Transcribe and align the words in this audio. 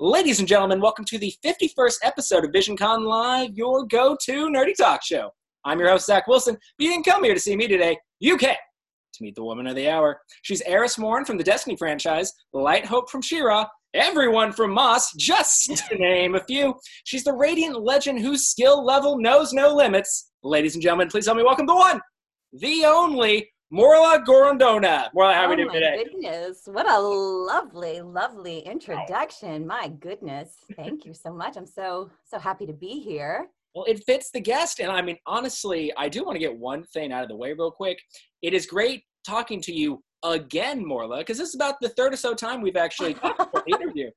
Ladies 0.00 0.38
and 0.38 0.46
gentlemen, 0.46 0.80
welcome 0.80 1.04
to 1.06 1.18
the 1.18 1.34
51st 1.44 1.96
episode 2.04 2.44
of 2.44 2.52
VisionCon 2.52 3.04
Live, 3.04 3.50
your 3.54 3.84
go 3.84 4.16
to 4.26 4.46
nerdy 4.46 4.72
talk 4.76 5.02
show. 5.02 5.30
I'm 5.64 5.80
your 5.80 5.88
host, 5.88 6.06
Zach 6.06 6.28
Wilson. 6.28 6.54
But 6.54 6.84
you 6.84 6.92
didn't 6.92 7.04
come 7.04 7.24
here 7.24 7.34
to 7.34 7.40
see 7.40 7.56
me 7.56 7.66
today. 7.66 7.98
You 8.20 8.36
came 8.36 8.54
to 9.14 9.24
meet 9.24 9.34
the 9.34 9.42
woman 9.42 9.66
of 9.66 9.74
the 9.74 9.90
hour. 9.90 10.20
She's 10.42 10.60
Eris 10.60 10.98
Morn 10.98 11.24
from 11.24 11.36
the 11.36 11.42
Destiny 11.42 11.74
franchise, 11.74 12.32
Light 12.52 12.86
Hope 12.86 13.10
from 13.10 13.22
She-Ra, 13.22 13.66
everyone 13.92 14.52
from 14.52 14.70
Moss, 14.70 15.12
just 15.14 15.88
to 15.88 15.98
name 15.98 16.36
a 16.36 16.44
few. 16.44 16.76
She's 17.02 17.24
the 17.24 17.32
radiant 17.32 17.82
legend 17.82 18.20
whose 18.20 18.46
skill 18.46 18.84
level 18.84 19.18
knows 19.18 19.52
no 19.52 19.74
limits. 19.74 20.30
Ladies 20.44 20.76
and 20.76 20.82
gentlemen, 20.82 21.08
please 21.08 21.26
help 21.26 21.38
me 21.38 21.42
welcome 21.42 21.66
the 21.66 21.74
one, 21.74 22.00
the 22.52 22.84
only, 22.84 23.50
Morla 23.70 24.24
Gorrondona. 24.24 25.10
Morla, 25.14 25.34
how 25.34 25.42
are 25.42 25.46
oh 25.46 25.50
we 25.50 25.56
doing 25.56 25.68
my 25.68 25.74
today? 25.74 26.04
goodness. 26.04 26.62
What 26.64 26.90
a 26.90 26.98
lovely, 26.98 28.00
lovely 28.00 28.60
introduction. 28.60 29.66
My 29.66 29.88
goodness. 30.00 30.54
Thank 30.74 31.04
you 31.04 31.12
so 31.12 31.34
much. 31.34 31.58
I'm 31.58 31.66
so, 31.66 32.10
so 32.24 32.38
happy 32.38 32.64
to 32.64 32.72
be 32.72 33.00
here. 33.00 33.48
Well, 33.74 33.84
it 33.84 34.02
fits 34.04 34.30
the 34.30 34.40
guest. 34.40 34.80
And 34.80 34.90
I 34.90 35.02
mean, 35.02 35.18
honestly, 35.26 35.92
I 35.98 36.08
do 36.08 36.24
want 36.24 36.36
to 36.36 36.40
get 36.40 36.56
one 36.56 36.82
thing 36.82 37.12
out 37.12 37.22
of 37.22 37.28
the 37.28 37.36
way 37.36 37.52
real 37.52 37.70
quick. 37.70 38.00
It 38.40 38.54
is 38.54 38.64
great 38.64 39.02
talking 39.26 39.60
to 39.60 39.72
you 39.72 40.02
again, 40.24 40.82
Morla, 40.82 41.18
because 41.18 41.36
this 41.36 41.50
is 41.50 41.54
about 41.54 41.74
the 41.82 41.90
third 41.90 42.14
or 42.14 42.16
so 42.16 42.32
time 42.32 42.62
we've 42.62 42.74
actually 42.74 43.12
talked 43.22 43.38
about 43.38 43.66
the 43.66 43.74
interview. 43.74 44.10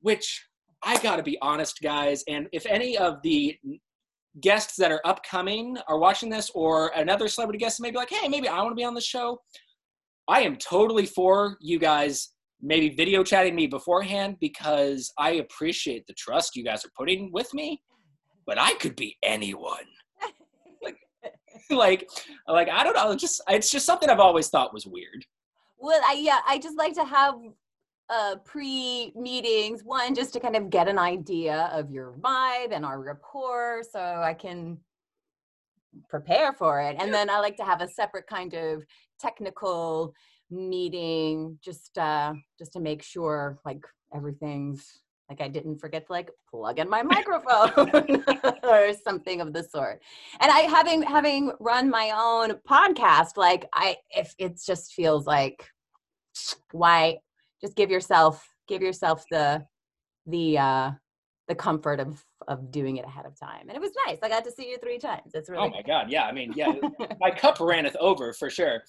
Which 0.00 0.44
I 0.82 1.00
got 1.00 1.16
to 1.16 1.22
be 1.22 1.38
honest, 1.40 1.80
guys. 1.80 2.24
And 2.26 2.48
if 2.52 2.66
any 2.66 2.98
of 2.98 3.22
the 3.22 3.56
guests 4.40 4.76
that 4.76 4.92
are 4.92 5.00
upcoming 5.04 5.76
are 5.88 5.98
watching 5.98 6.28
this, 6.28 6.50
or 6.54 6.88
another 6.96 7.28
celebrity 7.28 7.58
guest 7.58 7.80
may 7.80 7.90
be 7.90 7.96
like, 7.96 8.10
hey, 8.10 8.28
maybe 8.28 8.48
I 8.48 8.58
want 8.58 8.70
to 8.70 8.76
be 8.76 8.84
on 8.84 8.94
the 8.94 9.00
show, 9.00 9.40
I 10.28 10.42
am 10.42 10.56
totally 10.56 11.06
for 11.06 11.56
you 11.60 11.78
guys 11.78 12.32
maybe 12.60 12.88
video 12.90 13.22
chatting 13.22 13.54
me 13.54 13.66
beforehand 13.66 14.36
because 14.40 15.12
I 15.18 15.32
appreciate 15.32 16.06
the 16.06 16.14
trust 16.14 16.56
you 16.56 16.64
guys 16.64 16.84
are 16.84 16.90
putting 16.96 17.30
with 17.32 17.52
me, 17.54 17.80
but 18.46 18.58
I 18.58 18.74
could 18.74 18.96
be 18.96 19.16
anyone. 19.22 19.86
like, 20.82 20.96
like, 21.70 22.08
like 22.48 22.68
I 22.68 22.84
don't 22.84 22.94
know. 22.94 23.14
Just 23.14 23.40
it's 23.48 23.70
just 23.70 23.86
something 23.86 24.10
I've 24.10 24.20
always 24.20 24.48
thought 24.48 24.74
was 24.74 24.86
weird. 24.86 25.24
Well, 25.78 26.00
I, 26.06 26.14
yeah, 26.14 26.40
I 26.46 26.58
just 26.58 26.76
like 26.76 26.94
to 26.94 27.04
have 27.04 27.34
uh, 28.10 28.36
pre 28.44 29.12
meetings, 29.14 29.82
one, 29.84 30.14
just 30.14 30.32
to 30.32 30.40
kind 30.40 30.56
of 30.56 30.70
get 30.70 30.88
an 30.88 30.98
idea 30.98 31.70
of 31.72 31.90
your 31.90 32.14
vibe 32.20 32.72
and 32.72 32.84
our 32.84 33.00
rapport 33.00 33.82
so 33.90 34.00
I 34.00 34.34
can 34.34 34.78
prepare 36.08 36.52
for 36.52 36.80
it. 36.80 36.96
And 36.98 37.12
then 37.12 37.30
I 37.30 37.40
like 37.40 37.56
to 37.56 37.64
have 37.64 37.80
a 37.80 37.88
separate 37.88 38.26
kind 38.26 38.54
of 38.54 38.84
technical 39.20 40.14
meeting 40.50 41.58
just 41.62 41.98
uh 41.98 42.32
just 42.58 42.72
to 42.72 42.80
make 42.80 43.02
sure 43.02 43.58
like 43.66 43.84
everything's 44.14 45.00
like 45.28 45.42
I 45.42 45.48
didn't 45.48 45.78
forget 45.78 46.06
to 46.06 46.12
like 46.12 46.30
plug 46.48 46.78
in 46.78 46.88
my 46.88 47.02
microphone 47.02 48.24
or 48.62 48.92
something 49.04 49.42
of 49.42 49.52
the 49.52 49.62
sort. 49.62 50.00
And 50.40 50.50
I 50.50 50.60
having 50.60 51.02
having 51.02 51.52
run 51.60 51.90
my 51.90 52.12
own 52.16 52.58
podcast, 52.68 53.36
like 53.36 53.68
I 53.74 53.96
if 54.10 54.34
it 54.38 54.58
just 54.64 54.94
feels 54.94 55.26
like 55.26 55.68
why 56.72 57.18
just 57.60 57.76
give 57.76 57.90
yourself 57.90 58.46
give 58.68 58.82
yourself 58.82 59.24
the 59.30 59.64
the 60.26 60.58
uh 60.58 60.90
the 61.48 61.54
comfort 61.54 61.98
of 61.98 62.22
of 62.46 62.70
doing 62.70 62.96
it 62.98 63.04
ahead 63.04 63.26
of 63.26 63.38
time. 63.38 63.68
And 63.68 63.76
it 63.76 63.80
was 63.80 63.90
nice. 64.06 64.18
I 64.22 64.28
got 64.28 64.44
to 64.44 64.50
see 64.50 64.70
you 64.70 64.78
three 64.78 64.98
times. 64.98 65.32
It's 65.34 65.50
really 65.50 65.66
Oh 65.66 65.70
my 65.70 65.82
god, 65.82 66.10
yeah. 66.10 66.24
I 66.24 66.32
mean, 66.32 66.52
yeah, 66.54 66.72
my 67.20 67.30
cup 67.30 67.58
ranneth 67.60 67.96
over 67.96 68.32
for 68.32 68.50
sure. 68.50 68.82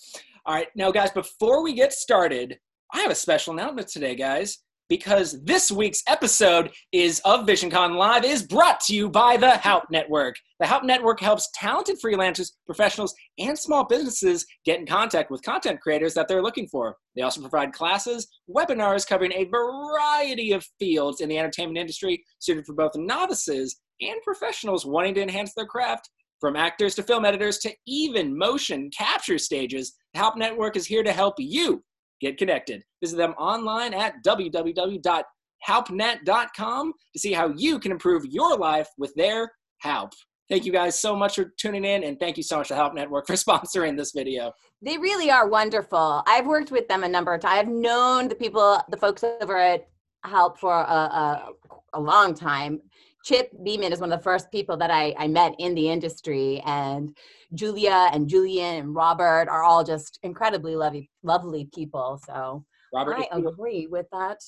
All 0.45 0.55
right, 0.55 0.67
now 0.75 0.91
guys, 0.91 1.11
before 1.11 1.63
we 1.63 1.73
get 1.73 1.93
started, 1.93 2.59
I 2.93 3.01
have 3.01 3.11
a 3.11 3.15
special 3.15 3.53
announcement 3.53 3.87
today, 3.87 4.15
guys, 4.15 4.59
because 4.89 5.41
this 5.43 5.71
week's 5.71 6.03
episode 6.07 6.71
is 6.91 7.21
of 7.23 7.45
VisionCon 7.45 7.95
Live 7.95 8.25
is 8.25 8.43
brought 8.43 8.79
to 8.81 8.95
you 8.95 9.07
by 9.07 9.37
the 9.37 9.51
Help 9.51 9.83
Network. 9.91 10.35
The 10.59 10.65
Help 10.65 10.83
Network 10.83 11.19
helps 11.19 11.49
talented 11.53 11.97
freelancers, 12.03 12.51
professionals, 12.65 13.13
and 13.37 13.57
small 13.57 13.85
businesses 13.85 14.45
get 14.65 14.79
in 14.79 14.87
contact 14.87 15.29
with 15.29 15.43
content 15.43 15.79
creators 15.79 16.15
that 16.15 16.27
they're 16.27 16.41
looking 16.41 16.67
for. 16.67 16.97
They 17.15 17.21
also 17.21 17.39
provide 17.39 17.71
classes, 17.71 18.27
webinars 18.49 19.07
covering 19.07 19.31
a 19.33 19.45
variety 19.45 20.51
of 20.51 20.67
fields 20.79 21.21
in 21.21 21.29
the 21.29 21.37
entertainment 21.37 21.77
industry, 21.77 22.23
suited 22.39 22.65
for 22.65 22.73
both 22.73 22.95
novices 22.95 23.79
and 24.01 24.19
professionals 24.23 24.85
wanting 24.85 25.13
to 25.15 25.21
enhance 25.21 25.53
their 25.53 25.67
craft. 25.67 26.09
From 26.41 26.55
actors 26.55 26.95
to 26.95 27.03
film 27.03 27.25
editors 27.25 27.57
to 27.59 27.73
even 27.85 28.37
motion 28.37 28.89
capture 28.97 29.37
stages, 29.37 29.93
the 30.13 30.19
Help 30.19 30.37
Network 30.37 30.77
is 30.77 30.87
here 30.87 31.03
to 31.03 31.11
help 31.11 31.35
you 31.37 31.83
get 32.21 32.37
connected. 32.37 32.83
Visit 33.01 33.17
them 33.17 33.33
online 33.37 33.93
at 33.93 34.23
www.hauptnet.com 34.25 36.93
to 37.13 37.19
see 37.19 37.33
how 37.33 37.49
you 37.55 37.79
can 37.79 37.91
improve 37.91 38.25
your 38.25 38.57
life 38.57 38.87
with 38.97 39.13
their 39.15 39.51
help. 39.79 40.13
Thank 40.49 40.65
you 40.65 40.71
guys 40.71 40.99
so 40.99 41.15
much 41.15 41.35
for 41.35 41.53
tuning 41.57 41.85
in, 41.85 42.03
and 42.03 42.19
thank 42.19 42.35
you 42.35 42.43
so 42.43 42.57
much 42.57 42.69
to 42.69 42.75
Help 42.75 42.95
Network 42.95 43.27
for 43.27 43.33
sponsoring 43.33 43.95
this 43.95 44.11
video. 44.11 44.51
They 44.81 44.97
really 44.97 45.29
are 45.29 45.47
wonderful. 45.47 46.23
I've 46.25 46.47
worked 46.47 46.71
with 46.71 46.87
them 46.87 47.03
a 47.03 47.07
number 47.07 47.33
of 47.33 47.41
times. 47.41 47.59
I've 47.59 47.67
known 47.67 48.27
the 48.27 48.35
people, 48.35 48.81
the 48.89 48.97
folks 48.97 49.23
over 49.23 49.57
at 49.57 49.87
Help 50.25 50.59
for 50.59 50.73
a, 50.73 50.75
a, 50.75 51.49
a 51.93 51.99
long 51.99 52.33
time. 52.33 52.81
Chip 53.29 53.51
Beeman 53.63 53.93
is 53.93 53.99
one 53.99 54.11
of 54.11 54.17
the 54.17 54.23
first 54.23 54.49
people 54.51 54.75
that 54.77 54.89
I, 54.89 55.13
I 55.15 55.27
met 55.27 55.53
in 55.59 55.75
the 55.75 55.87
industry, 55.87 56.63
and 56.65 57.15
Julia 57.53 58.09
and 58.11 58.27
Julian 58.27 58.77
and 58.77 58.95
Robert 58.95 59.47
are 59.47 59.63
all 59.63 59.83
just 59.83 60.17
incredibly 60.23 60.75
lovely, 60.75 61.11
lovely 61.21 61.69
people. 61.71 62.19
So 62.25 62.65
Robert, 62.91 63.17
I 63.19 63.27
agree 63.37 63.85
with 63.85 64.07
that. 64.11 64.39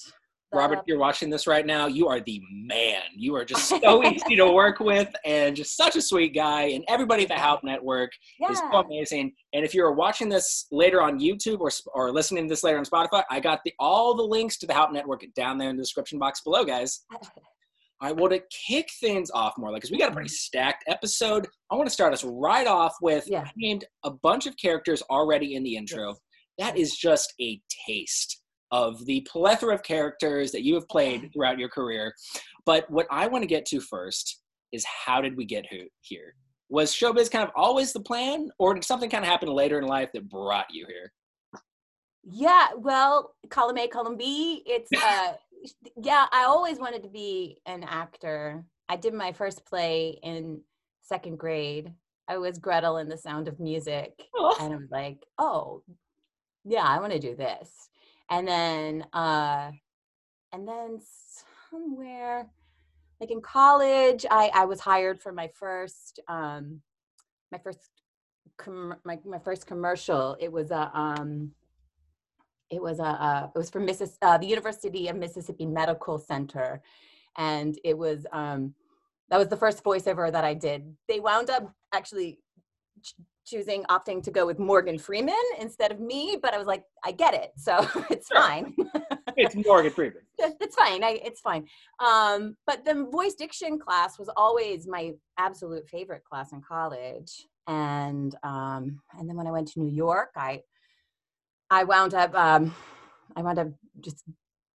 Robert, 0.52 0.80
if 0.80 0.86
you're 0.88 0.97
watching 0.97 1.30
this 1.30 1.46
right 1.46 1.64
now, 1.64 1.86
you 1.86 2.08
are 2.08 2.22
the 2.22 2.42
man. 2.52 3.03
You 3.16 3.36
are 3.36 3.46
just 3.46 3.69
so 3.69 4.03
easy 4.12 4.36
to 4.36 4.52
work 4.52 4.80
with 4.80 5.13
and 5.25 5.56
just 5.56 5.78
such 5.78 5.96
a 5.96 6.02
sweet 6.02 6.34
guy. 6.34 6.63
And 6.63 6.84
everybody 6.88 7.22
at 7.22 7.30
the 7.30 7.36
Help 7.36 7.63
Network 7.63 8.12
is 8.50 8.58
so 8.58 8.80
amazing. 8.80 9.31
And 9.53 9.63
if 9.63 9.75
you're 9.75 9.92
watching 9.92 10.28
this 10.28 10.66
later 10.72 11.03
on 11.03 11.19
YouTube 11.19 11.59
or, 11.59 11.69
or 11.94 12.12
listening 12.12 12.46
to 12.46 12.50
this 12.50 12.63
later 12.63 12.80
on 12.80 12.86
Spotify, 12.86 13.24
I 13.30 13.42
got 13.42 13.59
the 13.63 13.74
all 13.78 14.16
the 14.16 14.24
links 14.24 14.58
to 14.58 14.66
the 14.66 14.74
Help 14.74 14.92
Network 14.92 15.24
down 15.36 15.59
there 15.59 15.69
in 15.69 15.78
the 15.78 15.84
description 15.84 16.18
box 16.18 16.42
below, 16.42 16.66
guys. 16.66 17.06
All 18.01 18.07
right, 18.07 18.17
well, 18.17 18.29
to 18.29 18.41
kick 18.67 18.89
things 19.00 19.29
off 19.29 19.53
more, 19.59 19.72
like, 19.72 19.81
because 19.81 19.91
we 19.91 20.00
got 20.00 20.09
a 20.09 20.13
pretty 20.13 20.29
stacked 20.29 20.85
episode, 20.88 21.47
I 21.69 21.75
want 21.75 21.88
to 21.88 21.94
start 21.94 22.13
us 22.13 22.23
right 22.23 22.66
off 22.66 22.95
with 23.00 23.25
Yeah. 23.28 23.41
I 23.41 23.51
named 23.56 23.85
a 24.03 24.09
bunch 24.09 24.47
of 24.47 24.57
characters 24.57 25.03
already 25.03 25.53
in 25.53 25.62
the 25.62 25.75
intro. 25.75 26.07
Yes. 26.07 26.17
That 26.57 26.78
is 26.78 26.95
just 26.95 27.31
a 27.39 27.62
taste 27.85 28.41
of 28.72 29.06
the 29.06 29.22
plethora 29.31 29.75
of 29.75 29.84
characters 29.84 30.51
that 30.51 30.63
you 30.63 30.73
have 30.73 30.88
played 30.88 31.29
throughout 31.34 31.59
your 31.59 31.69
career. 31.69 32.12
But 32.66 32.89
what 32.89 33.06
I 33.12 33.28
want 33.28 33.44
to 33.44 33.47
get 33.47 33.66
to 33.67 33.79
first 33.79 34.41
is 34.72 34.83
how 34.85 35.22
did 35.22 35.38
we 35.38 35.45
get 35.45 35.66
here? 36.01 36.33
Was 36.69 36.91
showbiz 36.95 37.29
kind 37.29 37.44
of 37.44 37.51
always 37.56 37.94
the 37.94 38.00
plan, 38.00 38.50
or 38.57 38.73
did 38.73 38.83
something 38.83 39.12
kind 39.12 39.23
of 39.23 39.29
happen 39.29 39.50
later 39.50 39.78
in 39.78 39.85
life 39.85 40.09
that 40.13 40.28
brought 40.28 40.68
you 40.72 40.88
here? 40.88 41.12
Yeah, 42.23 42.69
well, 42.78 43.35
column 43.50 43.78
A, 43.78 43.88
column 43.88 44.18
B. 44.18 44.63
It's 44.66 44.89
uh 44.94 45.33
yeah, 46.02 46.26
I 46.32 46.44
always 46.44 46.80
wanted 46.80 47.04
to 47.04 47.10
be 47.10 47.58
an 47.66 47.84
actor. 47.84 48.64
I 48.90 48.96
did 48.96 49.14
my 49.14 49.32
first 49.32 49.66
play 49.66 50.20
in 50.24 50.62
second 51.02 51.38
grade. 51.38 51.94
I 52.28 52.38
was 52.38 52.58
Gretel 52.60 52.98
in 52.98 53.10
The 53.10 53.18
Sound 53.18 53.48
of 53.48 53.60
Music. 53.60 54.14
Oh. 54.36 54.56
And 54.60 54.74
I'm 54.74 54.88
like, 54.92 55.26
oh, 55.38 55.84
yeah, 56.64 56.84
I 56.84 57.00
want 57.00 57.14
to 57.14 57.20
do 57.20 57.36
this. 57.36 57.90
And 58.30 58.48
then 58.48 59.06
uh 59.14 59.72
and 60.54 60.68
then 60.68 61.00
somewhere 61.70 62.50
like 63.20 63.32
in 63.32 63.42
college, 63.42 64.26
I 64.30 64.52
I 64.54 64.66
was 64.66 64.80
hired 64.80 65.22
for 65.22 65.32
my 65.32 65.50
first 65.56 66.20
um 66.28 66.82
my 67.52 67.58
first 67.58 67.80
com- 68.58 68.96
my 69.04 69.20
my 69.26 69.40
first 69.40 69.68
commercial. 69.68 70.38
It 70.40 70.52
was 70.52 70.72
a 70.72 70.92
um 70.98 71.52
it 72.72 72.82
was 72.82 73.00
a 73.00 73.04
uh, 73.06 73.50
it 73.54 73.58
was 73.58 73.70
from 73.70 73.86
Missis- 73.86 74.18
uh, 74.22 74.38
the 74.38 74.48
University 74.48 75.08
of 75.09 75.16
Mississippi 75.18 75.66
Medical 75.66 76.18
Center, 76.18 76.82
and 77.38 77.78
it 77.84 77.98
was 77.98 78.25
um, 78.31 78.74
that 79.30 79.38
was 79.38 79.50
the 79.50 79.57
first 79.57 79.84
voiceover 79.84 80.31
that 80.31 80.44
I 80.45 80.54
did. 80.54 80.95
They 81.07 81.19
wound 81.19 81.50
up 81.50 81.72
actually 81.94 82.40
ch- 83.04 83.16
choosing 83.45 83.84
opting 83.90 84.24
to 84.24 84.31
go 84.31 84.45
with 84.45 84.57
Morgan 84.60 84.98
Freeman 84.98 85.36
instead 85.60 85.92
of 85.92 86.00
me, 86.00 86.38
but 86.42 86.54
I 86.54 86.57
was 86.57 86.68
like, 86.68 86.84
I 87.04 87.12
get 87.12 87.34
it, 87.34 87.51
so 87.57 87.86
it's 88.10 88.28
Sure. 88.30 88.42
fine. 88.42 88.74
It's 89.36 89.56
Morgan 89.66 89.92
Freeman. 89.92 90.22
it's 90.40 90.75
fine. 90.75 91.04
I, 91.04 91.19
it's 91.24 91.42
fine. 91.42 91.66
Um, 92.00 92.56
but 92.66 92.86
the 92.86 93.06
voice 93.12 93.34
diction 93.34 93.80
class 93.80 94.18
was 94.18 94.30
always 94.38 94.88
my 94.88 95.13
absolute 95.38 95.88
favorite 95.90 96.24
class 96.24 96.54
in 96.54 96.62
college. 96.62 97.45
And 97.68 98.36
um, 98.44 99.00
and 99.18 99.28
then 99.30 99.36
when 99.38 99.48
I 99.48 99.51
went 99.51 99.68
to 99.69 99.80
New 99.80 99.94
York, 99.94 100.31
I 100.36 100.62
I 101.71 101.85
wound 101.85 102.13
up 102.13 102.35
um, 102.35 102.75
I 103.35 103.41
wound 103.41 103.57
up 103.57 103.69
just 104.01 104.23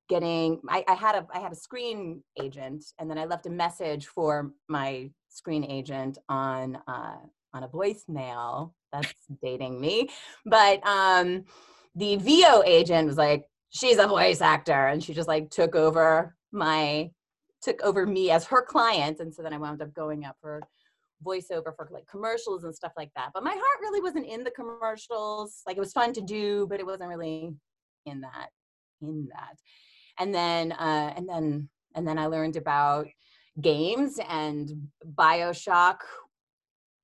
getting 0.09 0.61
I, 0.69 0.83
I 0.89 0.95
had 0.95 1.15
a 1.15 1.27
I 1.33 1.39
had 1.39 1.53
a 1.53 1.57
screen 1.57 2.23
agent, 2.43 2.85
and 2.99 3.09
then 3.09 3.19
I 3.19 3.27
left 3.27 3.47
a 3.47 3.51
message 3.51 4.07
for 4.07 4.51
my 4.69 5.11
screen 5.29 5.65
agent 5.65 6.19
on 6.29 6.77
uh, 6.89 7.19
on 7.53 7.63
a 7.63 7.69
voicemail. 7.69 8.73
That's 8.93 9.13
dating 9.43 9.81
me, 9.81 10.09
but 10.47 10.85
um, 10.87 11.45
the 11.95 12.17
VO 12.17 12.63
agent 12.65 13.07
was 13.07 13.19
like, 13.19 13.47
she's 13.71 13.99
a 13.99 14.07
voice 14.07 14.41
actor 14.41 14.87
and 14.87 15.03
she 15.03 15.13
just 15.13 15.29
like 15.29 15.51
took 15.51 15.75
over 15.75 16.35
my 16.53 17.11
took 17.63 17.83
over 17.83 18.07
me 18.07 18.31
as 18.31 18.45
her 18.47 18.63
client 18.63 19.19
and 19.21 19.35
so 19.35 19.43
then 19.43 19.53
i 19.53 19.59
wound 19.59 19.83
up 19.83 19.93
going 19.93 20.25
up 20.25 20.37
for 20.41 20.63
voiceover 21.25 21.75
for 21.75 21.89
like 21.91 22.07
commercials 22.07 22.65
and 22.65 22.75
stuff 22.75 22.93
like 22.97 23.11
that 23.17 23.31
but 23.33 23.45
my 23.45 23.53
heart 23.53 23.81
really 23.81 24.01
wasn't 24.01 24.27
in 24.27 24.45
the 24.45 24.51
commercials. 24.51 25.63
Like 25.67 25.77
it 25.77 25.81
was 25.81 25.93
fun 25.93 26.13
to 26.15 26.21
do 26.21 26.67
but 26.69 26.81
it 26.81 26.87
wasn't 26.87 27.09
really 27.09 27.55
in 28.05 28.21
that 28.21 28.49
in 29.03 29.29
that. 29.33 29.57
And 30.19 30.35
then 30.35 30.73
uh 30.73 31.13
and 31.17 31.29
then 31.29 31.69
and 31.95 32.07
then 32.07 32.19
i 32.19 32.27
learned 32.27 32.57
about 32.57 33.09
games 33.61 34.21
and 34.29 34.71
bioshock 35.15 35.97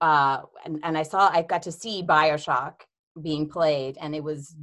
uh 0.00 0.42
and, 0.64 0.80
and 0.82 0.98
i 0.98 1.02
saw 1.02 1.30
i 1.32 1.42
got 1.42 1.62
to 1.62 1.72
see 1.72 2.02
bioshock 2.02 2.74
being 3.22 3.48
played 3.48 3.96
and 4.00 4.14
it 4.14 4.22
was 4.22 4.54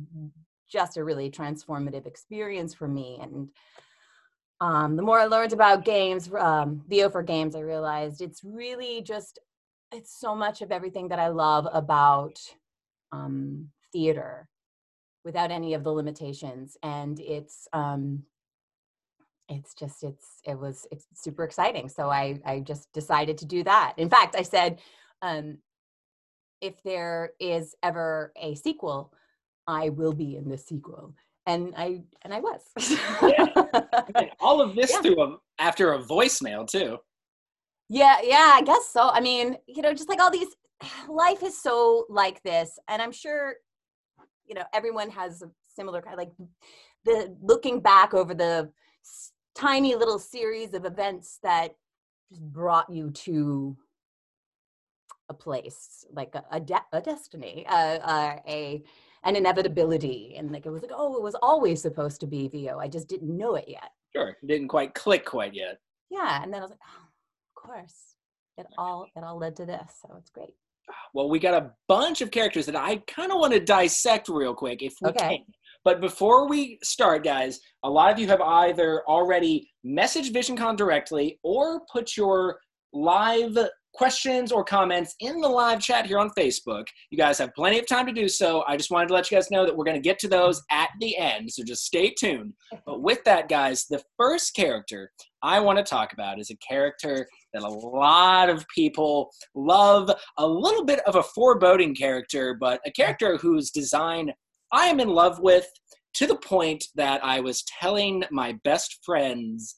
just 0.72 0.98
a 0.98 1.04
really 1.04 1.32
transformative 1.32 2.06
experience 2.06 2.74
for 2.74 2.88
me 2.88 3.20
and 3.22 3.50
um, 4.62 4.96
the 4.96 5.02
more 5.02 5.20
I 5.20 5.26
learned 5.26 5.54
about 5.54 5.86
games, 5.86 6.30
um, 6.38 6.84
VO 6.88 7.10
games, 7.24 7.56
I 7.56 7.62
realized 7.62 8.22
it's 8.22 8.44
really 8.44 9.02
just 9.02 9.40
it's 9.92 10.20
so 10.20 10.36
much 10.36 10.62
of 10.62 10.72
everything 10.72 11.08
that 11.08 11.20
I 11.20 11.30
love 11.30 11.68
about 11.72 12.40
um, 13.12 13.70
theater, 13.92 14.48
without 15.24 15.52
any 15.52 15.74
of 15.74 15.84
the 15.84 15.92
limitations, 15.92 16.78
and 16.84 17.20
it's 17.20 17.68
um, 17.74 18.24
it's 19.48 19.74
just 19.74 20.04
it's 20.04 20.42
it 20.46 20.60
was 20.60 20.86
it's 20.92 21.06
super 21.14 21.44
exciting. 21.44 21.88
So 21.90 22.10
I 22.10 22.40
I 22.46 22.60
just 22.60 22.92
decided 22.94 23.38
to 23.40 23.46
do 23.46 23.64
that. 23.64 23.94
In 23.98 24.10
fact, 24.10 24.36
I 24.36 24.44
said 24.44 24.80
um, 25.22 25.58
if 26.62 26.82
there 26.84 27.32
is 27.40 27.76
ever 27.82 28.34
a 28.36 28.56
sequel, 28.56 29.14
I 29.68 29.90
will 29.90 30.14
be 30.14 30.36
in 30.36 30.50
the 30.50 30.58
sequel 30.58 31.14
and 31.46 31.74
I 31.78 32.02
and 32.24 32.34
I 32.34 32.40
was. 32.40 32.62
yeah. 33.24 34.26
All 34.40 34.62
of 34.62 34.76
this 34.76 34.92
yeah. 34.92 35.02
through 35.02 35.22
a, 35.22 35.38
after 35.60 35.94
a 35.94 36.00
voicemail 36.00 36.68
too. 36.68 36.98
Yeah, 37.90 38.18
yeah, 38.24 38.54
I 38.56 38.62
guess 38.62 38.88
so. 38.88 39.10
I 39.10 39.20
mean, 39.20 39.58
you 39.68 39.82
know, 39.82 39.94
just 39.94 40.10
like 40.10 40.22
all 40.22 40.30
these 40.30 40.56
life 41.10 41.42
is 41.42 41.60
so 41.60 42.06
like 42.10 42.44
this 42.44 42.78
and 42.88 43.02
I'm 43.02 43.12
sure 43.12 43.56
you 44.50 44.56
know, 44.56 44.64
everyone 44.74 45.10
has 45.12 45.42
a 45.44 45.52
similar 45.68 46.02
kind 46.02 46.18
like 46.18 46.32
the 47.06 47.38
looking 47.42 47.80
back 47.80 48.14
over 48.14 48.34
the 48.34 48.72
tiny 49.56 49.96
little 49.96 50.20
series 50.20 50.74
of 50.74 50.86
events 50.86 51.40
that 51.44 51.76
just 52.30 52.42
brought 52.42 52.90
you 52.90 53.12
to 53.12 53.78
a 55.30 55.34
place 55.34 56.06
like 56.12 56.34
a, 56.34 56.44
a, 56.52 56.60
de- 56.60 56.86
a 56.92 57.02
destiny, 57.02 57.66
uh, 57.70 58.00
uh, 58.00 58.36
a 58.48 58.84
an 59.24 59.36
inevitability. 59.36 60.36
And 60.38 60.52
like 60.52 60.66
it 60.66 60.70
was 60.70 60.82
like 60.82 60.92
oh 60.94 61.16
it 61.16 61.24
was 61.24 61.36
always 61.42 61.82
supposed 61.82 62.20
to 62.22 62.28
be 62.28 62.48
vo 62.48 62.80
i 62.80 62.88
just 62.88 63.08
didn't 63.08 63.36
know 63.36 63.56
it 63.56 63.66
yet. 63.68 63.92
Sure 64.16 64.38
didn't 64.46 64.68
quite 64.68 64.94
click 64.94 65.26
quite 65.26 65.54
yet. 65.54 65.80
Yeah 66.10 66.42
and 66.44 66.54
then 66.54 66.62
i 66.62 66.64
was 66.64 66.72
like 66.72 66.80
oh, 66.84 67.04
of 67.04 67.64
course 67.64 68.16
it 68.58 68.68
all 68.78 69.06
it 69.16 69.24
all 69.24 69.38
led 69.38 69.56
to 69.58 69.66
this 69.66 69.92
so 70.02 70.16
it's 70.18 70.30
great. 70.30 70.54
Well 71.14 71.30
we 71.30 71.40
got 71.40 71.62
a 71.62 71.72
bunch 71.88 72.22
of 72.22 72.32
characters 72.32 72.66
that 72.66 72.76
i 72.76 72.98
kind 73.08 73.32
of 73.32 73.40
want 73.40 73.54
to 73.54 73.60
dissect 73.60 74.30
real 74.30 74.54
quick 74.54 74.82
if 74.82 74.96
we 75.02 75.10
okay. 75.10 75.38
can. 75.38 75.46
But 75.86 76.02
before 76.02 76.48
we 76.48 76.78
start, 76.84 77.24
guys, 77.24 77.60
a 77.84 77.90
lot 77.90 78.12
of 78.12 78.20
you 78.20 78.28
have 78.28 78.42
either 78.42 79.04
already 79.08 79.72
messaged 79.86 80.34
VisionCon 80.34 80.76
directly 80.76 81.40
or 81.42 81.82
put 81.92 82.18
your 82.18 82.60
live 82.92 83.58
questions 84.00 84.54
or 84.54 84.64
comments 84.64 85.14
in 85.20 85.42
the 85.42 85.48
live 85.48 85.82
chat 85.82 86.06
here 86.06 86.20
on 86.20 86.30
Facebook. 86.30 86.86
You 87.10 87.18
guys 87.18 87.38
have 87.38 87.54
plenty 87.54 87.80
of 87.80 87.86
time 87.86 88.06
to 88.06 88.14
do 88.14 88.30
so. 88.30 88.64
I 88.66 88.78
just 88.78 88.92
wanted 88.92 89.10
to 89.10 89.14
let 89.14 89.30
you 89.30 89.36
guys 89.36 89.52
know 89.52 89.66
that 89.66 89.76
we're 89.76 89.84
going 89.84 89.98
to 89.98 90.02
get 90.02 90.18
to 90.20 90.30
those 90.30 90.64
at 90.72 90.88
the 91.02 91.18
end, 91.18 91.52
so 91.52 91.66
just 91.66 91.84
stay 91.84 92.14
tuned. 92.18 92.54
But 92.86 93.02
with 93.02 93.22
that, 93.26 93.50
guys, 93.50 93.88
the 93.90 94.02
first 94.16 94.56
character 94.56 95.12
I 95.44 95.60
want 95.60 95.80
to 95.80 95.84
talk 95.84 96.14
about 96.14 96.40
is 96.40 96.50
a 96.50 96.56
character 96.66 97.28
that 97.54 97.62
a 97.62 97.68
lot 97.68 98.50
of 98.50 98.66
people 98.74 99.32
love, 99.54 100.10
a 100.38 100.48
little 100.48 100.86
bit 100.86 101.02
of 101.02 101.18
a 101.18 101.24
foreboding 101.24 101.94
character, 101.94 102.56
but 102.58 102.80
a 102.86 102.92
character 102.92 103.36
whose 103.36 103.70
design 103.70 104.32
I 104.72 104.86
am 104.86 105.02
in 105.02 105.10
love 105.10 105.42
with 105.42 105.68
to 106.14 106.26
the 106.26 106.38
point 106.38 106.86
that 106.96 107.22
I 107.22 107.42
was 107.42 107.66
telling 107.82 108.24
my 108.32 108.58
best 108.64 109.00
friends 109.04 109.76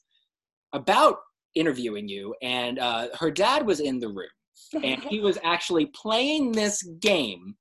about 0.72 1.16
interviewing 1.54 2.08
you, 2.08 2.34
and 2.42 2.78
uh, 2.78 3.08
her 3.18 3.30
dad 3.30 3.66
was 3.66 3.80
in 3.80 3.98
the 3.98 4.08
room, 4.08 4.82
and 4.82 5.02
he 5.04 5.20
was 5.20 5.38
actually 5.44 5.86
playing 5.86 6.52
this 6.52 6.82
game. 7.00 7.54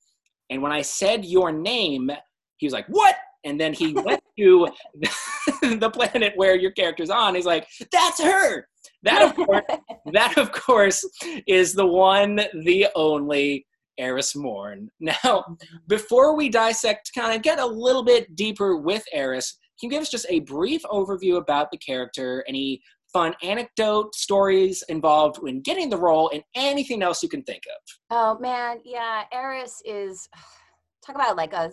And 0.49 0.61
when 0.61 0.71
I 0.71 0.81
said 0.81 1.25
your 1.25 1.51
name, 1.51 2.11
he 2.57 2.65
was 2.65 2.73
like, 2.73 2.88
"What?" 2.88 3.15
And 3.43 3.59
then 3.59 3.73
he 3.73 3.93
went 3.93 4.21
to 4.38 4.67
the 5.61 5.91
planet 5.91 6.33
where 6.35 6.55
your 6.55 6.71
character's 6.71 7.09
on. 7.09 7.35
He's 7.35 7.45
like, 7.45 7.67
"That's 7.91 8.21
her." 8.21 8.67
That 9.03 9.21
of 9.23 9.35
course, 9.35 9.63
that 10.13 10.38
of 10.38 10.51
course 10.51 11.05
is 11.47 11.73
the 11.73 11.85
one, 11.85 12.41
the 12.63 12.88
only 12.95 13.65
Eris 13.97 14.35
Morn. 14.35 14.89
Now, 14.99 15.57
before 15.88 16.35
we 16.35 16.49
dissect, 16.49 17.11
kind 17.15 17.35
of 17.35 17.41
get 17.41 17.59
a 17.59 17.65
little 17.65 18.03
bit 18.03 18.35
deeper 18.35 18.77
with 18.77 19.03
Eris, 19.13 19.57
can 19.79 19.89
you 19.89 19.95
give 19.95 20.01
us 20.01 20.09
just 20.09 20.27
a 20.29 20.41
brief 20.41 20.83
overview 20.83 21.38
about 21.38 21.71
the 21.71 21.77
character, 21.77 22.43
any 22.47 22.81
fun 23.13 23.34
anecdote, 23.44 24.16
stories 24.16 24.84
involved 24.90 25.40
in 25.48 25.62
getting 25.62 25.90
the 25.90 25.98
role, 25.98 26.30
and 26.34 26.44
anything 26.56 27.02
else 27.02 27.22
you 27.22 27.30
can 27.30 27.44
think 27.44 27.63
of. 27.68 27.81
Oh 28.10 28.40
man, 28.40 28.80
yeah, 28.84 29.24
Eris 29.31 29.81
is 29.86 30.28
talk 31.06 31.16
about 31.16 31.36
like 31.36 31.54
a 31.54 31.72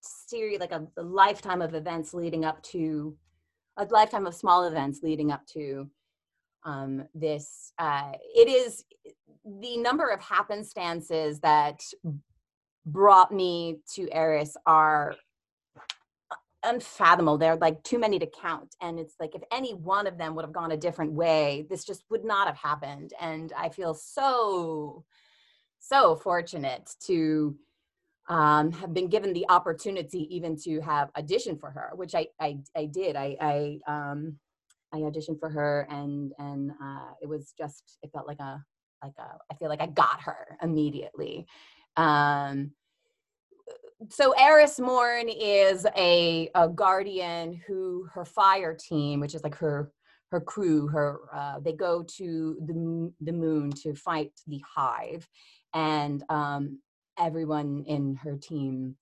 series, 0.00 0.60
like 0.60 0.72
a, 0.72 0.86
a 0.98 1.02
lifetime 1.02 1.62
of 1.62 1.74
events 1.74 2.14
leading 2.14 2.44
up 2.44 2.62
to 2.62 3.16
a 3.76 3.84
lifetime 3.86 4.26
of 4.26 4.34
small 4.34 4.64
events 4.64 5.00
leading 5.02 5.32
up 5.32 5.44
to 5.52 5.88
um, 6.64 7.04
this. 7.14 7.72
Uh, 7.78 8.12
it 8.34 8.48
is 8.48 8.84
the 9.60 9.76
number 9.78 10.08
of 10.08 10.20
happenstances 10.20 11.40
that 11.40 11.80
brought 12.86 13.32
me 13.32 13.78
to 13.94 14.08
Eris 14.12 14.56
are 14.66 15.14
unfathomable. 16.64 17.38
They're 17.38 17.56
like 17.56 17.82
too 17.82 17.98
many 17.98 18.18
to 18.18 18.26
count. 18.26 18.74
And 18.80 18.98
it's 18.98 19.14
like 19.20 19.34
if 19.34 19.42
any 19.52 19.74
one 19.74 20.06
of 20.06 20.18
them 20.18 20.34
would 20.34 20.44
have 20.44 20.52
gone 20.52 20.72
a 20.72 20.76
different 20.76 21.12
way, 21.12 21.66
this 21.68 21.84
just 21.84 22.04
would 22.10 22.24
not 22.24 22.46
have 22.46 22.56
happened. 22.56 23.12
And 23.20 23.52
I 23.56 23.68
feel 23.68 23.94
so, 23.94 25.04
so 25.78 26.16
fortunate 26.16 26.90
to 27.06 27.56
um, 28.28 28.72
have 28.72 28.94
been 28.94 29.08
given 29.08 29.32
the 29.32 29.46
opportunity 29.48 30.34
even 30.34 30.56
to 30.64 30.80
have 30.80 31.12
auditioned 31.14 31.60
for 31.60 31.70
her, 31.70 31.90
which 31.94 32.14
I 32.14 32.28
I, 32.40 32.58
I 32.76 32.86
did. 32.86 33.16
I 33.16 33.36
I 33.40 33.78
um, 33.86 34.38
I 34.92 34.98
auditioned 34.98 35.40
for 35.40 35.50
her, 35.50 35.86
and 35.90 36.32
and 36.38 36.70
uh, 36.82 37.12
it 37.20 37.28
was 37.28 37.52
just 37.58 37.98
it 38.02 38.10
felt 38.12 38.26
like 38.26 38.40
a 38.40 38.64
like 39.02 39.14
a 39.18 39.36
I 39.50 39.54
feel 39.56 39.68
like 39.68 39.82
I 39.82 39.86
got 39.86 40.22
her 40.22 40.56
immediately. 40.62 41.46
Um, 41.96 42.72
so 44.10 44.32
Eris 44.32 44.78
Morn 44.78 45.28
is 45.28 45.86
a, 45.96 46.50
a 46.54 46.68
guardian 46.68 47.60
who 47.66 48.06
her 48.12 48.24
fire 48.24 48.74
team, 48.74 49.20
which 49.20 49.34
is 49.34 49.42
like 49.42 49.56
her 49.56 49.90
her 50.30 50.40
crew, 50.40 50.88
her 50.88 51.20
uh, 51.32 51.60
they 51.60 51.72
go 51.72 52.02
to 52.16 52.56
the 52.66 53.12
the 53.20 53.32
moon 53.32 53.70
to 53.70 53.94
fight 53.94 54.32
the 54.46 54.60
hive, 54.66 55.28
and 55.74 56.24
um, 56.28 56.80
everyone 57.18 57.84
in 57.86 58.16
her 58.16 58.36
team 58.36 58.96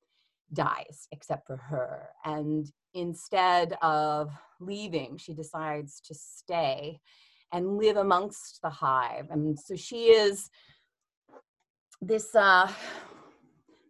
dies 0.52 1.08
except 1.10 1.46
for 1.46 1.56
her. 1.56 2.08
And 2.24 2.70
instead 2.92 3.76
of 3.80 4.30
leaving, 4.60 5.16
she 5.16 5.32
decides 5.32 6.00
to 6.02 6.14
stay 6.14 7.00
and 7.52 7.78
live 7.78 7.96
amongst 7.96 8.60
the 8.62 8.70
hive. 8.70 9.26
And 9.30 9.58
so 9.58 9.74
she 9.74 10.08
is 10.08 10.50
this 12.00 12.34
uh, 12.34 12.70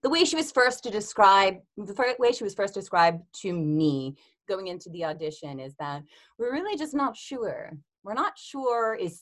the 0.03 0.11
way 0.11 0.25
she 0.25 0.37
was 0.37 0.51
first 0.51 0.83
to 0.83 0.91
describe 0.91 1.57
the 1.77 2.15
way 2.19 2.33
she 2.33 2.45
was 2.45 2.55
first 2.55 2.75
described 2.75 3.23
to 3.43 3.53
me 3.53 4.17
going 4.49 4.67
into 4.67 4.91
the 4.91 5.05
audition 5.05 5.61
is 5.61 5.75
that 5.79 6.03
we're 6.39 6.53
really 6.53 6.77
just 6.77 6.95
not 6.95 7.17
sure. 7.17 7.71
We're 8.03 8.15
not 8.15 8.37
sure 8.37 8.95
is 8.95 9.21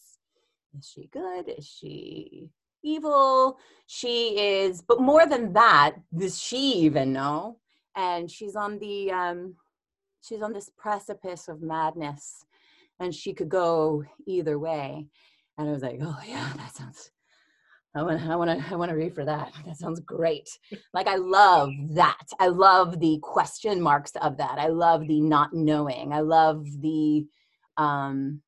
is 0.79 0.89
she 0.89 1.09
good? 1.13 1.49
Is 1.49 1.67
she 1.67 2.49
evil? 2.83 3.59
She 3.87 4.39
is 4.39 4.81
but 4.81 5.01
more 5.01 5.27
than 5.27 5.53
that 5.53 5.97
does 6.17 6.41
she 6.41 6.75
even 6.85 7.13
know? 7.13 7.59
And 7.97 8.31
she's 8.31 8.57
on 8.57 8.79
the 8.79 9.13
um 9.13 9.57
she's 10.23 10.43
on 10.43 10.53
this 10.53 10.71
precipice 10.77 11.49
of 11.49 11.61
madness 11.63 12.45
and 12.99 13.15
she 13.15 13.35
could 13.35 13.49
go 13.49 14.05
either 14.27 14.59
way. 14.59 15.09
And 15.59 15.69
i 15.69 15.73
was 15.73 15.83
like 15.83 15.99
oh 16.01 16.19
yeah 16.27 16.53
that 16.57 16.75
sounds 16.75 17.11
I 17.95 18.03
want, 18.03 18.23
I 18.23 18.37
want 18.37 18.61
to, 18.61 18.73
I 18.73 18.77
want 18.77 18.91
to 18.91 18.97
read 18.97 19.15
for 19.15 19.25
that. 19.25 19.53
That 19.67 19.77
sounds 19.77 20.01
great. 20.01 20.49
Like 20.95 21.09
I 21.09 21.17
love 21.17 21.71
that. 21.91 22.27
I 22.39 22.47
love 22.47 23.01
the 23.01 23.19
question 23.23 23.81
marks 23.81 24.13
of 24.23 24.37
that. 24.37 24.59
I 24.59 24.69
love 24.69 25.07
the 25.07 25.21
not 25.21 25.53
knowing. 25.53 26.13
I 26.13 26.21
love 26.21 26.67
the, 26.81 27.27
um, 27.77 28.43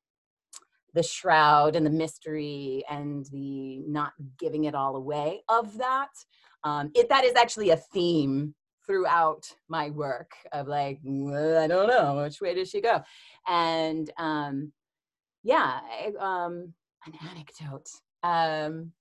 the 0.93 1.03
shroud 1.03 1.75
and 1.75 1.85
the 1.85 1.89
mystery 1.89 2.83
and 2.89 3.25
the 3.31 3.79
not 3.79 4.13
giving 4.37 4.65
it 4.65 4.75
all 4.75 4.95
away 4.95 5.41
of 5.49 5.77
that. 5.77 6.09
Um, 6.63 6.91
it 6.95 7.09
that 7.09 7.25
is 7.25 7.35
actually 7.35 7.71
a 7.71 7.77
theme 7.77 8.55
throughout 8.85 9.45
my 9.69 9.89
work 9.91 10.31
of 10.51 10.67
like 10.67 10.99
i 11.05 11.67
don't 11.67 11.87
know 11.87 12.21
which 12.21 12.41
way 12.41 12.53
did 12.53 12.67
she 12.67 12.81
go 12.81 13.01
and 13.47 14.11
um 14.17 14.71
yeah 15.43 15.79
I, 15.89 16.11
um 16.19 16.73
an 17.05 17.13
anecdote 17.29 17.87
um 18.23 18.91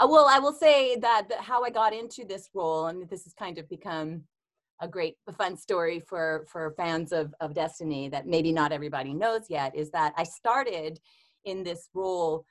well 0.00 0.26
i 0.28 0.38
will 0.38 0.52
say 0.52 0.96
that, 0.96 1.30
how 1.38 1.62
i 1.62 1.70
got 1.70 1.94
into 1.94 2.24
this 2.24 2.48
role 2.54 2.86
and 2.86 3.08
this 3.08 3.24
has 3.24 3.32
kind 3.32 3.58
of 3.58 3.68
become 3.68 4.22
a 4.80 4.88
great 4.88 5.16
a 5.26 5.32
fun 5.32 5.56
story 5.56 6.00
for 6.00 6.46
for 6.50 6.74
fans 6.76 7.12
of 7.12 7.34
of 7.40 7.54
destiny 7.54 8.08
that 8.08 8.26
maybe 8.26 8.52
not 8.52 8.72
everybody 8.72 9.14
knows 9.14 9.42
yet 9.48 9.74
is 9.74 9.90
that 9.90 10.12
i 10.16 10.22
started 10.22 11.00
in 11.46 11.62
this 11.62 11.88
role 11.94 12.44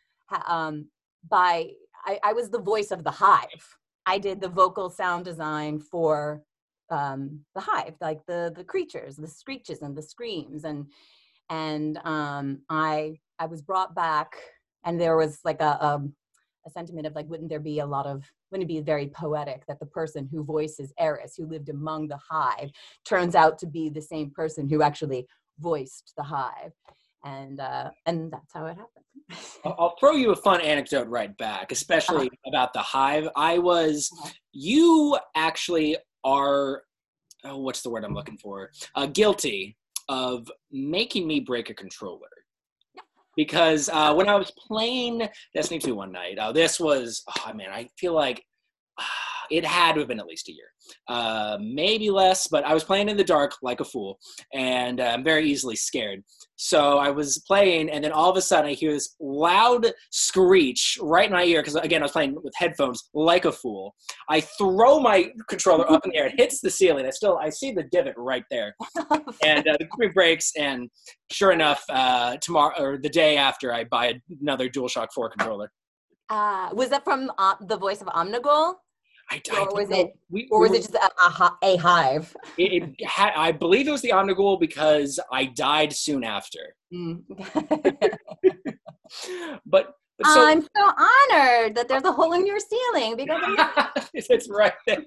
um, 0.48 0.88
by 1.30 1.70
I, 2.06 2.20
I 2.24 2.34
was 2.34 2.50
the 2.50 2.60
voice 2.60 2.92
of 2.92 3.04
the 3.04 3.12
hive. 3.12 3.78
I 4.06 4.18
did 4.18 4.40
the 4.40 4.50
vocal 4.50 4.90
sound 4.90 5.26
design 5.26 5.80
for 5.80 6.44
um, 6.90 7.42
the 7.56 7.62
hive, 7.62 7.96
like 8.02 8.26
the 8.28 8.54
the 8.56 8.64
creatures, 8.64 9.16
the 9.16 9.28
screeches 9.28 9.82
and 9.82 9.96
the 9.96 10.04
screams, 10.04 10.64
and 10.64 10.86
and 11.50 11.98
um, 12.06 12.62
I 12.70 13.20
I 13.40 13.48
was 13.48 13.62
brought 13.62 13.96
back, 13.96 14.36
and 14.84 15.00
there 15.00 15.18
was 15.18 15.40
like 15.44 15.62
a, 15.62 15.78
a 15.82 16.04
a 16.66 16.70
sentiment 16.70 17.08
of 17.08 17.16
like, 17.16 17.30
wouldn't 17.30 17.50
there 17.50 17.60
be 17.60 17.80
a 17.80 17.86
lot 17.86 18.06
of 18.06 18.24
wouldn't 18.52 18.70
it 18.70 18.74
be 18.74 18.82
very 18.82 19.08
poetic 19.08 19.66
that 19.68 19.80
the 19.80 19.86
person 19.86 20.28
who 20.32 20.44
voices 20.44 20.94
Eris, 21.00 21.36
who 21.38 21.46
lived 21.46 21.70
among 21.70 22.08
the 22.08 22.20
hive, 22.30 22.72
turns 23.08 23.36
out 23.36 23.58
to 23.60 23.68
be 23.68 23.90
the 23.90 24.02
same 24.02 24.32
person 24.32 24.70
who 24.70 24.82
actually 24.82 25.26
voiced 25.60 26.14
the 26.18 26.24
hive, 26.24 26.72
and 27.24 27.60
uh, 27.60 27.90
and 28.06 28.32
that's 28.32 28.54
how 28.54 28.66
it 28.66 28.78
happened. 28.78 29.06
I'll 29.66 29.96
throw 30.00 30.12
you 30.12 30.32
a 30.32 30.36
fun 30.36 30.62
anecdote 30.62 31.08
right 31.08 31.36
back, 31.38 31.72
especially 31.72 32.28
uh-huh. 32.28 32.50
about 32.50 32.74
the 32.74 32.80
hive. 32.80 33.28
I 33.36 33.58
was, 33.58 34.10
uh-huh. 34.14 34.30
you 34.52 35.18
actually 35.36 35.98
are, 36.24 36.84
oh, 37.44 37.58
what's 37.58 37.82
the 37.82 37.90
word 37.90 38.04
I'm 38.04 38.14
looking 38.14 38.38
for? 38.38 38.72
Uh, 38.94 39.08
guilty 39.08 39.78
of 40.10 40.52
making 40.72 41.26
me 41.28 41.40
break 41.40 41.70
a 41.70 41.74
controller. 41.74 42.28
Because 43.36 43.90
uh, 43.90 44.14
when 44.14 44.30
I 44.30 44.36
was 44.36 44.52
playing 44.52 45.28
Destiny 45.54 45.80
2 45.80 45.96
one 45.96 46.12
night, 46.12 46.38
uh, 46.38 46.52
this 46.52 46.80
was, 46.80 47.24
oh 47.28 47.54
man, 47.54 47.70
I 47.72 47.90
feel 47.98 48.14
like 48.14 48.44
it 49.52 49.66
had 49.66 49.94
to 49.94 50.00
have 50.00 50.08
been 50.08 50.20
at 50.20 50.26
least 50.26 50.50
a 50.50 50.54
year, 50.54 50.68
uh, 51.08 51.58
maybe 51.62 52.10
less. 52.10 52.48
But 52.48 52.66
I 52.66 52.74
was 52.74 52.84
playing 52.84 53.10
in 53.10 53.18
the 53.18 53.24
dark 53.24 53.54
like 53.62 53.80
a 53.80 53.86
fool, 53.86 54.20
and 54.54 55.00
uh, 55.00 55.06
I'm 55.06 55.24
very 55.24 55.50
easily 55.50 55.76
scared. 55.76 56.24
So 56.58 56.98
I 56.98 57.10
was 57.10 57.40
playing, 57.48 57.90
and 57.90 58.04
then 58.04 58.12
all 58.12 58.30
of 58.30 58.38
a 58.38 58.42
sudden 58.42 58.70
I 58.70 58.74
hear 58.74 58.94
this 58.94 59.16
loud 59.20 59.92
screech 60.12 60.98
right 61.02 61.28
in 61.28 61.34
my 61.34 61.44
ear 61.44 61.62
because 61.62 61.76
again 61.76 62.02
I 62.02 62.06
was 62.06 62.12
playing 62.12 62.36
with 62.42 62.54
headphones 62.56 63.10
like 63.14 63.46
a 63.46 63.52
fool. 63.52 63.96
I 64.30 64.42
throw 64.42 65.00
my 65.00 65.32
controller 65.50 65.90
up 65.90 66.06
in 66.06 66.12
the 66.12 66.18
air, 66.18 66.28
it 66.28 66.40
hits 66.40 66.62
the 66.62 66.70
ceiling. 66.70 67.06
I 67.06 67.10
still 67.10 67.38
I 67.38 67.50
see 67.50 67.72
the 67.72 67.84
divot 67.84 68.16
right 68.18 68.46
there, 68.50 68.76
and 69.44 69.68
uh, 69.68 69.78
the 69.80 69.88
screen 69.94 70.12
breaks. 70.14 70.52
And 70.58 70.90
sure 71.32 71.52
enough, 71.52 71.84
uh, 71.90 72.38
tomorrow 72.38 72.74
or 72.80 72.98
the 72.98 73.10
day 73.10 73.38
after, 73.38 73.74
I 73.74 73.84
buy 73.86 74.14
another 74.42 74.70
DualShock 74.70 75.08
4 75.14 75.30
controller. 75.30 75.72
Uh, 76.30 76.70
was 76.74 76.90
that 76.90 77.04
from 77.04 77.32
uh, 77.38 77.56
the 77.62 77.78
voice 77.78 78.02
of 78.02 78.08
Omnigul? 78.08 78.76
I, 79.30 79.42
I 79.52 79.60
or 79.60 79.74
was 79.74 79.90
it, 79.90 80.18
we, 80.30 80.48
or 80.52 80.60
was 80.62 80.72
we, 80.72 80.78
it 80.78 80.82
just 80.82 80.96
a, 80.96 81.10
a, 81.64 81.78
hive? 81.78 82.36
It, 82.58 82.84
it 82.84 83.08
had, 83.08 83.34
I 83.36 83.52
believe 83.52 83.88
it 83.88 83.92
was 83.92 84.02
the 84.02 84.12
Omnigul 84.12 84.60
because 84.60 85.20
I 85.32 85.46
died 85.46 85.94
soon 85.94 86.24
after. 86.24 86.60
Mm. 86.94 87.24
but, 89.66 89.94
but 90.18 90.28
so, 90.28 90.46
I'm 90.46 90.62
so 90.62 90.70
honored 90.78 91.76
that 91.76 91.88
there's 91.90 92.04
a 92.04 92.12
hole 92.12 92.34
in 92.34 92.46
your 92.46 92.60
ceiling 92.60 93.18
because 93.18 93.42
it's 94.14 94.50
right 94.52 94.74
there. 94.88 95.04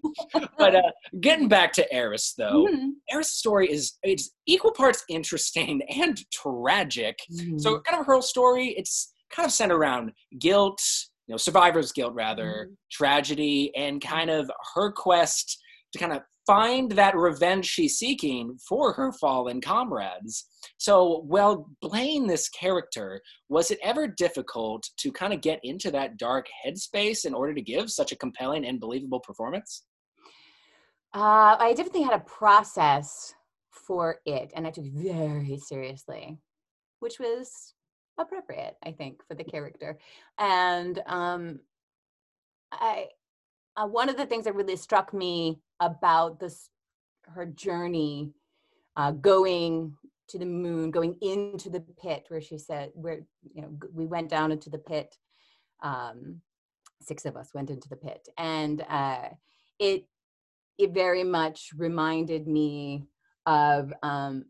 But 0.59 0.75
uh, 0.75 0.83
getting 1.21 1.49
back 1.49 1.73
to 1.75 1.93
Eris, 1.93 2.35
though, 2.37 2.67
mm-hmm. 2.67 2.91
Eris' 3.11 3.33
story 3.33 3.71
is 3.71 3.97
it's 4.03 4.31
equal 4.47 4.73
parts 4.73 5.05
interesting 5.09 5.81
and 5.89 6.21
tragic. 6.31 7.19
Mm-hmm. 7.33 7.59
So, 7.59 7.81
kind 7.81 8.01
of 8.01 8.07
her 8.07 8.21
story, 8.21 8.75
it's 8.77 9.15
kind 9.31 9.47
of 9.47 9.53
centered 9.53 9.77
around 9.77 10.13
guilt 10.39 10.83
you 11.29 11.33
know 11.33 11.37
survivor's 11.37 11.93
guilt 11.93 12.15
rather 12.15 12.65
mm-hmm. 12.67 12.73
tragedy 12.91 13.71
and 13.77 14.01
kind 14.01 14.31
of 14.31 14.51
her 14.75 14.91
quest 14.91 15.63
to 15.93 15.99
kind 15.99 16.13
of 16.13 16.23
find 16.47 16.93
that 16.93 17.15
revenge 17.15 17.67
she's 17.67 17.99
seeking 17.99 18.59
for 18.67 18.95
her 18.95 19.13
fallen 19.13 19.61
comrades 19.61 20.47
so 20.79 21.23
while 21.27 21.69
playing 21.83 22.27
this 22.27 22.49
character 22.49 23.21
was 23.49 23.71
it 23.71 23.79
ever 23.83 24.09
difficult 24.09 24.89
to 24.97 25.13
kind 25.13 25.33
of 25.33 25.43
get 25.43 25.61
into 25.63 25.91
that 25.91 26.17
dark 26.17 26.47
headspace 26.67 27.27
in 27.27 27.35
order 27.35 27.55
to 27.55 27.63
give 27.63 27.91
such 27.91 28.13
a 28.13 28.17
compelling 28.17 28.65
and 28.65 28.81
believable 28.81 29.21
performance 29.21 29.85
uh, 31.15 31.57
i 31.59 31.75
definitely 31.77 32.03
had 32.03 32.15
a 32.15 32.25
process 32.25 33.35
for 33.71 34.17
it 34.25 34.51
and 34.57 34.67
i 34.67 34.71
took 34.71 34.87
it 34.87 34.93
very 34.95 35.59
seriously 35.59 36.39
which 37.01 37.19
was 37.21 37.75
appropriate 38.19 38.77
i 38.85 38.93
think 38.93 39.23
for 39.27 39.35
the 39.35 39.45
character. 39.45 39.99
And 40.39 41.01
um 41.07 41.61
i 42.73 43.07
uh, 43.77 43.87
one 43.87 44.09
of 44.09 44.17
the 44.17 44.27
things 44.27 44.45
that 44.45 44.55
really 44.57 44.77
struck 44.77 45.15
me 45.15 45.61
about 45.81 46.41
this 46.41 46.69
her 47.23 47.47
journey 47.47 48.33
uh, 48.97 49.13
going 49.13 49.95
to 50.29 50.39
the 50.39 50.47
moon 50.47 50.91
going 50.91 51.17
into 51.23 51.71
the 51.71 51.81
pit 52.03 52.25
where 52.29 52.41
she 52.41 52.59
said 52.59 52.91
where 52.95 53.21
you 53.55 53.63
know 53.63 53.71
we 53.93 54.07
went 54.07 54.29
down 54.29 54.53
into 54.53 54.71
the 54.71 54.79
pit 54.79 55.17
um 55.83 56.41
six 57.01 57.25
of 57.25 57.37
us 57.37 57.55
went 57.55 57.71
into 57.71 57.89
the 57.89 57.97
pit. 57.97 58.29
And 58.37 58.85
uh 58.89 59.29
it 59.79 60.05
it 60.77 60.93
very 60.93 61.25
much 61.25 61.71
reminded 61.77 62.47
me 62.47 63.05
of 63.47 63.93
um 64.03 64.45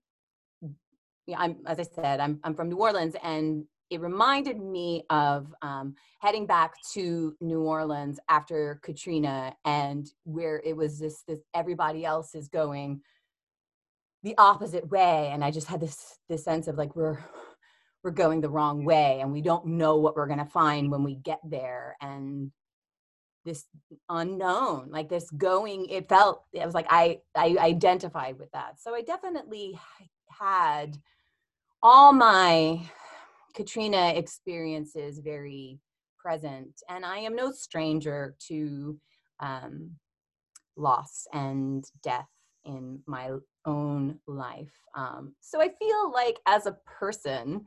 yeah, 1.29 1.37
I'm 1.39 1.59
as 1.67 1.79
I 1.79 1.83
said, 1.83 2.21
I'm 2.21 2.41
I'm 2.43 2.55
from 2.55 2.71
New 2.71 2.79
Orleans, 2.79 3.15
and 3.23 3.65
it 3.91 4.01
reminded 4.01 4.59
me 4.59 5.05
of 5.11 5.55
um, 5.61 5.95
heading 6.21 6.47
back 6.47 6.73
to 6.95 7.37
New 7.43 7.61
Orleans 7.61 8.19
after 8.31 8.81
Katrina, 8.83 9.55
and 9.67 10.11
where 10.25 10.63
it 10.65 10.75
was 10.75 10.99
this 10.99 11.23
this 11.29 11.41
everybody 11.55 12.07
else 12.07 12.35
is 12.35 12.49
going 12.49 13.03
the 14.23 14.35
opposite 14.39 14.89
way, 14.91 15.29
and 15.31 15.45
I 15.45 15.51
just 15.51 15.69
had 15.69 15.81
this 15.81 16.19
this 16.31 16.43
sense 16.43 16.67
of 16.67 16.79
like 16.79 16.97
we're 16.97 17.19
we're 18.03 18.11
going 18.11 18.41
the 18.41 18.49
wrong 18.49 18.87
way, 18.87 19.21
and 19.21 19.31
we 19.31 19.43
don't 19.43 19.67
know 19.67 19.97
what 19.99 20.17
we're 20.17 20.29
gonna 20.29 20.47
find 20.47 20.91
when 20.91 21.05
we 21.05 21.17
get 21.17 21.41
there, 21.45 21.95
and 22.01 22.51
this 23.45 23.67
unknown 24.11 24.89
like 24.91 25.09
this 25.09 25.31
going 25.31 25.87
it 25.87 26.07
felt 26.07 26.45
it 26.53 26.67
was 26.67 26.75
like 26.75 26.87
i 26.91 27.19
i 27.35 27.57
identified 27.59 28.39
with 28.39 28.51
that. 28.53 28.81
So 28.81 28.95
i 28.95 29.01
definitely 29.01 29.79
had 30.29 30.99
all 31.83 32.13
my 32.13 32.81
Katrina 33.55 34.13
experiences 34.15 35.19
very 35.19 35.79
present, 36.19 36.81
and 36.89 37.05
I 37.05 37.19
am 37.19 37.35
no 37.35 37.53
stranger 37.53 38.35
to 38.49 38.99
um, 39.41 39.93
loss 40.77 41.27
and 41.33 41.85
death 42.03 42.29
in 42.65 43.01
my 43.07 43.31
own 43.65 44.19
life. 44.27 44.73
Um, 44.95 45.35
so 45.41 45.61
I 45.61 45.69
feel 45.79 46.13
like 46.13 46.39
as 46.47 46.67
a 46.67 46.77
person, 46.87 47.67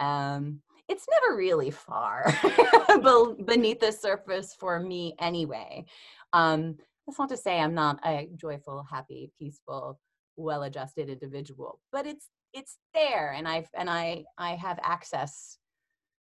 um, 0.00 0.60
it's 0.88 1.06
never 1.10 1.36
really 1.36 1.70
far 1.70 2.32
beneath 3.44 3.80
the 3.80 3.92
surface 3.92 4.54
for 4.58 4.78
me 4.78 5.14
anyway. 5.18 5.84
Um, 6.32 6.76
that's 7.06 7.18
not 7.18 7.28
to 7.30 7.36
say 7.36 7.58
I'm 7.58 7.74
not 7.74 7.98
a 8.04 8.28
joyful, 8.36 8.84
happy, 8.88 9.32
peaceful, 9.38 9.98
well-adjusted 10.36 11.08
individual, 11.08 11.80
but 11.92 12.06
it's 12.06 12.28
it's 12.52 12.76
there 12.94 13.32
and 13.32 13.46
i've 13.46 13.68
and 13.74 13.90
i 13.90 14.24
i 14.38 14.54
have 14.54 14.78
access 14.82 15.58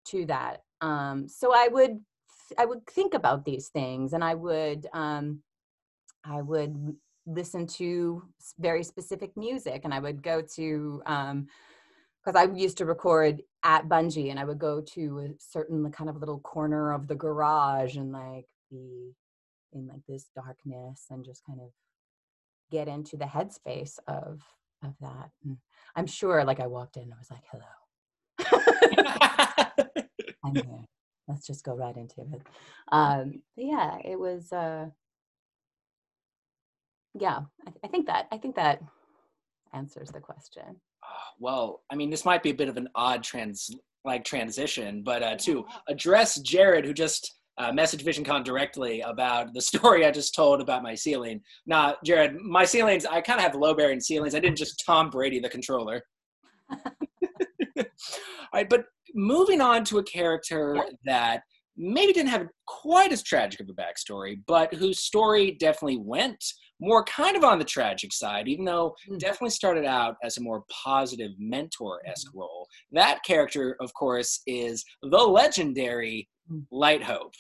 to 0.06 0.26
that. 0.26 0.64
Um 0.82 1.28
so 1.28 1.54
i 1.54 1.68
would 1.68 2.00
i 2.58 2.66
would 2.66 2.86
think 2.88 3.14
about 3.14 3.46
these 3.46 3.70
things 3.70 4.14
and 4.14 4.24
i 4.24 4.34
would 4.34 4.88
um 4.94 5.42
i 6.24 6.42
would 6.42 6.96
listen 7.26 7.68
to 7.68 8.24
very 8.58 8.84
specific 8.84 9.36
music 9.38 9.82
and 9.84 9.94
i 9.94 10.00
would 10.00 10.24
go 10.24 10.42
to 10.42 11.02
um 11.06 11.48
because 12.24 12.36
I 12.36 12.54
used 12.54 12.78
to 12.78 12.86
record 12.86 13.42
at 13.64 13.88
Bungie 13.88 14.30
and 14.30 14.40
I 14.40 14.46
would 14.46 14.60
go 14.60 14.82
to 14.82 15.20
a 15.20 15.30
certain 15.40 15.90
kind 15.92 16.10
of 16.10 16.18
little 16.18 16.40
corner 16.40 16.94
of 16.94 17.08
the 17.08 17.16
garage 17.16 17.96
and 17.96 18.12
like 18.12 18.46
be 18.70 19.14
in 19.74 19.88
like 19.88 20.02
this 20.08 20.28
darkness 20.36 21.06
and 21.10 21.24
just 21.24 21.46
kind 21.46 21.60
of 21.62 21.70
get 22.72 22.88
into 22.88 23.18
the 23.18 23.26
headspace 23.26 24.00
of 24.08 24.42
of 24.84 24.94
that. 25.02 25.30
And 25.44 25.58
I'm 25.96 26.08
sure 26.08 26.44
like 26.44 26.60
I 26.60 26.68
walked 26.68 26.98
in 26.98 27.04
and 27.04 27.14
I 27.14 27.18
was 27.18 27.32
like, 27.32 27.44
hello. 27.52 27.66
I'm 30.44 30.56
here. 30.56 30.86
Let's 31.28 31.46
just 31.46 31.64
go 31.64 31.76
right 31.76 31.96
into 31.96 32.22
it. 32.22 32.42
Um, 32.92 33.42
yeah, 33.56 33.98
it 34.04 34.20
was, 34.20 34.52
uh, 34.52 34.88
yeah, 37.14 37.42
I, 37.68 37.72
I 37.84 37.88
think 37.88 38.08
that, 38.08 38.28
I 38.32 38.38
think 38.38 38.56
that 38.56 38.82
answers 39.74 40.10
the 40.10 40.20
question. 40.20 40.82
Ah, 41.04 41.32
well, 41.40 41.84
I 41.92 41.96
mean, 41.96 42.10
this 42.10 42.26
might 42.26 42.44
be 42.44 42.50
a 42.50 42.56
bit 42.56 42.70
of 42.70 42.78
an 42.78 42.90
odd 42.96 43.24
trans 43.24 43.70
like 44.06 44.24
transition, 44.24 45.04
but 45.04 45.22
uh, 45.22 45.36
to 45.36 45.66
address 45.88 46.40
Jared, 46.40 46.86
who 46.86 46.94
just 46.94 47.39
uh, 47.60 47.72
message 47.72 48.04
VisionCon 48.04 48.44
directly 48.44 49.02
about 49.02 49.54
the 49.54 49.62
story 49.70 50.06
I 50.06 50.12
just 50.12 50.34
told 50.34 50.62
about 50.62 50.82
my 50.82 50.96
ceiling. 50.96 51.42
Now, 51.68 51.96
Jared, 52.04 52.38
my 52.42 52.66
ceilings, 52.66 53.06
I 53.06 53.22
kind 53.22 53.40
of 53.40 53.44
have 53.44 53.56
low 53.56 53.74
bearing 53.74 54.00
ceilings. 54.00 54.34
I 54.34 54.40
didn't 54.40 54.58
just 54.58 54.84
Tom 54.86 55.10
Brady 55.10 55.40
the 55.40 55.50
controller. 55.50 56.02
All 57.78 57.86
right, 58.54 58.70
but 58.70 58.86
moving 59.14 59.62
on 59.62 59.84
to 59.86 60.00
a 60.00 60.04
character 60.04 60.76
yeah. 60.76 60.84
that 61.06 61.42
maybe 61.78 62.12
didn't 62.12 62.30
have 62.30 62.48
quite 62.68 63.12
as 63.12 63.24
tragic 63.24 63.60
of 63.62 63.70
a 63.70 63.74
backstory, 63.74 64.40
but 64.48 64.74
whose 64.74 65.00
story 65.00 65.52
definitely 65.52 65.98
went 65.98 66.44
more 66.82 67.04
kind 67.06 67.36
of 67.36 67.44
on 67.44 67.60
the 67.60 67.66
tragic 67.66 68.14
side, 68.14 68.48
even 68.48 68.66
though 68.66 68.96
mm-hmm. 69.08 69.18
definitely 69.18 69.50
started 69.50 69.86
out 69.86 70.16
as 70.24 70.38
a 70.38 70.42
more 70.42 70.64
positive 70.84 71.32
mentor 71.38 72.02
esque 72.06 72.28
mm-hmm. 72.30 72.40
role. 72.40 72.68
That 72.92 73.20
character, 73.26 73.76
of 73.80 73.94
course, 73.94 74.42
is 74.48 74.84
the 75.02 75.18
legendary. 75.18 76.28
Light 76.72 77.04
Hope. 77.04 77.34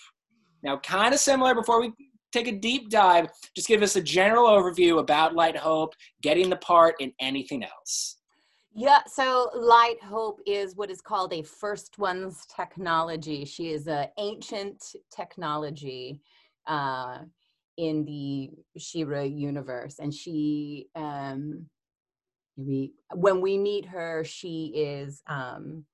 Now, 0.63 0.77
kind 0.77 1.13
of 1.13 1.19
similar 1.19 1.55
before 1.55 1.79
we 1.79 1.93
take 2.31 2.47
a 2.47 2.51
deep 2.51 2.89
dive, 2.89 3.29
just 3.55 3.67
give 3.67 3.81
us 3.81 3.95
a 3.95 4.01
general 4.01 4.47
overview 4.47 4.99
about 4.99 5.35
Light 5.35 5.57
Hope, 5.57 5.93
getting 6.21 6.49
the 6.49 6.57
part, 6.57 6.95
and 6.99 7.11
anything 7.19 7.63
else. 7.63 8.17
Yeah, 8.75 8.99
so 9.07 9.49
Light 9.55 10.01
Hope 10.03 10.39
is 10.45 10.75
what 10.75 10.91
is 10.91 11.01
called 11.01 11.33
a 11.33 11.41
first 11.41 11.97
one's 11.97 12.45
technology. 12.55 13.43
She 13.45 13.71
is 13.71 13.87
an 13.87 14.07
ancient 14.17 14.83
technology 15.13 16.21
uh, 16.67 17.19
in 17.77 18.05
the 18.05 18.51
She-Ra 18.77 19.21
universe, 19.21 19.97
and 19.99 20.13
she, 20.13 20.87
um, 20.95 21.65
we 22.57 22.93
when 23.15 23.41
we 23.41 23.57
meet 23.57 23.85
her, 23.85 24.23
she 24.23 24.67
is 24.75 25.23
um, 25.27 25.85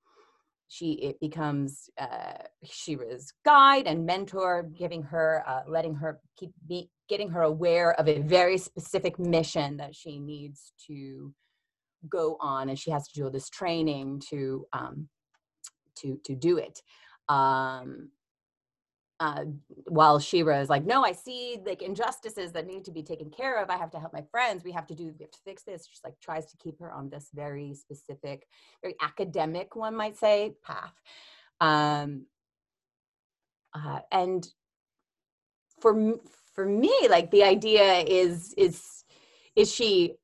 she 0.68 0.92
it 0.94 1.20
becomes 1.20 1.88
uh, 1.98 2.42
She-Ra's 2.64 3.32
guide 3.44 3.86
and 3.86 4.04
mentor, 4.04 4.68
giving 4.76 5.02
her, 5.04 5.44
uh, 5.46 5.62
letting 5.68 5.94
her 5.94 6.20
keep 6.38 6.50
be, 6.66 6.90
getting 7.08 7.30
her 7.30 7.42
aware 7.42 7.92
of 8.00 8.08
a 8.08 8.20
very 8.20 8.58
specific 8.58 9.18
mission 9.18 9.76
that 9.76 9.94
she 9.94 10.18
needs 10.18 10.72
to 10.88 11.32
go 12.08 12.36
on 12.40 12.68
and 12.68 12.78
she 12.78 12.90
has 12.90 13.06
to 13.08 13.14
do 13.14 13.24
all 13.24 13.30
this 13.30 13.50
training 13.50 14.22
to 14.30 14.66
um, 14.72 15.08
to 15.96 16.20
to 16.24 16.34
do 16.34 16.58
it. 16.58 16.80
Um, 17.28 18.10
uh, 19.18 19.44
while 19.86 20.18
She-Ra 20.18 20.60
is 20.60 20.68
like, 20.68 20.84
no, 20.84 21.02
I 21.02 21.12
see 21.12 21.58
like 21.64 21.82
injustices 21.82 22.52
that 22.52 22.66
need 22.66 22.84
to 22.84 22.90
be 22.90 23.02
taken 23.02 23.30
care 23.30 23.62
of. 23.62 23.70
I 23.70 23.76
have 23.76 23.90
to 23.92 23.98
help 23.98 24.12
my 24.12 24.24
friends. 24.30 24.62
We 24.64 24.72
have 24.72 24.86
to 24.88 24.94
do, 24.94 25.14
we 25.18 25.24
have 25.24 25.30
to 25.30 25.38
fix 25.44 25.62
this. 25.62 25.86
She's 25.88 26.02
like 26.04 26.20
tries 26.20 26.46
to 26.46 26.56
keep 26.58 26.78
her 26.80 26.92
on 26.92 27.08
this 27.08 27.28
very 27.34 27.74
specific, 27.74 28.46
very 28.82 28.94
academic, 29.00 29.74
one 29.74 29.96
might 29.96 30.18
say, 30.18 30.54
path. 30.64 30.92
Um, 31.60 32.26
uh, 33.74 34.00
and 34.12 34.46
for 35.80 36.14
for 36.54 36.66
me, 36.66 36.94
like 37.08 37.30
the 37.30 37.44
idea 37.44 38.00
is 38.00 38.54
is 38.56 39.04
is 39.54 39.72
she 39.72 40.16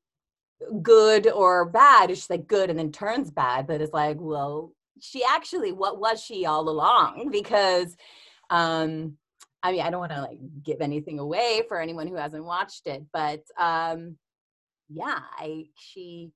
good 0.81 1.27
or 1.27 1.65
bad 1.65 2.09
is 2.09 2.19
she 2.19 2.25
like 2.29 2.47
good 2.47 2.69
and 2.69 2.79
then 2.79 2.91
turns 2.91 3.29
bad 3.29 3.67
but 3.67 3.81
it's 3.81 3.93
like 3.93 4.17
well 4.19 4.71
she 4.99 5.23
actually 5.23 5.71
what 5.71 5.99
was 5.99 6.23
she 6.23 6.45
all 6.45 6.69
along 6.69 7.29
because 7.31 7.95
um 8.53 9.17
i 9.63 9.71
mean 9.71 9.81
i 9.81 9.89
don't 9.89 9.99
want 9.99 10.11
to 10.11 10.21
like 10.21 10.39
give 10.63 10.79
anything 10.79 11.19
away 11.19 11.63
for 11.67 11.81
anyone 11.81 12.07
who 12.07 12.15
hasn't 12.15 12.45
watched 12.45 12.87
it 12.87 13.03
but 13.11 13.41
um 13.59 14.15
yeah 14.89 15.19
i 15.37 15.65
she 15.75 16.31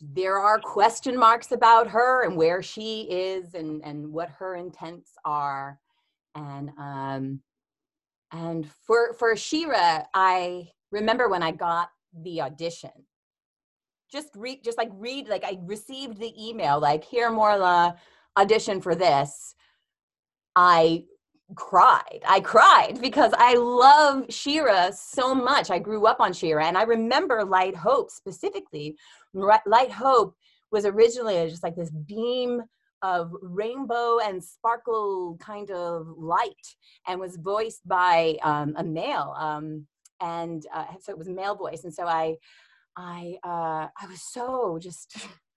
there 0.00 0.38
are 0.38 0.60
question 0.60 1.18
marks 1.18 1.52
about 1.52 1.88
her 1.88 2.24
and 2.24 2.36
where 2.36 2.62
she 2.62 3.02
is 3.10 3.54
and 3.54 3.82
and 3.84 4.12
what 4.12 4.30
her 4.30 4.54
intents 4.54 5.12
are. 5.24 5.78
And 6.34 6.70
um 6.78 7.40
and 8.30 8.68
for 8.86 9.14
for 9.14 9.34
She-Ra 9.36 10.04
i 10.14 10.68
remember 10.92 11.28
when 11.28 11.42
i 11.42 11.50
got 11.50 11.90
the 12.14 12.42
audition. 12.42 12.90
Just 14.12 14.28
read 14.36 14.62
just 14.62 14.78
like 14.78 14.90
read 14.92 15.28
like 15.28 15.44
i 15.44 15.58
received 15.62 16.18
the 16.18 16.32
email 16.38 16.78
like 16.80 17.04
here 17.04 17.30
morla 17.30 17.96
audition 18.36 18.80
for 18.80 18.94
this 18.94 19.54
i 20.58 21.04
cried. 21.54 22.20
I 22.28 22.40
cried 22.40 23.00
because 23.00 23.32
i 23.38 23.54
love 23.54 24.26
She-Ra 24.28 24.90
so 24.90 25.34
much. 25.34 25.70
I 25.70 25.78
grew 25.78 26.06
up 26.06 26.20
on 26.20 26.32
She-Ra 26.32 26.64
and 26.66 26.76
i 26.76 26.82
remember 26.82 27.44
light 27.44 27.76
hope 27.76 28.10
specifically. 28.10 28.96
Light 29.32 29.92
hope 29.92 30.34
was 30.70 30.84
originally 30.84 31.48
just 31.48 31.62
like 31.62 31.76
this 31.76 31.90
beam 31.90 32.62
of 33.02 33.32
rainbow 33.40 34.18
and 34.18 34.42
sparkle 34.42 35.38
kind 35.40 35.70
of 35.70 36.08
light 36.18 36.66
and 37.06 37.20
was 37.20 37.36
voiced 37.36 37.86
by 37.86 38.36
um, 38.42 38.74
a 38.76 38.82
male 38.82 39.34
um, 39.38 39.86
and 40.20 40.66
uh, 40.74 40.86
so 41.00 41.12
it 41.12 41.18
was 41.18 41.28
male 41.28 41.54
voice. 41.54 41.84
And 41.84 41.94
so 41.94 42.04
i 42.04 42.36
i 42.96 43.36
uh, 43.44 43.86
i 44.02 44.06
was 44.10 44.22
so 44.32 44.78
just 44.82 45.16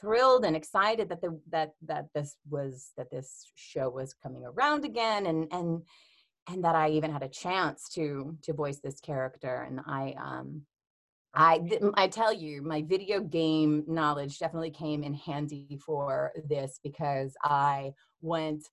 thrilled 0.00 0.44
and 0.44 0.56
excited 0.56 1.08
that 1.08 1.20
the 1.20 1.38
that 1.50 1.74
that 1.82 2.06
this 2.14 2.36
was 2.48 2.92
that 2.96 3.10
this 3.10 3.50
show 3.54 3.88
was 3.88 4.14
coming 4.14 4.44
around 4.44 4.84
again 4.84 5.26
and 5.26 5.46
and 5.52 5.82
and 6.48 6.64
that 6.64 6.74
i 6.74 6.90
even 6.90 7.10
had 7.10 7.22
a 7.22 7.28
chance 7.28 7.88
to 7.88 8.36
to 8.42 8.52
voice 8.52 8.80
this 8.80 9.00
character 9.00 9.66
and 9.68 9.80
i 9.86 10.14
um 10.18 10.62
I 11.36 11.60
I 11.94 12.06
tell 12.08 12.32
you, 12.32 12.62
my 12.62 12.82
video 12.82 13.20
game 13.20 13.84
knowledge 13.88 14.38
definitely 14.38 14.70
came 14.70 15.02
in 15.02 15.14
handy 15.14 15.78
for 15.84 16.32
this 16.48 16.78
because 16.82 17.34
I 17.42 17.92
went 18.22 18.68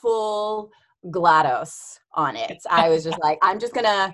full 0.00 0.72
GLaDOS 1.06 1.98
on 2.14 2.36
it. 2.36 2.60
I 2.70 2.88
was 2.88 3.04
just 3.04 3.20
like, 3.22 3.38
I'm 3.42 3.60
just 3.60 3.74
gonna 3.74 4.12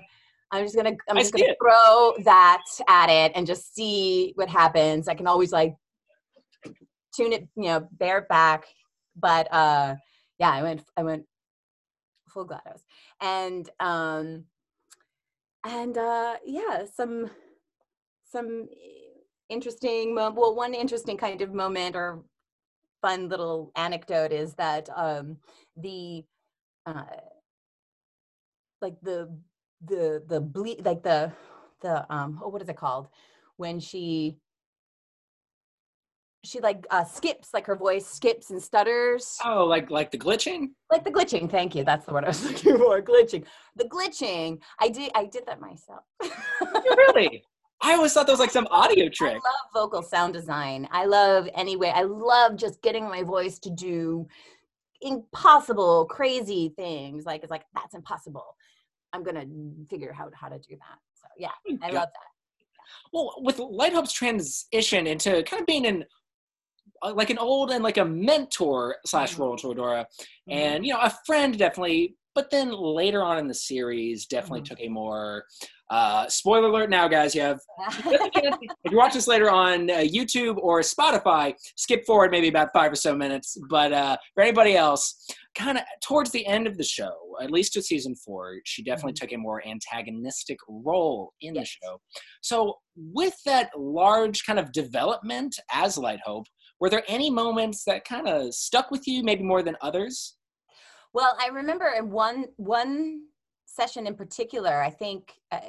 I'm 0.51 0.63
just 0.63 0.75
gonna 0.75 0.95
I'm 1.09 1.17
just 1.17 1.33
gonna 1.33 1.55
throw 1.61 2.13
that 2.23 2.63
at 2.87 3.09
it 3.09 3.31
and 3.35 3.45
just 3.47 3.73
see 3.75 4.33
what 4.35 4.49
happens. 4.49 5.07
I 5.07 5.15
can 5.15 5.27
always 5.27 5.51
like 5.51 5.75
tune 7.15 7.33
it, 7.33 7.47
you 7.55 7.63
know, 7.65 7.87
bear 7.91 8.19
it 8.19 8.29
back. 8.29 8.65
But 9.15 9.51
uh 9.53 9.95
yeah, 10.39 10.51
I 10.51 10.63
went 10.63 10.83
I 10.97 11.03
went 11.03 11.25
full 12.29 12.47
GLaDOS. 12.47 12.81
And 13.21 13.69
um 13.79 14.45
and 15.65 15.97
uh 15.97 16.35
yeah, 16.45 16.85
some 16.93 17.29
some 18.25 18.67
interesting 19.49 20.15
mo- 20.15 20.33
well 20.35 20.55
one 20.55 20.73
interesting 20.73 21.17
kind 21.17 21.41
of 21.41 21.53
moment 21.53 21.95
or 21.95 22.23
fun 23.01 23.29
little 23.29 23.71
anecdote 23.75 24.31
is 24.31 24.53
that 24.55 24.89
um 24.95 25.37
the 25.77 26.23
uh 26.85 27.03
like 28.81 28.95
the 29.01 29.29
the 29.85 30.23
the 30.27 30.39
bleed 30.41 30.85
like 30.85 31.03
the 31.03 31.31
the 31.81 32.11
um 32.13 32.39
oh 32.43 32.49
what 32.49 32.61
is 32.61 32.69
it 32.69 32.77
called 32.77 33.07
when 33.57 33.79
she 33.79 34.37
she 36.43 36.59
like 36.59 36.85
uh 36.89 37.03
skips 37.03 37.49
like 37.53 37.65
her 37.65 37.75
voice 37.75 38.05
skips 38.05 38.49
and 38.49 38.61
stutters. 38.61 39.37
Oh 39.43 39.65
like 39.65 39.89
like 39.89 40.11
the 40.11 40.17
glitching? 40.17 40.69
Like 40.91 41.03
the 41.03 41.11
glitching 41.11 41.49
thank 41.49 41.75
you 41.75 41.83
that's 41.83 42.05
the 42.05 42.13
word 42.13 42.23
i 42.23 42.29
was 42.29 42.43
looking 42.45 42.77
for 42.77 43.01
glitching. 43.01 43.45
The 43.75 43.85
glitching 43.85 44.59
i 44.79 44.89
did 44.89 45.11
i 45.15 45.25
did 45.25 45.45
that 45.47 45.59
myself. 45.59 46.03
Really? 46.97 47.43
I 47.81 47.93
always 47.93 48.13
thought 48.13 48.25
that 48.27 48.33
was 48.33 48.39
like 48.39 48.51
some 48.51 48.67
audio 48.71 49.09
trick. 49.09 49.31
i 49.31 49.35
love 49.35 49.41
vocal 49.73 50.01
sound 50.01 50.33
design. 50.33 50.87
I 50.91 51.05
love 51.05 51.49
anyway 51.55 51.91
i 51.93 52.03
love 52.03 52.55
just 52.55 52.81
getting 52.81 53.03
my 53.05 53.23
voice 53.23 53.59
to 53.59 53.69
do 53.69 54.27
impossible 55.01 56.05
crazy 56.05 56.73
things 56.75 57.25
like 57.25 57.41
it's 57.43 57.51
like 57.51 57.65
that's 57.75 57.95
impossible. 57.95 58.55
I'm 59.11 59.23
gonna 59.23 59.45
figure 59.89 60.15
out 60.17 60.33
how 60.35 60.47
to 60.47 60.59
do 60.59 60.75
that. 60.75 60.99
So 61.15 61.27
yeah, 61.37 61.51
I 61.81 61.87
love 61.87 62.09
that. 62.13 62.29
Well, 63.11 63.35
with 63.37 63.59
Light 63.59 63.93
Hope's 63.93 64.13
transition 64.13 65.07
into 65.07 65.43
kind 65.43 65.61
of 65.61 65.67
being 65.67 65.85
an 65.85 66.05
like 67.13 67.29
an 67.29 67.37
old 67.37 67.71
and 67.71 67.83
like 67.83 67.97
a 67.97 68.05
mentor 68.05 68.95
slash 69.05 69.33
mm-hmm. 69.33 69.43
role 69.43 69.57
to 69.57 69.67
Adora, 69.67 70.05
mm-hmm. 70.05 70.51
and 70.51 70.85
you 70.85 70.93
know 70.93 70.99
a 70.99 71.13
friend 71.25 71.57
definitely, 71.57 72.15
but 72.35 72.49
then 72.51 72.71
later 72.71 73.23
on 73.23 73.37
in 73.37 73.47
the 73.47 73.53
series 73.53 74.25
definitely 74.25 74.61
mm-hmm. 74.61 74.75
took 74.75 74.79
a 74.81 74.89
more 74.89 75.45
uh, 75.89 76.27
spoiler 76.27 76.67
alert 76.67 76.89
now, 76.89 77.07
guys. 77.07 77.33
You 77.33 77.41
have 77.41 77.59
if 78.05 78.91
you 78.91 78.97
watch 78.97 79.13
this 79.13 79.27
later 79.27 79.49
on 79.49 79.89
uh, 79.89 79.97
YouTube 79.97 80.57
or 80.57 80.81
Spotify, 80.81 81.53
skip 81.75 82.05
forward 82.05 82.31
maybe 82.31 82.47
about 82.47 82.69
five 82.73 82.91
or 82.91 82.95
so 82.95 83.15
minutes. 83.15 83.57
But 83.69 83.91
uh, 83.91 84.17
for 84.35 84.43
anybody 84.43 84.75
else, 84.75 85.25
kind 85.55 85.77
of 85.77 85.83
towards 86.03 86.29
the 86.31 86.45
end 86.45 86.67
of 86.67 86.77
the 86.77 86.83
show, 86.83 87.11
at 87.41 87.49
least 87.49 87.73
to 87.73 87.81
season 87.81 88.15
four, 88.15 88.57
she 88.65 88.83
definitely 88.83 89.13
mm-hmm. 89.13 89.25
took 89.25 89.33
a 89.33 89.37
more 89.37 89.65
antagonistic 89.65 90.59
role 90.67 91.33
in 91.41 91.55
yes. 91.55 91.63
the 91.81 91.87
show. 91.87 92.01
So, 92.41 92.75
with 92.95 93.35
that 93.45 93.71
large 93.77 94.45
kind 94.45 94.59
of 94.59 94.71
development 94.71 95.55
as 95.71 95.97
Light 95.97 96.19
Hope, 96.23 96.45
were 96.79 96.89
there 96.89 97.03
any 97.07 97.29
moments 97.29 97.83
that 97.85 98.05
kind 98.05 98.27
of 98.27 98.53
stuck 98.53 98.91
with 98.91 99.07
you, 99.07 99.23
maybe 99.23 99.43
more 99.43 99.63
than 99.63 99.75
others? 99.81 100.35
Well, 101.13 101.35
I 101.39 101.47
remember 101.47 101.91
in 101.97 102.11
one 102.11 102.45
one 102.57 103.23
session 103.65 104.07
in 104.07 104.15
particular, 104.15 104.81
I 104.81 104.89
think. 104.89 105.33
Uh, 105.51 105.59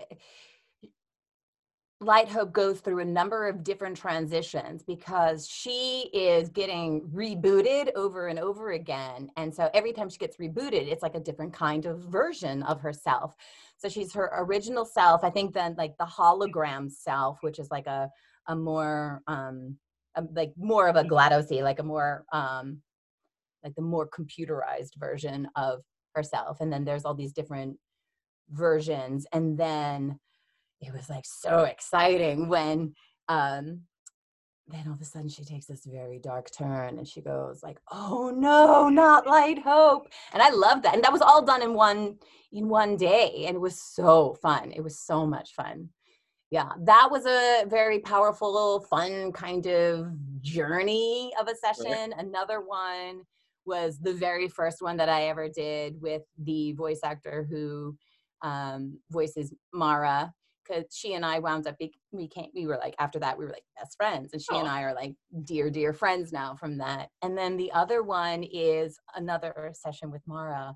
Light 2.03 2.31
Hope 2.31 2.55
goes 2.55 2.81
through 2.81 3.01
a 3.01 3.05
number 3.05 3.47
of 3.47 3.63
different 3.63 3.95
transitions 3.95 4.83
because 4.83 5.47
she 5.47 6.09
is 6.15 6.49
getting 6.49 7.03
rebooted 7.15 7.93
over 7.95 8.29
and 8.29 8.39
over 8.39 8.71
again. 8.71 9.29
And 9.37 9.55
so 9.55 9.69
every 9.75 9.93
time 9.93 10.09
she 10.09 10.17
gets 10.17 10.39
rebooted, 10.39 10.91
it's 10.91 11.03
like 11.03 11.15
a 11.15 11.21
different 11.21 11.53
kind 11.53 11.85
of 11.85 11.99
version 12.05 12.63
of 12.63 12.81
herself. 12.81 13.37
So 13.77 13.91
she's 13.91 14.15
her 14.15 14.31
original 14.35 14.87
self. 14.87 15.23
I 15.23 15.29
think 15.29 15.53
then 15.53 15.75
like 15.77 15.99
the 15.99 16.07
hologram 16.07 16.91
self, 16.91 17.37
which 17.43 17.59
is 17.59 17.71
like 17.71 17.87
a 17.87 18.09
a 18.49 18.57
more 18.57 19.21
um 19.27 19.77
a, 20.17 20.25
like 20.35 20.53
more 20.57 20.89
of 20.89 20.97
a 20.97 21.05
GLaDOSy, 21.05 21.63
like 21.63 21.79
a 21.79 21.85
more 21.85 22.25
um 22.33 22.79
like 23.63 23.75
the 23.75 23.83
more 23.83 24.09
computerized 24.09 24.97
version 24.97 25.49
of 25.55 25.81
herself. 26.15 26.59
And 26.61 26.73
then 26.73 26.85
there's 26.85 27.05
all 27.05 27.15
these 27.15 27.33
different 27.33 27.77
versions. 28.51 29.27
And 29.33 29.59
then 29.59 30.19
it 30.81 30.93
was 30.93 31.11
like 31.11 31.25
so 31.27 31.61
exciting 31.61 32.49
when 32.49 32.95
um 33.29 33.83
then 34.71 34.87
all 34.87 34.95
of 34.95 35.01
a 35.01 35.05
sudden 35.05 35.29
she 35.29 35.45
takes 35.45 35.67
this 35.67 35.85
very 35.85 36.19
dark 36.19 36.49
turn 36.57 36.99
and 36.99 37.07
she 37.07 37.21
goes 37.21 37.63
like 37.63 37.79
oh 37.91 38.33
no 38.35 38.89
not 38.89 39.27
light 39.27 39.59
hope 39.59 40.07
and 40.33 40.43
i 40.43 40.51
love 40.51 40.83
that 40.83 40.95
and 40.95 41.03
that 41.03 41.13
was 41.13 41.23
all 41.23 41.43
done 41.43 41.63
in 41.63 41.75
one 41.75 42.17
in 42.53 42.69
one 42.69 42.97
day 42.97 43.45
and 43.47 43.57
it 43.57 43.61
was 43.61 43.83
so 43.83 44.37
fun 44.41 44.71
it 44.73 44.83
was 44.83 44.99
so 44.99 45.27
much 45.27 45.55
fun 45.55 45.89
yeah 46.51 46.71
that 46.81 47.09
was 47.11 47.27
a 47.27 47.65
very 47.69 48.01
powerful 48.01 48.81
fun 48.91 49.33
kind 49.33 49.67
of 49.67 50.07
journey 50.41 51.33
of 51.41 51.49
a 51.49 51.55
session 51.55 52.11
right. 52.11 52.13
another 52.19 52.61
one 52.61 53.23
was 53.67 53.99
the 53.99 54.13
very 54.13 54.49
first 54.49 54.83
one 54.83 54.97
that 54.97 55.09
i 55.09 55.25
ever 55.29 55.49
did 55.49 56.01
with 56.01 56.23
the 56.39 56.73
voice 56.73 57.01
actor 57.05 57.47
who 57.51 57.97
um, 58.43 58.99
voices 59.11 59.53
mara 59.75 60.33
because 60.71 60.85
she 60.95 61.15
and 61.15 61.25
I 61.25 61.39
wound 61.39 61.67
up 61.67 61.77
we 62.13 62.29
came 62.29 62.49
we 62.55 62.67
were 62.67 62.79
like 62.79 62.95
after 62.99 63.19
that 63.19 63.39
we 63.39 63.45
were 63.45 63.51
like 63.51 63.65
best 63.77 63.97
friends 63.97 64.33
and 64.33 64.41
she 64.41 64.53
oh. 64.53 64.61
and 64.61 64.69
I 64.69 64.83
are 64.83 64.95
like 64.95 65.15
dear 65.45 65.71
dear 65.71 65.93
friends 65.93 66.33
now 66.33 66.55
from 66.55 66.79
that. 66.79 67.09
And 67.23 67.37
then 67.37 67.57
the 67.57 67.73
other 67.73 68.03
one 68.03 68.45
is 68.45 68.99
another 69.15 69.73
session 69.75 70.11
with 70.11 70.23
Mara 70.27 70.75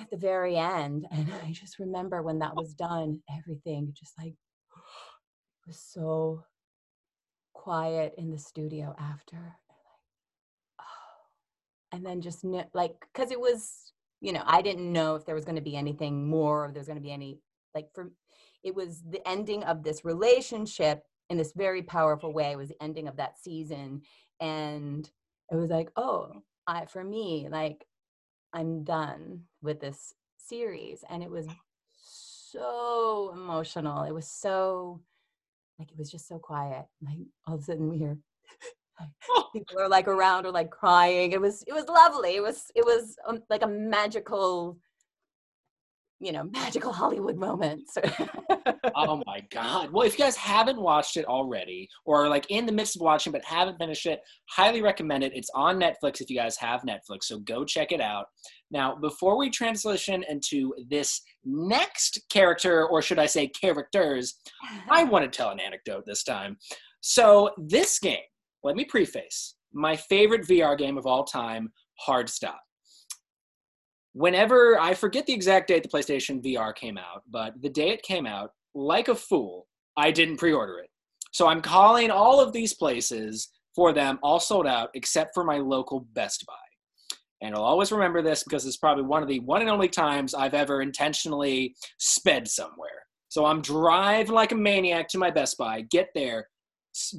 at 0.00 0.10
the 0.10 0.16
very 0.16 0.56
end 0.56 1.06
and 1.10 1.30
I 1.44 1.52
just 1.52 1.78
remember 1.78 2.22
when 2.22 2.38
that 2.40 2.56
was 2.56 2.74
done 2.74 3.20
everything 3.30 3.92
just 3.98 4.12
like 4.18 4.34
was 5.66 5.78
so 5.80 6.44
quiet 7.52 8.14
in 8.18 8.30
the 8.30 8.38
studio 8.38 8.94
after 8.98 9.56
and 11.92 12.04
then 12.06 12.20
just 12.20 12.44
like 12.74 12.94
because 13.12 13.30
it 13.30 13.40
was 13.40 13.92
you 14.20 14.32
know 14.32 14.42
i 14.46 14.60
didn't 14.60 14.92
know 14.92 15.14
if 15.14 15.24
there 15.24 15.34
was 15.34 15.44
going 15.44 15.56
to 15.56 15.62
be 15.62 15.76
anything 15.76 16.28
more 16.28 16.66
or 16.66 16.72
there's 16.72 16.86
going 16.86 16.98
to 16.98 17.02
be 17.02 17.12
any 17.12 17.38
like 17.74 17.88
for 17.94 18.10
it 18.62 18.74
was 18.74 19.02
the 19.08 19.26
ending 19.28 19.62
of 19.64 19.82
this 19.82 20.04
relationship 20.04 21.02
in 21.30 21.38
this 21.38 21.52
very 21.56 21.82
powerful 21.82 22.32
way 22.32 22.52
it 22.52 22.58
was 22.58 22.68
the 22.68 22.82
ending 22.82 23.08
of 23.08 23.16
that 23.16 23.38
season 23.38 24.02
and 24.40 25.10
it 25.50 25.56
was 25.56 25.70
like 25.70 25.90
oh 25.96 26.42
i 26.66 26.84
for 26.86 27.04
me 27.04 27.48
like 27.50 27.84
i'm 28.54 28.82
done 28.84 29.42
with 29.60 29.80
this 29.80 30.14
series 30.38 31.04
and 31.10 31.22
it 31.22 31.30
was 31.30 31.46
so 32.54 33.32
emotional. 33.34 34.04
It 34.04 34.12
was 34.12 34.28
so 34.28 35.00
like 35.78 35.90
it 35.90 35.98
was 35.98 36.10
just 36.10 36.28
so 36.28 36.38
quiet. 36.38 36.86
Like 37.02 37.18
all 37.46 37.54
of 37.54 37.60
a 37.60 37.64
sudden 37.64 37.88
we 37.88 37.98
hear 37.98 38.16
people 39.52 39.80
are 39.80 39.88
like 39.88 40.08
around 40.08 40.46
or 40.46 40.52
like 40.52 40.70
crying. 40.70 41.32
It 41.32 41.40
was 41.40 41.62
it 41.66 41.72
was 41.72 41.86
lovely. 41.88 42.36
It 42.36 42.42
was 42.42 42.70
it 42.74 42.84
was 42.84 43.16
um, 43.26 43.42
like 43.50 43.62
a 43.62 43.68
magical 43.68 44.78
you 46.24 46.32
know 46.32 46.44
magical 46.52 46.92
hollywood 46.92 47.36
moments 47.36 47.96
oh 48.94 49.22
my 49.26 49.40
god. 49.50 49.90
Well 49.92 50.06
if 50.06 50.18
you 50.18 50.24
guys 50.24 50.36
haven't 50.36 50.80
watched 50.80 51.16
it 51.16 51.24
already 51.26 51.88
or 52.04 52.28
like 52.28 52.46
in 52.50 52.66
the 52.66 52.72
midst 52.72 52.96
of 52.96 53.02
watching 53.02 53.32
but 53.32 53.44
haven't 53.44 53.78
finished 53.78 54.06
it 54.06 54.20
highly 54.50 54.82
recommend 54.82 55.24
it. 55.24 55.32
It's 55.34 55.50
on 55.54 55.80
netflix 55.80 56.20
if 56.20 56.30
you 56.30 56.36
guys 56.36 56.56
have 56.58 56.82
netflix 56.82 57.24
so 57.24 57.38
go 57.40 57.64
check 57.64 57.92
it 57.92 58.00
out. 58.00 58.26
Now 58.70 58.96
before 58.96 59.38
we 59.38 59.50
transition 59.50 60.24
into 60.28 60.74
this 60.88 61.20
next 61.44 62.22
character 62.30 62.86
or 62.86 63.02
should 63.02 63.18
i 63.18 63.26
say 63.26 63.48
characters 63.48 64.34
i 64.90 65.04
want 65.12 65.30
to 65.30 65.36
tell 65.36 65.50
an 65.50 65.60
anecdote 65.60 66.04
this 66.06 66.22
time. 66.22 66.56
So 67.00 67.50
this 67.58 67.98
game 67.98 68.18
let 68.62 68.76
me 68.76 68.84
preface 68.84 69.56
my 69.72 69.96
favorite 69.96 70.46
vr 70.46 70.78
game 70.78 70.96
of 70.96 71.06
all 71.06 71.24
time 71.24 71.72
hard 71.98 72.28
stop 72.28 72.63
whenever 74.14 74.78
I 74.80 74.94
forget 74.94 75.26
the 75.26 75.34
exact 75.34 75.68
date 75.68 75.82
the 75.82 75.88
PlayStation 75.88 76.42
VR 76.42 76.74
came 76.74 76.96
out, 76.96 77.22
but 77.30 77.60
the 77.60 77.68
day 77.68 77.90
it 77.90 78.02
came 78.02 78.26
out, 78.26 78.52
like 78.74 79.08
a 79.08 79.14
fool, 79.14 79.66
I 79.96 80.10
didn't 80.10 80.38
pre-order 80.38 80.78
it. 80.78 80.88
So 81.32 81.48
I'm 81.48 81.60
calling 81.60 82.10
all 82.10 82.40
of 82.40 82.52
these 82.52 82.74
places 82.74 83.50
for 83.74 83.92
them, 83.92 84.20
all 84.22 84.40
sold 84.40 84.66
out, 84.66 84.90
except 84.94 85.32
for 85.34 85.44
my 85.44 85.58
local 85.58 86.06
Best 86.14 86.44
Buy. 86.46 86.54
And 87.42 87.54
I'll 87.54 87.62
always 87.62 87.92
remember 87.92 88.22
this 88.22 88.44
because 88.44 88.64
it's 88.64 88.76
probably 88.76 89.02
one 89.02 89.22
of 89.22 89.28
the 89.28 89.40
one 89.40 89.60
and 89.60 89.68
only 89.68 89.88
times 89.88 90.32
I've 90.32 90.54
ever 90.54 90.80
intentionally 90.80 91.74
sped 91.98 92.48
somewhere. 92.48 93.04
So 93.28 93.44
I'm 93.44 93.60
driving 93.60 94.32
like 94.32 94.52
a 94.52 94.56
maniac 94.56 95.08
to 95.08 95.18
my 95.18 95.30
Best 95.30 95.58
Buy, 95.58 95.82
get 95.90 96.08
there, 96.14 96.46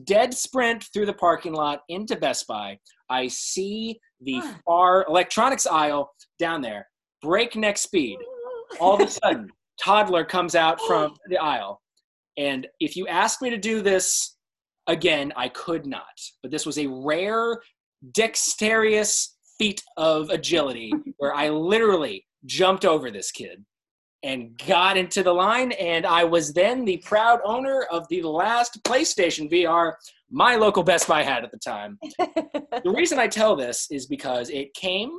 dead 0.05 0.33
sprint 0.33 0.85
through 0.93 1.07
the 1.07 1.13
parking 1.13 1.53
lot 1.53 1.81
into 1.89 2.15
Best 2.15 2.47
Buy. 2.47 2.79
I 3.09 3.27
see 3.27 3.99
the 4.21 4.41
far 4.65 5.05
electronics 5.07 5.65
aisle 5.65 6.11
down 6.39 6.61
there, 6.61 6.87
breakneck 7.21 7.77
speed. 7.77 8.17
All 8.79 8.95
of 8.95 9.01
a 9.01 9.11
sudden, 9.23 9.49
toddler 9.81 10.25
comes 10.25 10.55
out 10.55 10.79
oh. 10.81 10.87
from 10.87 11.15
the 11.27 11.37
aisle. 11.37 11.81
And 12.37 12.67
if 12.79 12.95
you 12.95 13.07
ask 13.07 13.41
me 13.41 13.49
to 13.49 13.57
do 13.57 13.81
this 13.81 14.35
again, 14.87 15.31
I 15.35 15.49
could 15.49 15.85
not. 15.85 16.03
But 16.41 16.51
this 16.51 16.65
was 16.65 16.77
a 16.77 16.87
rare, 16.87 17.61
dexterous 18.11 19.37
feat 19.57 19.81
of 19.97 20.29
agility 20.29 20.91
where 21.17 21.33
I 21.33 21.49
literally 21.49 22.25
jumped 22.45 22.85
over 22.85 23.09
this 23.09 23.31
kid 23.31 23.63
and 24.25 24.57
got 24.67 24.97
into 24.97 25.21
the 25.21 25.31
line. 25.31 25.71
And 25.73 26.03
I 26.03 26.23
was 26.23 26.51
then 26.51 26.83
the 26.83 26.97
proud 26.97 27.39
owner 27.45 27.83
of 27.91 28.07
the 28.09 28.23
last 28.23 28.83
PlayStation 28.83 29.49
VR 29.51 29.93
my 30.31 30.55
local 30.55 30.81
Best 30.81 31.07
Buy 31.07 31.21
had 31.21 31.43
at 31.43 31.51
the 31.51 31.59
time. 31.59 31.99
the 32.19 32.93
reason 32.93 33.19
I 33.19 33.27
tell 33.27 33.55
this 33.55 33.87
is 33.91 34.07
because 34.07 34.49
it 34.49 34.73
came 34.73 35.11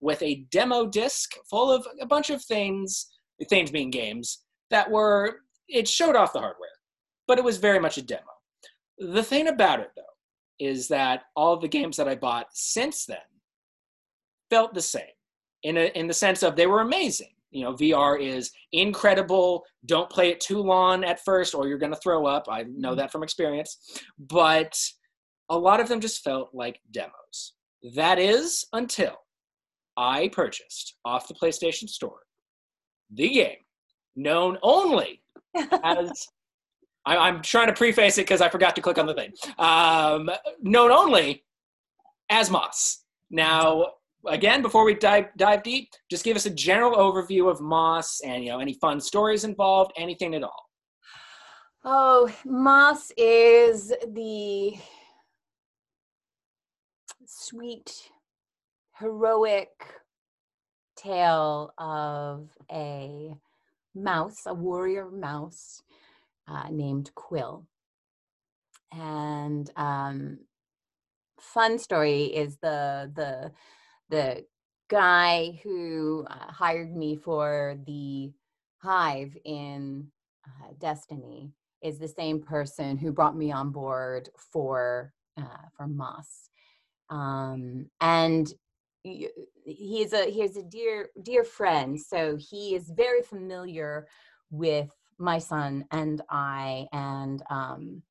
with 0.00 0.22
a 0.22 0.46
demo 0.52 0.86
disc 0.86 1.32
full 1.50 1.70
of 1.70 1.84
a 2.00 2.06
bunch 2.06 2.30
of 2.30 2.42
things, 2.44 3.08
things 3.48 3.72
being 3.72 3.90
games, 3.90 4.44
that 4.70 4.88
were, 4.88 5.40
it 5.68 5.88
showed 5.88 6.14
off 6.14 6.32
the 6.32 6.38
hardware, 6.38 6.68
but 7.26 7.38
it 7.38 7.44
was 7.44 7.58
very 7.58 7.80
much 7.80 7.98
a 7.98 8.02
demo. 8.02 8.22
The 8.98 9.24
thing 9.24 9.48
about 9.48 9.80
it, 9.80 9.90
though, 9.96 10.02
is 10.60 10.86
that 10.88 11.24
all 11.34 11.56
the 11.56 11.68
games 11.68 11.96
that 11.96 12.08
I 12.08 12.14
bought 12.14 12.46
since 12.52 13.04
then 13.06 13.18
felt 14.48 14.72
the 14.72 14.82
same 14.82 15.02
in, 15.64 15.76
a, 15.76 15.90
in 15.96 16.06
the 16.06 16.14
sense 16.14 16.44
of 16.44 16.54
they 16.54 16.68
were 16.68 16.80
amazing 16.80 17.34
you 17.52 17.64
know 17.64 17.74
vr 17.74 18.20
is 18.20 18.50
incredible. 18.72 19.62
Don't 19.86 20.10
play 20.10 20.30
it 20.30 20.40
too 20.40 20.58
long 20.58 21.04
at 21.04 21.24
first 21.24 21.54
or 21.54 21.68
you're 21.68 21.78
going 21.78 21.92
to 21.92 22.00
throw 22.00 22.26
up. 22.26 22.46
I 22.50 22.62
know 22.62 22.90
mm-hmm. 22.90 22.98
that 22.98 23.12
from 23.12 23.22
experience. 23.22 23.78
But 24.18 24.76
a 25.48 25.58
lot 25.58 25.80
of 25.80 25.88
them 25.88 26.00
just 26.00 26.22
felt 26.24 26.50
like 26.52 26.80
demos. 26.90 27.54
That 27.94 28.18
is 28.18 28.66
until 28.72 29.16
i 29.96 30.28
purchased 30.28 30.96
off 31.04 31.28
the 31.28 31.34
playstation 31.34 31.88
store 31.88 32.20
the 33.12 33.28
game 33.28 33.56
known 34.16 34.58
only 34.62 35.22
as 35.84 36.26
I, 37.04 37.28
am 37.28 37.42
trying 37.42 37.66
to 37.66 37.72
preface 37.72 38.16
it 38.18 38.22
because 38.22 38.40
i 38.40 38.48
forgot 38.48 38.76
to 38.76 38.82
click 38.82 38.96
on 38.96 39.06
the 39.06 39.14
thing. 39.14 39.32
Um, 39.58 40.30
known 40.62 40.92
only 40.92 41.44
as 42.30 42.48
moss. 42.48 43.02
Now 43.30 43.86
again, 44.26 44.62
before 44.62 44.84
we 44.84 44.94
dive 44.94 45.26
dive 45.36 45.62
deep, 45.62 45.90
just 46.10 46.24
give 46.24 46.36
us 46.36 46.46
a 46.46 46.50
general 46.50 46.96
overview 46.96 47.50
of 47.50 47.60
Moss 47.60 48.20
and 48.20 48.44
you 48.44 48.50
know 48.50 48.60
any 48.60 48.74
fun 48.74 49.00
stories 49.00 49.44
involved, 49.44 49.92
anything 49.96 50.34
at 50.34 50.42
all. 50.42 50.68
Oh, 51.84 52.32
Moss 52.44 53.10
is 53.16 53.92
the 54.12 54.74
sweet, 57.26 58.10
heroic 58.98 59.70
tale 60.96 61.72
of 61.78 62.48
a 62.70 63.34
mouse, 63.94 64.42
a 64.46 64.54
warrior 64.54 65.10
mouse 65.10 65.82
uh, 66.46 66.68
named 66.70 67.10
Quill. 67.14 67.66
And 68.92 69.70
um, 69.76 70.38
fun 71.40 71.78
story 71.78 72.24
is 72.24 72.58
the 72.58 73.10
the 73.14 73.52
the 74.12 74.44
guy 74.88 75.58
who 75.64 76.24
uh, 76.30 76.52
hired 76.52 76.94
me 76.94 77.16
for 77.16 77.76
the 77.86 78.30
hive 78.78 79.36
in 79.44 80.06
uh, 80.46 80.68
destiny 80.78 81.50
is 81.82 81.98
the 81.98 82.06
same 82.06 82.40
person 82.40 82.96
who 82.96 83.10
brought 83.10 83.36
me 83.36 83.50
on 83.50 83.70
board 83.70 84.28
for 84.36 85.12
uh, 85.36 85.66
for 85.76 85.88
moss. 85.88 86.50
Um, 87.10 87.86
and 88.00 88.52
he's 89.02 90.12
a 90.12 90.30
he's 90.30 90.56
a 90.56 90.62
dear 90.62 91.08
dear 91.24 91.42
friend 91.42 92.00
so 92.00 92.36
he 92.36 92.76
is 92.76 92.92
very 92.94 93.20
familiar 93.22 94.06
with 94.52 94.88
my 95.18 95.38
son 95.38 95.84
and 95.90 96.20
I, 96.28 96.86
and 96.92 97.42
um, 97.50 98.02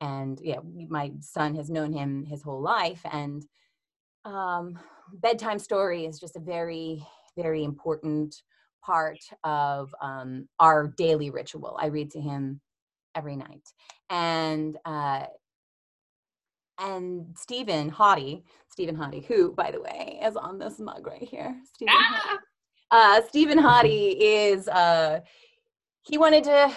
and 0.00 0.38
yeah, 0.42 0.60
my 0.88 1.12
son 1.20 1.54
has 1.54 1.70
known 1.70 1.92
him 1.92 2.24
his 2.24 2.42
whole 2.42 2.60
life, 2.60 3.00
and 3.10 3.42
um, 4.24 4.78
bedtime 5.14 5.58
story 5.58 6.04
is 6.04 6.18
just 6.18 6.36
a 6.36 6.40
very 6.40 7.04
very 7.36 7.64
important 7.64 8.34
part 8.84 9.20
of 9.44 9.94
um, 10.02 10.48
our 10.58 10.88
daily 10.96 11.30
ritual. 11.30 11.76
I 11.80 11.86
read 11.86 12.10
to 12.12 12.20
him 12.20 12.60
every 13.14 13.36
night, 13.36 13.62
and 14.08 14.76
uh, 14.84 15.26
and 16.78 17.26
Stephen 17.36 17.90
Hottie, 17.90 18.42
Stephen 18.70 18.96
Hottie, 18.96 19.24
who 19.24 19.52
by 19.52 19.70
the 19.70 19.80
way 19.80 20.20
is 20.22 20.36
on 20.36 20.58
this 20.58 20.78
mug 20.78 21.06
right 21.06 21.22
here. 21.22 21.56
Stephen 21.74 21.94
ah! 21.96 22.38
uh, 22.90 23.22
Stephen 23.28 23.58
Hottie 23.58 24.16
is 24.18 24.68
uh, 24.68 25.20
he 26.02 26.18
wanted 26.18 26.44
to 26.44 26.72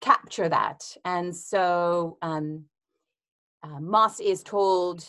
capture 0.00 0.48
that, 0.48 0.82
and 1.04 1.34
so 1.34 2.18
um, 2.22 2.64
uh, 3.62 3.80
Moss 3.80 4.20
is 4.20 4.42
told 4.42 5.08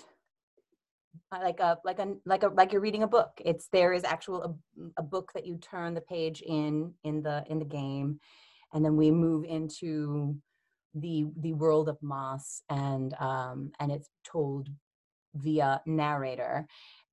like 1.32 1.60
a 1.60 1.78
like 1.84 2.00
a 2.00 2.16
like 2.26 2.44
a 2.44 2.48
like 2.48 2.72
you're 2.72 2.82
reading 2.82 3.04
a 3.04 3.08
book. 3.08 3.32
It's 3.44 3.68
there 3.72 3.94
is 3.94 4.04
actual 4.04 4.44
a, 4.44 5.02
a, 5.02 5.04
book 5.04 5.32
that 5.34 5.46
you 5.46 5.58
turn 5.58 5.94
the 5.94 6.02
page 6.02 6.42
in 6.42 6.94
in 7.04 7.22
the 7.22 7.44
in 7.50 7.60
the 7.60 7.66
game. 7.66 8.20
And 8.74 8.84
then 8.84 8.96
we 8.96 9.12
move 9.12 9.46
into 9.46 10.36
the 10.94 11.26
the 11.42 11.54
world 11.54 11.90
of 11.90 12.02
moss 12.02 12.62
and 12.70 13.14
um 13.20 13.72
and 13.80 13.92
it's 13.92 14.10
told 14.24 14.70
via 15.36 15.82
narrator. 15.86 16.68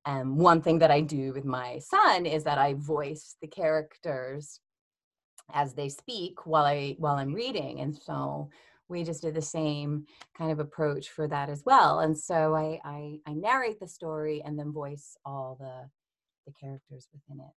And 0.05 0.37
one 0.37 0.61
thing 0.61 0.79
that 0.79 0.91
i 0.91 1.01
do 1.01 1.33
with 1.33 1.45
my 1.45 1.79
son 1.79 2.25
is 2.25 2.43
that 2.43 2.57
i 2.57 2.73
voice 2.73 3.35
the 3.41 3.47
characters 3.47 4.59
as 5.53 5.73
they 5.73 5.89
speak 5.89 6.45
while 6.45 6.65
i 6.65 6.95
while 6.99 7.15
i'm 7.15 7.33
reading. 7.33 7.81
And 7.81 7.95
so 7.95 8.49
we 8.93 9.03
just 9.03 9.21
did 9.21 9.33
the 9.33 9.41
same 9.41 10.05
kind 10.37 10.51
of 10.51 10.59
approach 10.59 11.09
for 11.09 11.27
that 11.27 11.49
as 11.49 11.63
well. 11.65 11.99
And 11.99 12.17
so 12.17 12.55
I, 12.55 12.79
I, 12.85 13.19
I 13.27 13.33
narrate 13.33 13.79
the 13.79 13.87
story 13.87 14.41
and 14.45 14.57
then 14.57 14.71
voice 14.71 15.17
all 15.25 15.57
the, 15.59 15.89
the 16.45 16.53
characters 16.59 17.07
within 17.11 17.43
it. 17.43 17.51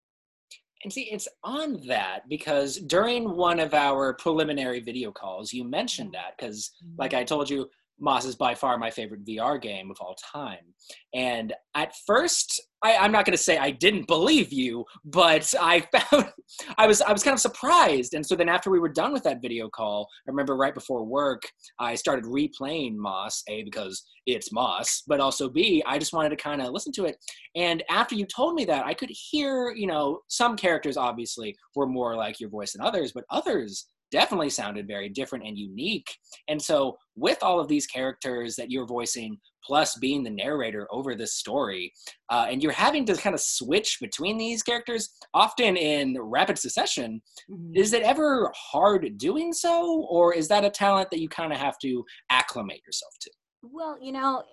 And 0.83 0.91
see, 0.91 1.09
it's 1.11 1.27
on 1.43 1.85
that 1.87 2.27
because 2.29 2.77
during 2.77 3.35
one 3.35 3.59
of 3.59 3.73
our 3.73 4.13
preliminary 4.13 4.81
video 4.81 5.11
calls, 5.11 5.53
you 5.53 5.63
mentioned 5.63 6.13
that 6.13 6.37
because, 6.37 6.71
like 6.97 7.11
mm-hmm. 7.11 7.19
I 7.19 7.23
told 7.23 7.49
you, 7.49 7.69
Moss 7.99 8.25
is 8.25 8.35
by 8.35 8.55
far 8.55 8.77
my 8.77 8.89
favorite 8.89 9.25
VR 9.25 9.61
game 9.61 9.89
of 9.89 9.97
all 10.01 10.15
time. 10.33 10.73
And 11.13 11.53
at 11.75 11.93
first, 12.05 12.61
I, 12.83 12.91
am 12.91 13.11
not 13.11 13.25
going 13.25 13.37
to 13.37 13.41
say 13.41 13.57
I 13.57 13.71
didn't 13.71 14.07
believe 14.07 14.51
you, 14.51 14.83
but 15.05 15.53
I 15.59 15.87
found 15.95 16.31
I 16.77 16.85
was 16.85 17.01
I 17.01 17.13
was 17.13 17.23
kind 17.23 17.33
of 17.33 17.39
surprised. 17.39 18.13
And 18.13 18.25
so 18.25 18.35
then 18.35 18.49
after 18.49 18.69
we 18.69 18.79
were 18.79 18.89
done 18.89 19.13
with 19.13 19.23
that 19.23 19.41
video 19.41 19.69
call, 19.69 20.07
I 20.27 20.31
remember 20.31 20.57
right 20.57 20.73
before 20.73 21.05
work, 21.05 21.43
I 21.79 21.95
started 21.95 22.25
replaying 22.25 22.95
Moss. 22.95 23.43
A 23.47 23.63
because 23.63 24.03
it's 24.25 24.51
Moss, 24.51 25.03
but 25.07 25.19
also 25.19 25.49
B 25.49 25.83
I 25.85 25.97
just 25.97 26.13
wanted 26.13 26.29
to 26.29 26.35
kind 26.35 26.61
of 26.61 26.71
listen 26.71 26.91
to 26.93 27.05
it. 27.05 27.15
And 27.55 27.83
after 27.89 28.15
you 28.15 28.25
told 28.25 28.55
me 28.55 28.65
that, 28.65 28.85
I 28.85 28.93
could 28.93 29.11
hear 29.11 29.71
you 29.71 29.87
know 29.87 30.19
some 30.27 30.57
characters 30.57 30.97
obviously 30.97 31.55
were 31.75 31.87
more 31.87 32.15
like 32.15 32.39
your 32.39 32.49
voice 32.49 32.73
than 32.73 32.81
others, 32.81 33.11
but 33.13 33.23
others 33.29 33.87
definitely 34.13 34.51
sounded 34.51 34.87
very 34.87 35.09
different 35.09 35.45
and 35.45 35.57
unique. 35.57 36.15
And 36.47 36.61
so, 36.61 36.97
with 37.15 37.39
all 37.41 37.59
of 37.59 37.67
these 37.67 37.87
characters 37.87 38.55
that 38.55 38.69
you're 38.71 38.85
voicing, 38.85 39.37
plus 39.65 39.97
being 39.97 40.23
the 40.23 40.29
narrator 40.29 40.87
over 40.91 41.15
this 41.15 41.33
story, 41.33 41.91
uh, 42.29 42.45
and 42.49 42.61
you're 42.61 42.71
having 42.71 43.05
to 43.05 43.15
kind 43.15 43.33
of 43.33 43.41
switch 43.41 43.97
between 43.99 44.37
these 44.37 44.61
characters, 44.61 45.09
often 45.33 45.75
in 45.75 46.15
rapid 46.21 46.57
succession, 46.57 47.21
mm-hmm. 47.49 47.75
is 47.75 47.91
it 47.91 48.03
ever 48.03 48.51
hard 48.55 49.17
doing 49.17 49.51
so, 49.51 50.05
or 50.09 50.33
is 50.33 50.47
that 50.47 50.63
a 50.63 50.69
talent 50.69 51.09
that 51.09 51.19
you 51.19 51.27
kind 51.27 51.51
of 51.51 51.59
have 51.59 51.77
to 51.79 52.05
acclimate 52.29 52.81
yourself 52.85 53.13
to? 53.21 53.31
Well, 53.63 53.97
you 53.99 54.11
know, 54.11 54.43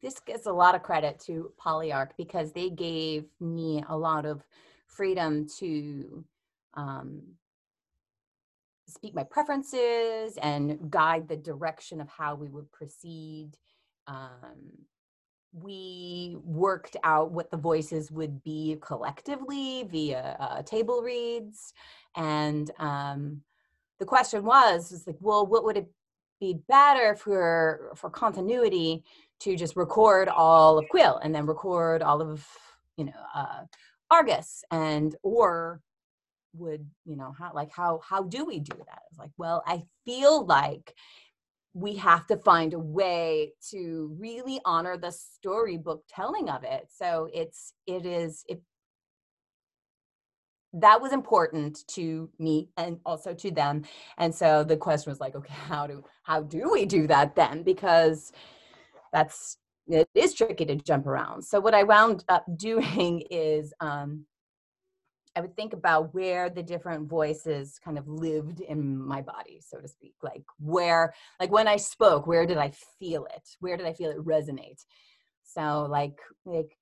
this 0.00 0.20
gets 0.20 0.46
a 0.46 0.52
lot 0.52 0.76
of 0.76 0.82
credit 0.82 1.18
to 1.26 1.52
Polyarc 1.60 2.10
because 2.16 2.52
they 2.52 2.70
gave 2.70 3.24
me 3.40 3.82
a 3.88 3.96
lot 3.96 4.26
of 4.26 4.42
freedom 4.86 5.46
to 5.58 6.24
um, 6.74 7.22
speak 8.90 9.14
my 9.14 9.24
preferences 9.24 10.36
and 10.42 10.90
guide 10.90 11.28
the 11.28 11.36
direction 11.36 12.00
of 12.00 12.08
how 12.08 12.34
we 12.34 12.48
would 12.48 12.70
proceed. 12.72 13.56
Um, 14.06 14.86
we 15.52 16.36
worked 16.44 16.96
out 17.02 17.32
what 17.32 17.50
the 17.50 17.56
voices 17.56 18.10
would 18.10 18.42
be 18.42 18.78
collectively 18.80 19.84
via 19.84 20.36
uh, 20.38 20.62
table 20.62 21.02
reads. 21.02 21.72
And 22.16 22.70
um, 22.78 23.42
the 23.98 24.04
question 24.04 24.44
was, 24.44 24.90
was 24.90 25.06
like, 25.06 25.16
well, 25.20 25.46
what 25.46 25.64
would 25.64 25.76
it 25.76 25.90
be 26.40 26.58
better 26.68 27.14
for 27.14 27.92
for 27.94 28.10
continuity 28.10 29.04
to 29.40 29.56
just 29.56 29.76
record 29.76 30.28
all 30.28 30.78
of 30.78 30.88
Quill 30.88 31.18
and 31.18 31.34
then 31.34 31.46
record 31.46 32.02
all 32.02 32.22
of 32.22 32.46
you 32.96 33.04
know 33.04 33.12
uh, 33.34 33.64
Argus 34.10 34.64
and 34.70 35.14
or 35.22 35.80
would 36.54 36.86
you 37.04 37.16
know 37.16 37.32
how 37.38 37.52
like 37.54 37.70
how 37.72 38.00
how 38.06 38.22
do 38.22 38.44
we 38.44 38.60
do 38.60 38.76
that? 38.76 39.02
It's 39.10 39.18
like 39.18 39.32
well 39.38 39.62
i 39.66 39.82
feel 40.04 40.44
like 40.46 40.94
we 41.74 41.96
have 41.96 42.26
to 42.26 42.36
find 42.36 42.74
a 42.74 42.78
way 42.78 43.52
to 43.70 44.14
really 44.18 44.60
honor 44.64 44.96
the 44.96 45.12
storybook 45.12 46.02
telling 46.08 46.48
of 46.48 46.64
it. 46.64 46.88
So 46.92 47.28
it's 47.32 47.74
it 47.86 48.04
is 48.04 48.44
it 48.48 48.60
that 50.72 51.00
was 51.00 51.12
important 51.12 51.86
to 51.88 52.30
me 52.38 52.68
and 52.76 52.98
also 53.04 53.34
to 53.34 53.50
them. 53.50 53.84
And 54.18 54.34
so 54.34 54.64
the 54.64 54.76
question 54.76 55.10
was 55.10 55.20
like 55.20 55.36
okay 55.36 55.54
how 55.54 55.86
do 55.86 56.04
how 56.22 56.42
do 56.42 56.70
we 56.72 56.86
do 56.86 57.06
that 57.06 57.36
then? 57.36 57.62
Because 57.62 58.32
that's 59.12 59.58
it 59.86 60.08
is 60.14 60.34
tricky 60.34 60.64
to 60.66 60.76
jump 60.76 61.06
around. 61.06 61.42
So 61.42 61.60
what 61.60 61.74
i 61.74 61.84
wound 61.84 62.24
up 62.28 62.44
doing 62.56 63.22
is 63.30 63.72
um 63.80 64.24
I 65.36 65.40
would 65.40 65.54
think 65.54 65.72
about 65.72 66.12
where 66.12 66.50
the 66.50 66.62
different 66.62 67.08
voices 67.08 67.78
kind 67.84 67.98
of 67.98 68.08
lived 68.08 68.60
in 68.60 68.98
my 68.98 69.22
body, 69.22 69.60
so 69.64 69.78
to 69.78 69.86
speak. 69.86 70.14
Like 70.22 70.42
where, 70.58 71.14
like 71.38 71.52
when 71.52 71.68
I 71.68 71.76
spoke, 71.76 72.26
where 72.26 72.46
did 72.46 72.58
I 72.58 72.72
feel 72.98 73.26
it? 73.26 73.48
Where 73.60 73.76
did 73.76 73.86
I 73.86 73.92
feel 73.92 74.10
it 74.10 74.24
resonate? 74.24 74.84
So 75.44 75.86
like, 75.88 76.18
like, 76.44 76.76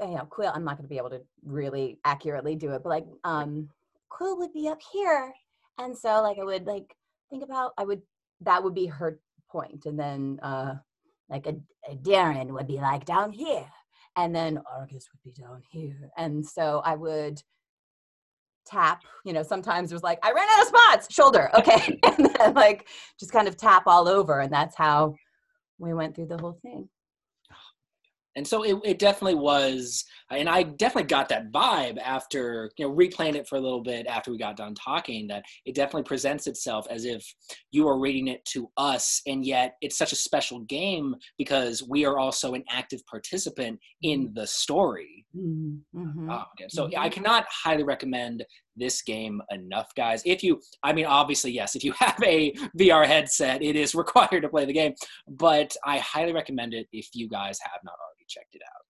you 0.00 0.16
know, 0.16 0.26
Quill, 0.28 0.50
I'm 0.52 0.64
not 0.64 0.76
going 0.76 0.88
to 0.88 0.92
be 0.92 0.98
able 0.98 1.10
to 1.10 1.22
really 1.44 1.98
accurately 2.04 2.56
do 2.56 2.72
it, 2.72 2.82
but 2.82 2.88
like, 2.88 3.06
um, 3.22 3.68
Quill 4.08 4.38
would 4.38 4.52
be 4.52 4.68
up 4.68 4.80
here. 4.92 5.32
And 5.78 5.96
so 5.96 6.20
like, 6.20 6.38
I 6.40 6.44
would 6.44 6.66
like 6.66 6.96
think 7.30 7.44
about, 7.44 7.72
I 7.78 7.84
would, 7.84 8.02
that 8.40 8.62
would 8.64 8.74
be 8.74 8.86
her 8.86 9.20
point. 9.50 9.86
And 9.86 9.98
then, 9.98 10.40
uh, 10.42 10.74
like 11.28 11.46
a, 11.46 11.54
a 11.88 11.94
Darren 11.94 12.48
would 12.48 12.66
be 12.66 12.78
like 12.78 13.04
down 13.04 13.30
here. 13.30 13.66
And 14.16 14.34
then 14.34 14.60
Argus 14.72 15.08
would 15.12 15.22
be 15.22 15.40
down 15.40 15.62
here. 15.70 16.10
And 16.16 16.44
so 16.44 16.82
I 16.84 16.96
would, 16.96 17.40
tap 18.64 19.02
you 19.24 19.32
know 19.32 19.42
sometimes 19.42 19.90
it 19.90 19.94
was 19.94 20.02
like 20.02 20.18
i 20.22 20.32
ran 20.32 20.48
out 20.50 20.62
of 20.62 20.68
spots! 20.68 21.12
Shoulder 21.12 21.50
okay. 21.54 21.98
And 22.04 22.26
then 22.26 22.54
like 22.54 22.88
just 23.18 23.32
kind 23.32 23.48
of 23.48 23.56
tap 23.56 23.84
all 23.86 24.08
over 24.08 24.40
and 24.40 24.52
that's 24.52 24.76
how 24.76 25.14
we 25.78 25.92
went 25.94 26.14
through 26.14 26.26
the 26.26 26.38
whole 26.38 26.58
thing 26.62 26.88
and 28.36 28.46
so 28.46 28.62
it, 28.62 28.76
it 28.84 28.98
definitely 28.98 29.34
was 29.34 30.04
and 30.30 30.48
i 30.48 30.62
definitely 30.62 31.06
got 31.06 31.28
that 31.28 31.50
vibe 31.52 31.98
after 32.02 32.70
you 32.76 32.86
know 32.86 32.94
replaying 32.94 33.34
it 33.34 33.46
for 33.46 33.56
a 33.56 33.60
little 33.60 33.82
bit 33.82 34.06
after 34.06 34.30
we 34.30 34.38
got 34.38 34.56
done 34.56 34.74
talking 34.74 35.26
that 35.26 35.44
it 35.64 35.74
definitely 35.74 36.02
presents 36.02 36.46
itself 36.46 36.86
as 36.90 37.04
if 37.04 37.24
you 37.70 37.86
are 37.88 37.98
reading 37.98 38.28
it 38.28 38.44
to 38.44 38.70
us 38.76 39.20
and 39.26 39.44
yet 39.44 39.76
it's 39.80 39.98
such 39.98 40.12
a 40.12 40.16
special 40.16 40.60
game 40.60 41.14
because 41.38 41.82
we 41.88 42.04
are 42.04 42.18
also 42.18 42.54
an 42.54 42.64
active 42.70 43.00
participant 43.06 43.78
in 44.02 44.26
mm-hmm. 44.26 44.34
the 44.34 44.46
story 44.46 45.24
mm-hmm. 45.36 45.98
mm-hmm. 45.98 46.30
Okay. 46.30 46.66
so 46.68 46.86
mm-hmm. 46.86 47.00
i 47.00 47.08
cannot 47.08 47.44
highly 47.48 47.84
recommend 47.84 48.44
this 48.76 49.02
game 49.02 49.40
enough 49.50 49.94
guys 49.96 50.22
if 50.24 50.42
you 50.42 50.60
i 50.82 50.92
mean 50.92 51.06
obviously 51.06 51.50
yes 51.50 51.76
if 51.76 51.84
you 51.84 51.92
have 51.98 52.20
a 52.24 52.52
vr 52.78 53.06
headset 53.06 53.62
it 53.62 53.76
is 53.76 53.94
required 54.04 54.40
to 54.40 54.48
play 54.48 54.64
the 54.64 54.72
game 54.72 54.92
but 55.28 55.76
i 55.84 55.98
highly 55.98 56.32
recommend 56.32 56.74
it 56.74 56.86
if 56.92 57.08
you 57.14 57.28
guys 57.28 57.58
have 57.62 57.80
not 57.84 57.92
already 57.92 58.14
checked 58.28 58.54
it 58.54 58.62
out. 58.66 58.82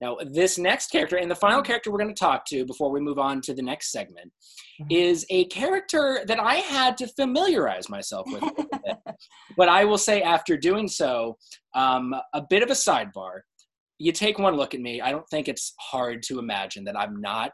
Now, 0.00 0.16
this 0.30 0.58
next 0.58 0.92
character, 0.92 1.16
and 1.16 1.28
the 1.28 1.34
final 1.34 1.60
character 1.60 1.90
we're 1.90 1.98
going 1.98 2.14
to 2.14 2.18
talk 2.18 2.44
to 2.46 2.64
before 2.64 2.90
we 2.92 3.00
move 3.00 3.18
on 3.18 3.40
to 3.42 3.54
the 3.54 3.62
next 3.62 3.90
segment, 3.90 4.32
mm-hmm. 4.80 4.86
is 4.90 5.26
a 5.28 5.46
character 5.46 6.22
that 6.26 6.38
I 6.38 6.56
had 6.56 6.96
to 6.98 7.08
familiarize 7.08 7.88
myself 7.88 8.26
with. 8.28 8.44
but 9.56 9.68
I 9.68 9.84
will 9.84 9.98
say, 9.98 10.22
after 10.22 10.56
doing 10.56 10.86
so, 10.86 11.36
um, 11.74 12.14
a 12.32 12.42
bit 12.48 12.62
of 12.62 12.70
a 12.70 12.74
sidebar. 12.74 13.40
You 13.98 14.12
take 14.12 14.38
one 14.38 14.54
look 14.54 14.74
at 14.74 14.80
me, 14.80 15.00
I 15.00 15.10
don't 15.10 15.28
think 15.28 15.48
it's 15.48 15.74
hard 15.80 16.22
to 16.24 16.38
imagine 16.38 16.84
that 16.84 16.96
I'm 16.96 17.20
not 17.20 17.50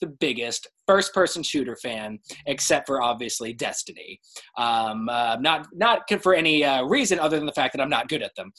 the 0.00 0.06
biggest 0.06 0.68
first 0.88 1.12
person 1.14 1.42
shooter 1.42 1.76
fan, 1.76 2.18
except 2.46 2.86
for 2.86 3.02
obviously 3.02 3.52
Destiny. 3.52 4.18
Um, 4.56 5.08
uh, 5.08 5.36
not 5.40 5.66
not 5.74 6.10
for 6.22 6.34
any 6.34 6.64
uh, 6.64 6.84
reason 6.84 7.20
other 7.20 7.36
than 7.36 7.46
the 7.46 7.52
fact 7.52 7.74
that 7.74 7.82
I'm 7.82 7.90
not 7.90 8.08
good 8.08 8.22
at 8.22 8.34
them. 8.34 8.52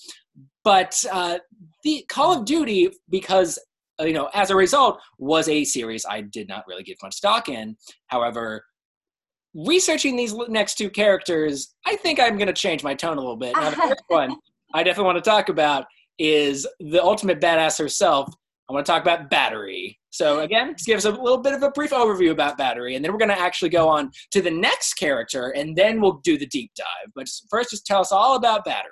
But 0.63 1.03
uh, 1.11 1.39
the 1.83 2.05
Call 2.09 2.37
of 2.37 2.45
Duty, 2.45 2.89
because 3.09 3.59
uh, 3.99 4.05
you 4.05 4.13
know, 4.13 4.29
as 4.33 4.49
a 4.49 4.55
result, 4.55 4.99
was 5.17 5.49
a 5.49 5.63
series 5.63 6.05
I 6.09 6.21
did 6.21 6.47
not 6.47 6.63
really 6.67 6.83
give 6.83 6.97
much 7.03 7.15
stock 7.15 7.49
in. 7.49 7.75
However, 8.07 8.63
researching 9.53 10.15
these 10.15 10.33
next 10.47 10.75
two 10.75 10.89
characters, 10.89 11.75
I 11.85 11.95
think 11.97 12.19
I'm 12.19 12.37
going 12.37 12.47
to 12.47 12.53
change 12.53 12.83
my 12.83 12.93
tone 12.93 13.17
a 13.17 13.21
little 13.21 13.35
bit. 13.35 13.55
Now, 13.55 13.71
the 13.71 13.75
first 13.75 14.03
one 14.07 14.35
I 14.73 14.83
definitely 14.83 15.05
want 15.05 15.23
to 15.23 15.29
talk 15.29 15.49
about 15.49 15.85
is 16.17 16.67
the 16.79 17.03
ultimate 17.03 17.41
badass 17.41 17.77
herself. 17.77 18.29
I 18.69 18.73
want 18.73 18.85
to 18.85 18.91
talk 18.91 19.01
about 19.01 19.29
Battery. 19.29 19.98
So 20.11 20.39
again, 20.39 20.73
just 20.73 20.85
give 20.85 20.97
us 20.97 21.05
a 21.05 21.11
little 21.11 21.37
bit 21.37 21.53
of 21.53 21.63
a 21.63 21.71
brief 21.71 21.91
overview 21.91 22.31
about 22.31 22.57
Battery, 22.57 22.95
and 22.95 23.03
then 23.03 23.11
we're 23.11 23.19
going 23.19 23.29
to 23.29 23.39
actually 23.39 23.69
go 23.69 23.87
on 23.87 24.11
to 24.31 24.41
the 24.41 24.51
next 24.51 24.95
character, 24.95 25.49
and 25.49 25.75
then 25.75 26.01
we'll 26.01 26.19
do 26.23 26.37
the 26.37 26.47
deep 26.47 26.71
dive. 26.75 27.11
But 27.15 27.27
first, 27.49 27.71
just 27.71 27.85
tell 27.85 28.01
us 28.01 28.11
all 28.11 28.35
about 28.35 28.65
Battery. 28.65 28.91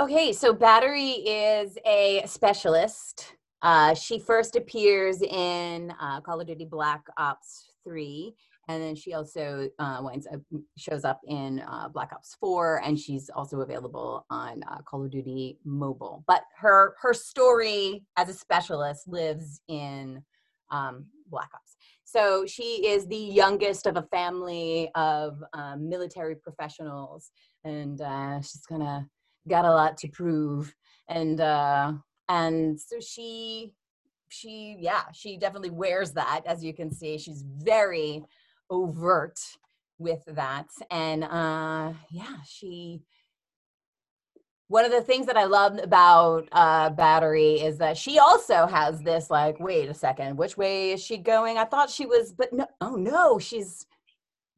Okay, 0.00 0.32
so 0.32 0.52
Battery 0.52 1.10
is 1.10 1.76
a 1.86 2.22
specialist. 2.26 3.34
Uh, 3.62 3.94
she 3.94 4.18
first 4.18 4.56
appears 4.56 5.22
in 5.22 5.92
uh, 6.00 6.20
Call 6.20 6.40
of 6.40 6.46
Duty 6.46 6.66
Black 6.66 7.02
Ops 7.16 7.70
3 7.84 8.34
and 8.68 8.82
then 8.82 8.94
she 8.94 9.12
also 9.12 9.68
uh, 9.78 9.98
winds 10.02 10.26
up, 10.32 10.40
shows 10.78 11.04
up 11.04 11.20
in 11.28 11.60
uh, 11.60 11.88
Black 11.88 12.12
Ops 12.12 12.36
4, 12.40 12.80
and 12.84 12.98
she's 12.98 13.28
also 13.28 13.60
available 13.60 14.24
on 14.30 14.62
uh, 14.64 14.78
Call 14.88 15.04
of 15.04 15.10
Duty 15.10 15.58
Mobile. 15.64 16.24
But 16.26 16.44
her 16.56 16.94
her 17.00 17.12
story 17.12 18.04
as 18.16 18.28
a 18.28 18.34
specialist 18.34 19.06
lives 19.06 19.60
in 19.68 20.22
um, 20.70 21.06
Black 21.28 21.50
Ops. 21.54 21.76
So 22.04 22.46
she 22.46 22.86
is 22.86 23.06
the 23.06 23.16
youngest 23.16 23.86
of 23.86 23.96
a 23.96 24.02
family 24.02 24.90
of 24.94 25.42
um, 25.52 25.88
military 25.88 26.36
professionals, 26.36 27.30
and 27.64 28.00
uh, 28.00 28.40
she's 28.40 28.64
kind 28.68 28.82
of 28.82 29.02
got 29.48 29.64
a 29.64 29.70
lot 29.70 29.96
to 29.98 30.08
prove. 30.08 30.74
And 31.08 31.40
uh, 31.40 31.92
and 32.28 32.80
so 32.80 33.00
she 33.00 33.72
she 34.28 34.76
yeah 34.80 35.02
she 35.12 35.36
definitely 35.36 35.70
wears 35.70 36.12
that 36.12 36.42
as 36.46 36.64
you 36.64 36.74
can 36.74 36.90
see 36.90 37.18
she's 37.18 37.44
very 37.58 38.22
overt 38.70 39.38
with 39.98 40.24
that 40.26 40.66
and 40.90 41.24
uh 41.24 41.92
yeah 42.10 42.36
she 42.44 43.00
one 44.68 44.84
of 44.84 44.90
the 44.90 45.02
things 45.02 45.26
that 45.26 45.36
I 45.36 45.44
love 45.44 45.78
about 45.82 46.48
uh, 46.52 46.90
Battery 46.90 47.60
is 47.60 47.78
that 47.78 47.96
she 47.96 48.18
also 48.18 48.66
has 48.66 49.00
this 49.02 49.30
like, 49.30 49.60
wait 49.60 49.88
a 49.88 49.94
second, 49.94 50.36
which 50.36 50.56
way 50.56 50.92
is 50.92 51.02
she 51.02 51.18
going? 51.18 51.58
I 51.58 51.64
thought 51.64 51.90
she 51.90 52.06
was, 52.06 52.32
but 52.32 52.52
no, 52.52 52.66
oh 52.80 52.96
no, 52.96 53.38
she's 53.38 53.86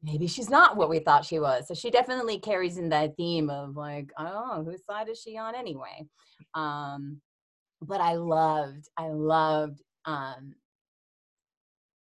maybe 0.01 0.27
she's 0.27 0.49
not 0.49 0.77
what 0.77 0.89
we 0.89 0.99
thought 0.99 1.25
she 1.25 1.39
was. 1.39 1.67
So 1.67 1.73
she 1.73 1.91
definitely 1.91 2.39
carries 2.39 2.77
in 2.77 2.89
that 2.89 3.17
theme 3.17 3.49
of 3.49 3.75
like, 3.75 4.11
oh, 4.17 4.63
whose 4.63 4.85
side 4.85 5.09
is 5.09 5.19
she 5.19 5.37
on 5.37 5.55
anyway? 5.55 6.07
Um, 6.53 7.19
but 7.81 7.99
I 7.99 8.15
loved, 8.15 8.87
I 8.97 9.09
loved 9.09 9.81
um, 10.05 10.53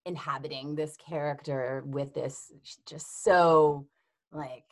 inhabiting 0.06 0.76
this 0.76 0.96
character 0.98 1.84
with 1.86 2.14
this 2.14 2.52
just 2.86 3.24
so 3.24 3.86
like 4.32 4.64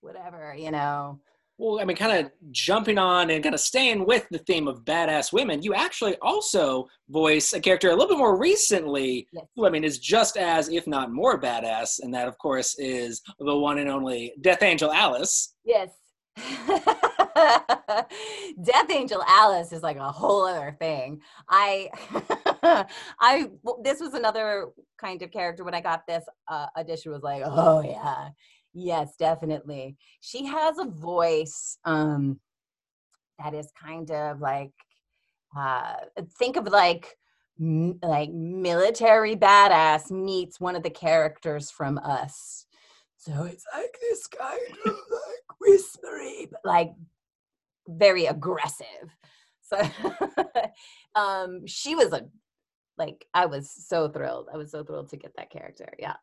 whatever 0.00 0.54
you 0.56 0.70
know 0.70 1.18
well 1.58 1.80
i 1.80 1.84
mean 1.84 1.96
kind 1.96 2.24
of 2.24 2.32
jumping 2.50 2.98
on 2.98 3.30
and 3.30 3.42
kind 3.42 3.54
of 3.54 3.60
staying 3.60 4.04
with 4.06 4.26
the 4.30 4.38
theme 4.38 4.68
of 4.68 4.84
badass 4.84 5.32
women 5.32 5.62
you 5.62 5.74
actually 5.74 6.16
also 6.22 6.86
voice 7.08 7.52
a 7.52 7.60
character 7.60 7.90
a 7.90 7.92
little 7.92 8.08
bit 8.08 8.18
more 8.18 8.38
recently 8.38 9.26
yes. 9.32 9.44
who 9.54 9.66
i 9.66 9.70
mean 9.70 9.84
is 9.84 9.98
just 9.98 10.36
as 10.36 10.68
if 10.68 10.86
not 10.86 11.12
more 11.12 11.40
badass 11.40 12.00
and 12.00 12.12
that 12.12 12.28
of 12.28 12.36
course 12.38 12.78
is 12.78 13.22
the 13.38 13.56
one 13.56 13.78
and 13.78 13.90
only 13.90 14.32
death 14.40 14.62
angel 14.62 14.92
alice 14.92 15.54
yes 15.64 15.90
Death 18.62 18.90
Angel 18.90 19.22
Alice 19.26 19.72
is 19.72 19.82
like 19.82 19.96
a 19.96 20.10
whole 20.10 20.46
other 20.46 20.76
thing. 20.80 21.20
I, 21.48 21.88
I, 23.20 23.50
this 23.82 24.00
was 24.00 24.14
another 24.14 24.68
kind 24.98 25.22
of 25.22 25.30
character 25.30 25.64
when 25.64 25.74
I 25.74 25.80
got 25.80 26.06
this 26.06 26.24
uh, 26.48 26.66
audition 26.76 27.12
was 27.12 27.22
like, 27.22 27.42
oh 27.44 27.82
yeah, 27.82 28.30
yes, 28.74 29.16
definitely. 29.16 29.96
She 30.20 30.46
has 30.46 30.78
a 30.78 30.84
voice 30.84 31.78
um, 31.84 32.40
that 33.42 33.54
is 33.54 33.70
kind 33.80 34.10
of 34.10 34.40
like, 34.40 34.72
uh, 35.56 35.94
think 36.38 36.56
of 36.56 36.66
like, 36.66 37.16
m- 37.60 37.98
like 38.02 38.30
military 38.30 39.36
badass 39.36 40.10
meets 40.10 40.60
one 40.60 40.76
of 40.76 40.82
the 40.82 40.90
characters 40.90 41.70
from 41.70 41.98
us. 41.98 42.66
So 43.16 43.44
it's 43.44 43.64
like 43.74 43.96
this 44.00 44.26
kind 44.26 44.60
of 44.86 44.92
like 45.10 45.60
whispery, 45.60 46.48
but 46.50 46.60
like 46.64 46.92
very 47.88 48.26
aggressive. 48.26 48.86
So 49.62 49.80
um, 51.14 51.66
she 51.66 51.94
was 51.94 52.12
a 52.12 52.28
like 52.96 53.26
I 53.34 53.46
was 53.46 53.70
so 53.70 54.08
thrilled. 54.08 54.48
I 54.52 54.56
was 54.56 54.70
so 54.70 54.84
thrilled 54.84 55.10
to 55.10 55.16
get 55.16 55.34
that 55.36 55.50
character. 55.50 55.92
Yeah. 55.98 56.16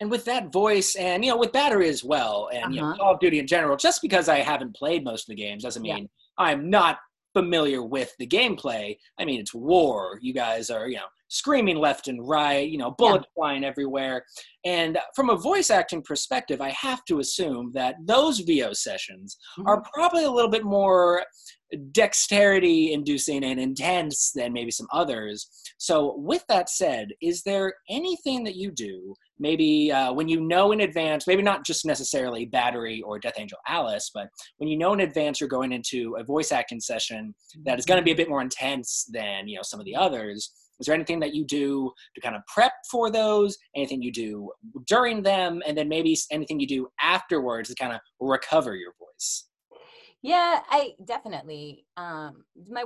And 0.00 0.10
with 0.10 0.24
that 0.26 0.52
voice, 0.52 0.94
and 0.94 1.24
you 1.24 1.30
know, 1.30 1.38
with 1.38 1.52
battery 1.52 1.88
as 1.88 2.04
well, 2.04 2.48
and 2.52 2.64
uh-huh. 2.64 2.72
you 2.72 2.80
know, 2.80 2.86
uh-huh. 2.88 2.96
Call 2.98 3.14
of 3.14 3.20
Duty 3.20 3.38
in 3.38 3.46
general, 3.46 3.76
just 3.76 4.02
because 4.02 4.28
I 4.28 4.38
haven't 4.38 4.76
played 4.76 5.04
most 5.04 5.22
of 5.22 5.36
the 5.36 5.42
games 5.42 5.62
doesn't 5.62 5.82
mean 5.82 5.96
yeah. 5.98 6.04
I'm 6.38 6.68
not 6.68 6.98
familiar 7.36 7.82
with 7.82 8.14
the 8.18 8.26
gameplay. 8.26 8.96
I 9.18 9.26
mean, 9.26 9.40
it's 9.40 9.52
war. 9.54 10.18
You 10.22 10.32
guys 10.32 10.70
are, 10.70 10.88
you 10.88 10.96
know, 10.96 11.04
screaming 11.28 11.76
left 11.76 12.08
and 12.08 12.26
right, 12.26 12.66
you 12.66 12.78
know, 12.78 12.92
bullets 12.92 13.26
yeah. 13.26 13.34
flying 13.34 13.64
everywhere. 13.64 14.24
And 14.64 14.98
from 15.14 15.28
a 15.28 15.36
voice 15.36 15.68
acting 15.68 16.02
perspective, 16.02 16.62
I 16.62 16.70
have 16.70 17.04
to 17.06 17.18
assume 17.18 17.72
that 17.74 17.96
those 18.04 18.40
VO 18.40 18.72
sessions 18.72 19.36
mm-hmm. 19.58 19.68
are 19.68 19.82
probably 19.92 20.24
a 20.24 20.30
little 20.30 20.50
bit 20.50 20.64
more 20.64 21.24
dexterity 21.92 22.92
inducing 22.92 23.44
and 23.44 23.60
intense 23.60 24.32
than 24.34 24.52
maybe 24.52 24.70
some 24.70 24.86
others. 24.92 25.48
So, 25.78 26.14
with 26.16 26.44
that 26.48 26.70
said, 26.70 27.08
is 27.20 27.42
there 27.42 27.74
anything 27.90 28.44
that 28.44 28.56
you 28.56 28.70
do, 28.70 29.14
maybe 29.38 29.92
uh, 29.92 30.12
when 30.12 30.28
you 30.28 30.40
know 30.40 30.72
in 30.72 30.80
advance, 30.80 31.26
maybe 31.26 31.42
not 31.42 31.64
just 31.64 31.84
necessarily 31.84 32.46
Battery 32.46 33.02
or 33.02 33.18
Death 33.18 33.34
Angel 33.38 33.58
Alice, 33.68 34.10
but 34.12 34.28
when 34.58 34.68
you 34.68 34.78
know 34.78 34.92
in 34.92 35.00
advance 35.00 35.40
you're 35.40 35.48
going 35.48 35.72
into 35.72 36.16
a 36.18 36.24
voice 36.24 36.52
acting 36.52 36.80
session 36.80 37.34
that 37.64 37.78
is 37.78 37.86
going 37.86 37.98
to 37.98 38.04
be 38.04 38.12
a 38.12 38.16
bit 38.16 38.28
more 38.28 38.40
intense 38.40 39.06
than, 39.12 39.48
you 39.48 39.56
know, 39.56 39.62
some 39.62 39.80
of 39.80 39.86
the 39.86 39.94
others? 39.94 40.52
Is 40.78 40.86
there 40.86 40.94
anything 40.94 41.20
that 41.20 41.34
you 41.34 41.44
do 41.44 41.90
to 42.14 42.20
kind 42.20 42.36
of 42.36 42.42
prep 42.46 42.72
for 42.90 43.10
those? 43.10 43.56
Anything 43.74 44.02
you 44.02 44.12
do 44.12 44.50
during 44.86 45.22
them? 45.22 45.62
And 45.66 45.76
then 45.76 45.88
maybe 45.88 46.16
anything 46.30 46.60
you 46.60 46.66
do 46.66 46.88
afterwards 47.00 47.70
to 47.70 47.74
kind 47.74 47.94
of 47.94 48.00
recover 48.20 48.76
your 48.76 48.92
voice? 48.98 49.48
Yeah, 50.22 50.60
I 50.68 50.92
definitely. 51.06 51.86
Um, 51.96 52.44
my 52.68 52.84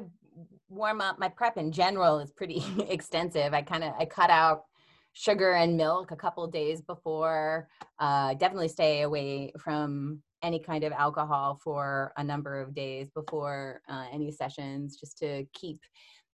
warm 0.69 1.01
up, 1.01 1.19
my 1.19 1.29
prep 1.29 1.57
in 1.57 1.73
general 1.73 2.21
is 2.21 2.31
pretty 2.31 2.63
extensive. 2.89 3.55
I 3.55 3.63
kind 3.63 3.83
of 3.83 3.93
I 3.99 4.05
cut 4.05 4.31
out 4.31 4.65
sugar 5.13 5.53
and 5.53 5.77
milk 5.77 6.11
a 6.11 6.17
couple 6.17 6.47
days 6.47 6.81
before. 6.83 7.69
Uh, 7.99 8.35
definitely 8.35 8.69
stay 8.69 9.03
away 9.03 9.53
from 9.59 10.23
any 10.43 10.59
kind 10.59 10.85
of 10.85 10.93
alcohol 10.93 11.61
for 11.63 12.13
a 12.17 12.25
number 12.25 12.61
of 12.61 12.75
days 12.75 13.11
before 13.15 13.83
uh, 13.89 14.07
any 14.13 14.31
sessions, 14.31 14.97
just 14.97 15.19
to 15.19 15.45
keep 15.53 15.81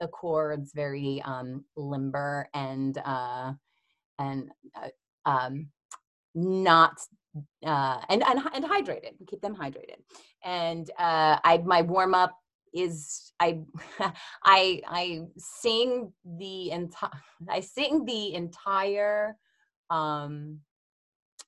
the 0.00 0.08
cords 0.08 0.72
very 0.74 1.22
um, 1.24 1.64
limber 1.76 2.48
and 2.54 2.98
uh, 3.04 3.52
and 4.18 4.50
uh, 4.74 4.88
um, 5.28 5.68
not 6.34 6.98
uh, 7.64 8.00
and, 8.08 8.22
and 8.22 8.40
and 8.54 8.64
hydrated. 8.64 9.12
Keep 9.26 9.40
them 9.40 9.56
hydrated. 9.56 10.00
And 10.44 10.88
uh, 10.98 11.38
I 11.42 11.58
my 11.64 11.82
warm 11.82 12.14
up 12.14 12.36
is 12.76 13.32
I 13.40 13.60
I 14.44 14.82
I 14.86 15.22
sing 15.36 16.12
the 16.38 16.70
entire 16.70 17.10
I 17.48 17.60
sing 17.60 18.04
the 18.04 18.34
entire 18.34 19.36
um, 19.90 20.60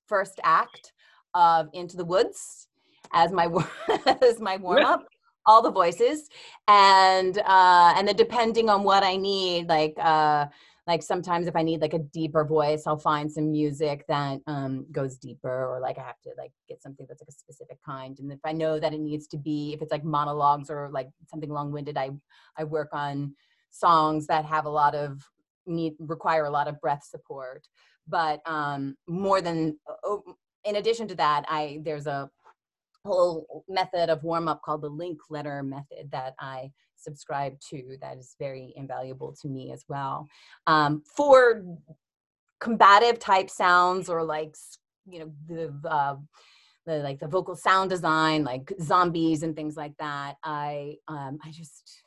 first 0.06 0.40
act 0.44 0.92
of 1.34 1.68
Into 1.72 1.96
the 1.96 2.04
Woods 2.04 2.68
as 3.12 3.32
my 3.32 3.48
as 4.22 4.40
my 4.40 4.56
warm 4.56 4.84
up 4.84 5.06
all 5.46 5.62
the 5.62 5.70
voices 5.70 6.28
and 6.68 7.38
uh 7.38 7.94
and 7.96 8.06
then 8.06 8.16
depending 8.16 8.68
on 8.68 8.84
what 8.84 9.02
i 9.02 9.16
need 9.16 9.66
like 9.66 9.94
uh 9.98 10.44
like 10.88 11.02
sometimes 11.02 11.46
if 11.46 11.54
i 11.54 11.62
need 11.62 11.80
like 11.80 11.94
a 11.94 11.98
deeper 11.98 12.44
voice 12.44 12.84
i'll 12.86 12.98
find 12.98 13.30
some 13.30 13.52
music 13.52 14.04
that 14.08 14.40
um 14.46 14.86
goes 14.90 15.18
deeper 15.18 15.66
or 15.66 15.78
like 15.80 15.98
i 15.98 16.02
have 16.02 16.20
to 16.22 16.30
like 16.36 16.50
get 16.68 16.82
something 16.82 17.06
that's 17.08 17.20
like 17.20 17.28
a 17.28 17.32
specific 17.32 17.78
kind. 17.84 18.18
And 18.18 18.32
if 18.32 18.40
i 18.44 18.52
know 18.52 18.80
that 18.80 18.94
it 18.94 19.00
needs 19.00 19.28
to 19.28 19.36
be 19.36 19.74
if 19.74 19.82
it's 19.82 19.92
like 19.92 20.04
monologues 20.04 20.70
or 20.70 20.90
like 20.90 21.10
something 21.26 21.50
long-winded 21.50 21.96
i 21.96 22.10
i 22.56 22.64
work 22.64 22.88
on 22.92 23.34
songs 23.70 24.26
that 24.26 24.46
have 24.46 24.64
a 24.64 24.70
lot 24.70 24.94
of 24.94 25.22
need 25.66 25.94
require 26.00 26.46
a 26.46 26.50
lot 26.50 26.66
of 26.66 26.80
breath 26.80 27.04
support. 27.04 27.68
But 28.08 28.40
um 28.46 28.96
more 29.06 29.42
than 29.42 29.78
in 30.64 30.76
addition 30.76 31.06
to 31.08 31.14
that 31.16 31.44
i 31.48 31.80
there's 31.84 32.06
a 32.06 32.30
whole 33.04 33.64
method 33.68 34.10
of 34.10 34.22
warm 34.24 34.48
up 34.48 34.62
called 34.62 34.82
the 34.82 34.88
link 34.88 35.18
letter 35.30 35.62
method 35.62 36.10
that 36.10 36.34
I 36.38 36.70
subscribe 36.98 37.58
to 37.70 37.96
that 38.00 38.18
is 38.18 38.34
very 38.38 38.72
invaluable 38.76 39.34
to 39.42 39.48
me 39.48 39.72
as 39.72 39.84
well. 39.88 40.28
Um, 40.66 41.02
for 41.16 41.62
combative 42.60 43.18
type 43.18 43.50
sounds 43.50 44.08
or 44.08 44.22
like, 44.24 44.54
you 45.06 45.20
know, 45.20 45.32
the, 45.48 45.88
uh, 45.88 46.16
the 46.86 46.98
like 46.98 47.20
the 47.20 47.28
vocal 47.28 47.54
sound 47.54 47.90
design, 47.90 48.44
like 48.44 48.72
zombies 48.80 49.42
and 49.42 49.54
things 49.54 49.76
like 49.76 49.96
that, 49.98 50.36
I 50.42 50.96
um, 51.06 51.38
I 51.44 51.50
just 51.50 52.02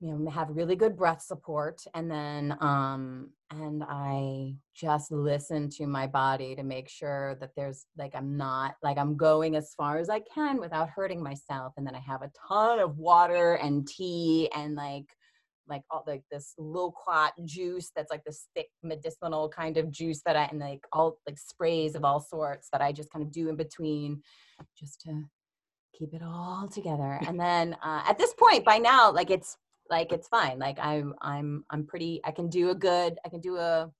you 0.00 0.12
know 0.12 0.30
have 0.30 0.48
really 0.50 0.76
good 0.76 0.96
breath 0.96 1.22
support 1.22 1.82
and 1.94 2.10
then 2.10 2.56
um 2.60 3.30
and 3.50 3.82
i 3.88 4.54
just 4.74 5.10
listen 5.10 5.68
to 5.68 5.86
my 5.86 6.06
body 6.06 6.54
to 6.54 6.62
make 6.62 6.88
sure 6.88 7.36
that 7.40 7.50
there's 7.56 7.86
like 7.96 8.14
i'm 8.14 8.36
not 8.36 8.74
like 8.82 8.96
i'm 8.96 9.16
going 9.16 9.56
as 9.56 9.74
far 9.76 9.98
as 9.98 10.08
i 10.08 10.20
can 10.32 10.60
without 10.60 10.88
hurting 10.88 11.22
myself 11.22 11.72
and 11.76 11.86
then 11.86 11.96
i 11.96 12.00
have 12.00 12.22
a 12.22 12.30
ton 12.48 12.78
of 12.78 12.96
water 12.98 13.54
and 13.54 13.88
tea 13.88 14.48
and 14.54 14.76
like 14.76 15.06
like 15.68 15.82
all 15.90 16.04
like 16.06 16.22
this 16.30 16.54
loquat 16.58 17.32
juice 17.44 17.90
that's 17.94 18.10
like 18.10 18.24
this 18.24 18.46
thick 18.54 18.68
medicinal 18.82 19.48
kind 19.48 19.76
of 19.76 19.90
juice 19.90 20.22
that 20.24 20.36
I 20.36 20.44
and 20.44 20.58
like 20.58 20.80
all 20.92 21.18
like 21.26 21.38
sprays 21.38 21.94
of 21.94 22.04
all 22.04 22.20
sorts 22.20 22.68
that 22.72 22.80
I 22.80 22.90
just 22.92 23.10
kind 23.10 23.22
of 23.22 23.30
do 23.30 23.48
in 23.48 23.56
between 23.56 24.22
just 24.78 25.02
to 25.02 25.24
keep 25.94 26.14
it 26.14 26.22
all 26.24 26.68
together. 26.68 27.20
And 27.26 27.38
then 27.38 27.76
uh, 27.82 28.02
at 28.08 28.18
this 28.18 28.32
point 28.34 28.64
by 28.64 28.78
now, 28.78 29.12
like 29.12 29.30
it's 29.30 29.58
like 29.90 30.12
it's 30.12 30.28
fine. 30.28 30.58
Like 30.58 30.78
I'm 30.80 31.14
I'm 31.20 31.64
I'm 31.70 31.86
pretty 31.86 32.20
I 32.24 32.30
can 32.30 32.48
do 32.48 32.70
a 32.70 32.74
good 32.74 33.18
I 33.24 33.28
can 33.28 33.40
do 33.40 33.56
a 33.56 33.90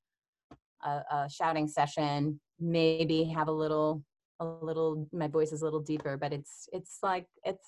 a, 0.84 0.88
a 0.88 1.28
shouting 1.30 1.68
session, 1.68 2.40
maybe 2.60 3.24
have 3.24 3.48
a 3.48 3.52
little 3.52 4.02
a 4.40 4.44
little 4.44 5.08
my 5.12 5.26
voice 5.26 5.52
is 5.52 5.62
a 5.62 5.64
little 5.64 5.80
deeper, 5.80 6.16
but 6.16 6.32
it's 6.32 6.68
it's 6.72 6.98
like 7.02 7.26
it's 7.44 7.66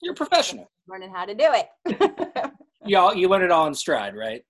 you're 0.00 0.14
professional. 0.14 0.70
Learning 0.86 1.12
how 1.12 1.24
to 1.24 1.34
do 1.34 1.48
it. 1.52 2.52
y'all 2.84 3.14
you 3.14 3.28
learned 3.28 3.44
it 3.44 3.50
all 3.50 3.66
in 3.66 3.74
stride, 3.74 4.14
right? 4.14 4.42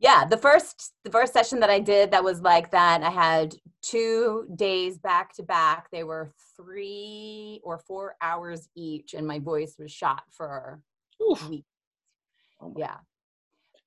Yeah, 0.00 0.24
the 0.24 0.36
first 0.36 0.92
the 1.04 1.10
first 1.10 1.32
session 1.32 1.58
that 1.60 1.70
I 1.70 1.80
did 1.80 2.12
that 2.12 2.22
was 2.22 2.40
like 2.40 2.70
that. 2.70 3.02
I 3.02 3.10
had 3.10 3.54
two 3.82 4.46
days 4.54 4.98
back 4.98 5.32
to 5.34 5.42
back. 5.42 5.88
They 5.90 6.04
were 6.04 6.30
three 6.56 7.60
or 7.64 7.78
four 7.78 8.14
hours 8.22 8.68
each, 8.76 9.14
and 9.14 9.26
my 9.26 9.40
voice 9.40 9.74
was 9.78 9.90
shot 9.90 10.22
for 10.30 10.80
Oof. 11.28 11.48
weeks. 11.48 11.66
Oh 12.60 12.74
yeah, 12.76 12.96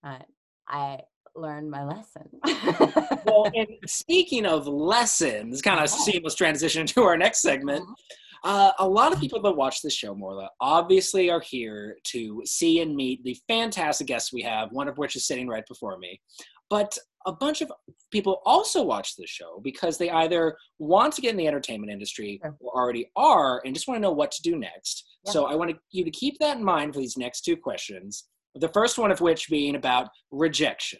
uh, 0.04 0.20
I 0.68 1.00
learned 1.36 1.70
my 1.70 1.84
lesson. 1.84 2.30
well, 3.26 3.52
and 3.54 3.68
speaking 3.86 4.46
of 4.46 4.68
lessons, 4.68 5.62
kind 5.62 5.80
of 5.80 5.90
seamless 5.90 6.36
transition 6.36 6.86
to 6.88 7.04
our 7.04 7.18
next 7.18 7.42
segment. 7.42 7.82
Uh-huh. 7.82 8.18
Uh, 8.44 8.72
a 8.80 8.88
lot 8.88 9.14
of 9.14 9.20
people 9.20 9.40
that 9.40 9.52
watch 9.52 9.84
this 9.84 9.94
show, 9.94 10.16
Morla, 10.16 10.48
obviously 10.60 11.30
are 11.30 11.42
here 11.42 11.98
to 12.06 12.42
see 12.44 12.82
and 12.82 12.96
meet 12.96 13.24
the 13.24 13.38
fantastic 13.48 14.08
guests 14.08 14.34
we 14.34 14.42
have, 14.42 14.72
one 14.72 14.88
of 14.88 14.98
which 14.98 15.16
is 15.16 15.28
sitting 15.28 15.48
right 15.48 15.66
before 15.68 16.00
me. 16.00 16.20
But 16.68 16.98
a 17.28 17.32
bunch 17.32 17.62
of 17.62 17.72
people 18.12 18.42
also 18.46 18.82
watch 18.82 19.16
this 19.16 19.30
show 19.30 19.60
because 19.64 19.98
they 19.98 20.10
either 20.10 20.58
want 20.80 21.14
to 21.14 21.22
get 21.22 21.32
in 21.32 21.38
the 21.38 21.48
entertainment 21.48 21.92
industry 21.92 22.42
or 22.60 22.74
already 22.74 23.12
are 23.16 23.62
and 23.64 23.76
just 23.76 23.88
want 23.88 23.98
to 23.98 24.02
know 24.02 24.12
what 24.12 24.32
to 24.32 24.42
do 24.42 24.58
next. 24.58 25.06
Yeah. 25.26 25.34
So 25.34 25.46
I 25.46 25.54
want 25.54 25.76
you 25.92 26.04
to 26.04 26.12
keep 26.12 26.40
that 26.40 26.58
in 26.58 26.64
mind 26.64 26.94
for 26.94 27.00
these 27.00 27.18
next 27.18 27.42
two 27.42 27.58
questions. 27.58 28.26
The 28.56 28.70
first 28.70 28.98
one 28.98 29.12
of 29.12 29.22
which 29.22 29.50
being 29.50 29.76
about 29.76 30.10
rejection. 30.32 31.00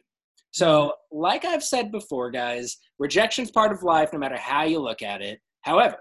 So, 0.52 0.68
mm-hmm. 0.68 1.18
like 1.18 1.46
I've 1.46 1.64
said 1.64 1.92
before, 1.92 2.32
guys, 2.32 2.78
rejection's 3.00 3.52
part 3.52 3.72
of 3.72 3.84
life 3.84 4.14
no 4.14 4.20
matter 4.20 4.38
how 4.38 4.64
you 4.64 4.80
look 4.80 5.02
at 5.02 5.22
it. 5.22 5.40
However, 5.62 5.98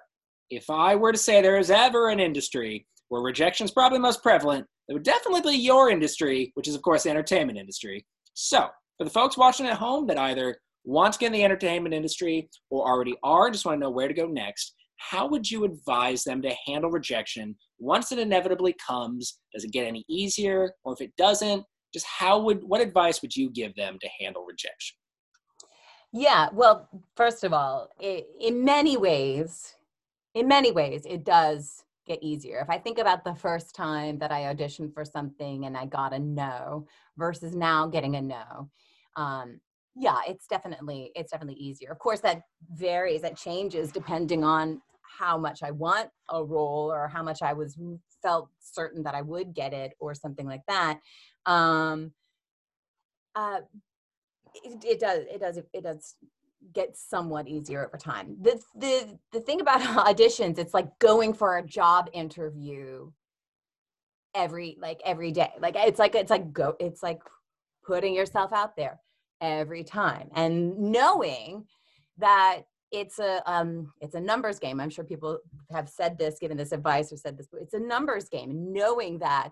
if 0.51 0.68
I 0.68 0.96
were 0.96 1.12
to 1.12 1.18
say 1.18 1.40
there 1.40 1.59
is 1.59 1.70
ever 1.70 2.09
an 2.09 2.20
industry 2.20 2.86
where 3.09 3.22
rejection 3.22 3.64
is 3.64 3.70
probably 3.70 3.98
most 3.98 4.22
prevalent, 4.22 4.66
it 4.88 4.92
would 4.92 5.05
definitely 5.05 5.42
be 5.42 5.57
your 5.57 5.90
industry, 5.90 6.51
which 6.55 6.66
is, 6.66 6.74
of 6.74 6.82
course, 6.82 7.05
the 7.05 7.11
entertainment 7.11 7.59
industry. 7.59 8.05
So, 8.34 8.68
for 8.98 9.05
the 9.05 9.11
folks 9.11 9.36
watching 9.36 9.66
at 9.66 9.76
home 9.76 10.07
that 10.09 10.18
either 10.18 10.57
want 10.84 11.12
to 11.12 11.18
get 11.18 11.26
in 11.26 11.32
the 11.32 11.44
entertainment 11.44 11.94
industry 11.94 12.48
or 12.70 12.88
already 12.88 13.16
are, 13.22 13.51
just 13.51 13.64
want 13.64 13.76
to 13.76 13.80
know 13.80 13.90
where 13.90 14.09
to 14.09 14.14
go 14.14 14.26
next, 14.26 14.74
how 14.96 15.28
would 15.28 15.51
you 15.51 15.64
advise 15.64 16.24
them 16.24 16.42
to 16.42 16.55
handle 16.66 16.90
rejection 16.90 17.57
once 17.81 18.12
it 18.12 18.18
inevitably 18.18 18.74
comes? 18.87 19.39
Does 19.53 19.64
it 19.64 19.72
get 19.72 19.87
any 19.87 20.05
easier? 20.09 20.72
Or 20.85 20.93
if 20.93 21.01
it 21.01 21.14
doesn't, 21.16 21.64
just 21.93 22.07
how 22.07 22.41
would 22.41 22.62
what 22.62 22.81
advice 22.81 23.20
would 23.22 23.35
you 23.35 23.51
give 23.51 23.74
them 23.74 23.99
to 24.01 24.09
handle 24.20 24.45
rejection? 24.45 24.97
Yeah, 26.12 26.49
well, 26.53 26.89
first 27.16 27.45
of 27.45 27.53
all, 27.53 27.89
in 28.01 28.64
many 28.64 28.97
ways, 28.97 29.74
in 30.35 30.49
many 30.49 30.72
ways, 30.72 31.03
it 31.07 31.24
does 31.24 31.85
get 32.07 32.20
easier. 32.22 32.59
If 32.61 32.68
I 32.68 32.78
think 32.78 32.99
about 32.99 33.24
the 33.24 33.35
first 33.35 33.74
time 33.76 34.18
that 34.18 34.33
I 34.33 34.53
auditioned 34.53 34.93
for 34.93 35.05
something 35.05 35.66
and 35.66 35.76
I 35.76 35.87
got 35.87 36.12
a 36.12 36.18
no 36.18 36.87
versus 37.16 37.55
now 37.55 37.87
getting 37.87 38.16
a 38.16 38.22
no, 38.22 38.70
um, 39.16 39.61
yeah, 39.95 40.18
it's 40.26 40.47
definitely 40.47 41.12
it's 41.14 41.31
definitely 41.31 41.61
easier. 41.61 41.91
Of 41.91 41.99
course, 41.99 42.20
that 42.20 42.43
varies, 42.72 43.22
that 43.22 43.37
changes 43.37 43.93
depending 43.93 44.43
on 44.43 44.81
how 45.18 45.38
much 45.38 45.62
I 45.62 45.70
want 45.70 46.11
a 46.28 46.42
role 46.42 46.92
or 46.92 47.08
how 47.08 47.22
much 47.22 47.42
I 47.42 47.52
was 47.52 47.76
felt 48.22 48.50
certain 48.61 49.02
that 49.04 49.14
I 49.14 49.22
would 49.22 49.54
get 49.54 49.72
it 49.72 49.92
or 49.98 50.14
something 50.14 50.46
like 50.46 50.62
that. 50.68 51.00
Um, 51.46 52.12
uh, 53.34 53.61
it, 54.64 54.84
it 54.84 55.00
does 55.00 55.24
it 55.30 55.40
does 55.40 55.58
it 55.58 55.82
does 55.82 56.16
get 56.72 56.96
somewhat 56.96 57.48
easier 57.48 57.86
over 57.86 57.96
time. 57.96 58.36
The 58.40 58.61
the 58.74 59.18
the 59.32 59.40
thing 59.40 59.61
about 59.61 59.80
auditions, 60.06 60.58
it's 60.58 60.74
like 60.74 60.98
going 60.98 61.32
for 61.32 61.56
a 61.56 61.66
job 61.66 62.11
interview 62.12 63.11
every 64.34 64.76
like 64.80 65.00
every 65.04 65.32
day. 65.32 65.52
Like 65.61 65.76
it's 65.76 65.98
like 65.98 66.14
it's 66.14 66.30
like 66.30 66.52
go 66.52 66.76
it's 66.80 67.02
like 67.02 67.20
putting 67.84 68.14
yourself 68.14 68.52
out 68.52 68.76
there 68.76 69.00
every 69.40 69.84
time 69.84 70.28
and 70.34 70.78
knowing 70.78 71.64
that 72.18 72.62
it's 72.93 73.18
a 73.18 73.43
um 73.51 73.93
it's 74.01 74.14
a 74.14 74.20
numbers 74.20 74.59
game. 74.59 74.80
I'm 74.80 74.91
sure 74.91 75.05
people 75.05 75.38
have 75.70 75.88
said 75.88 76.18
this, 76.18 76.38
given 76.38 76.57
this 76.57 76.72
advice 76.72 77.12
or 77.12 77.16
said 77.16 77.38
this, 77.38 77.49
but 77.51 77.62
it's 77.62 77.74
a 77.74 77.80
numbers 77.80 78.28
game. 78.28 78.72
Knowing 78.72 79.18
that 79.20 79.51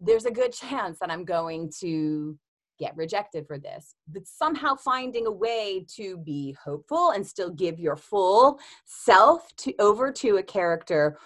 there's 0.00 0.24
a 0.24 0.30
good 0.30 0.52
chance 0.64 0.98
that 0.98 1.10
I'm 1.10 1.24
going 1.24 1.70
to 1.80 2.38
get 2.78 2.96
rejected 2.96 3.46
for 3.46 3.58
this 3.58 3.94
but 4.08 4.26
somehow 4.26 4.74
finding 4.74 5.26
a 5.26 5.30
way 5.30 5.86
to 5.86 6.16
be 6.16 6.56
hopeful 6.64 7.10
and 7.10 7.24
still 7.24 7.50
give 7.50 7.78
your 7.78 7.94
full 7.94 8.58
self 8.86 9.54
to 9.56 9.72
over 9.78 10.10
to 10.10 10.38
a 10.38 10.42
character 10.42 11.16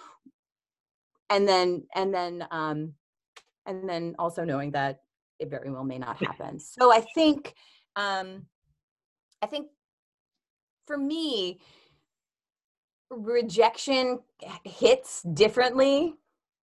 and 1.31 1.47
then 1.47 1.83
and 1.95 2.13
then 2.13 2.45
um 2.51 2.93
and 3.65 3.89
then 3.89 4.13
also 4.19 4.43
knowing 4.43 4.69
that 4.71 4.99
it 5.39 5.49
very 5.49 5.71
well 5.71 5.83
may 5.83 5.97
not 5.97 6.17
happen 6.23 6.59
so 6.59 6.93
i 6.93 7.03
think 7.15 7.55
um 7.95 8.45
i 9.41 9.47
think 9.47 9.67
for 10.87 10.97
me 10.97 11.59
rejection 13.09 14.19
hits 14.63 15.21
differently. 15.21 16.15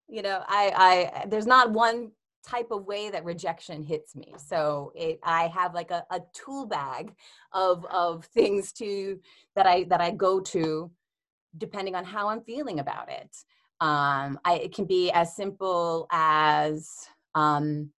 You 0.10 0.22
know 0.22 0.44
i 0.48 1.12
i 1.24 1.26
there's 1.28 1.48
not 1.48 1.72
one 1.72 2.12
type 2.46 2.72
of 2.72 2.86
way 2.86 3.10
that 3.10 3.24
rejection 3.24 3.84
hits 3.84 4.16
me. 4.16 4.34
So 4.38 4.92
it 4.96 5.20
i 5.24 5.48
have 5.48 5.74
like 5.74 5.92
a, 5.92 6.06
a 6.12 6.22
tool 6.34 6.66
bag 6.66 7.14
of 7.54 7.86
of 7.86 8.26
things 8.26 8.72
to 8.74 9.20
that 9.56 9.66
i 9.66 9.84
that 9.86 10.02
i 10.02 10.12
go 10.12 10.40
to 10.40 10.92
depending 11.58 11.96
on 11.96 12.04
how 12.04 12.30
i'm 12.30 12.42
feeling 12.42 12.80
about 12.80 13.10
it. 13.10 13.36
Um 13.80 14.40
i 14.44 14.56
it 14.64 14.76
can 14.76 14.86
be 14.86 15.12
as 15.12 15.36
simple 15.36 16.08
as 16.12 17.08
um 17.36 17.90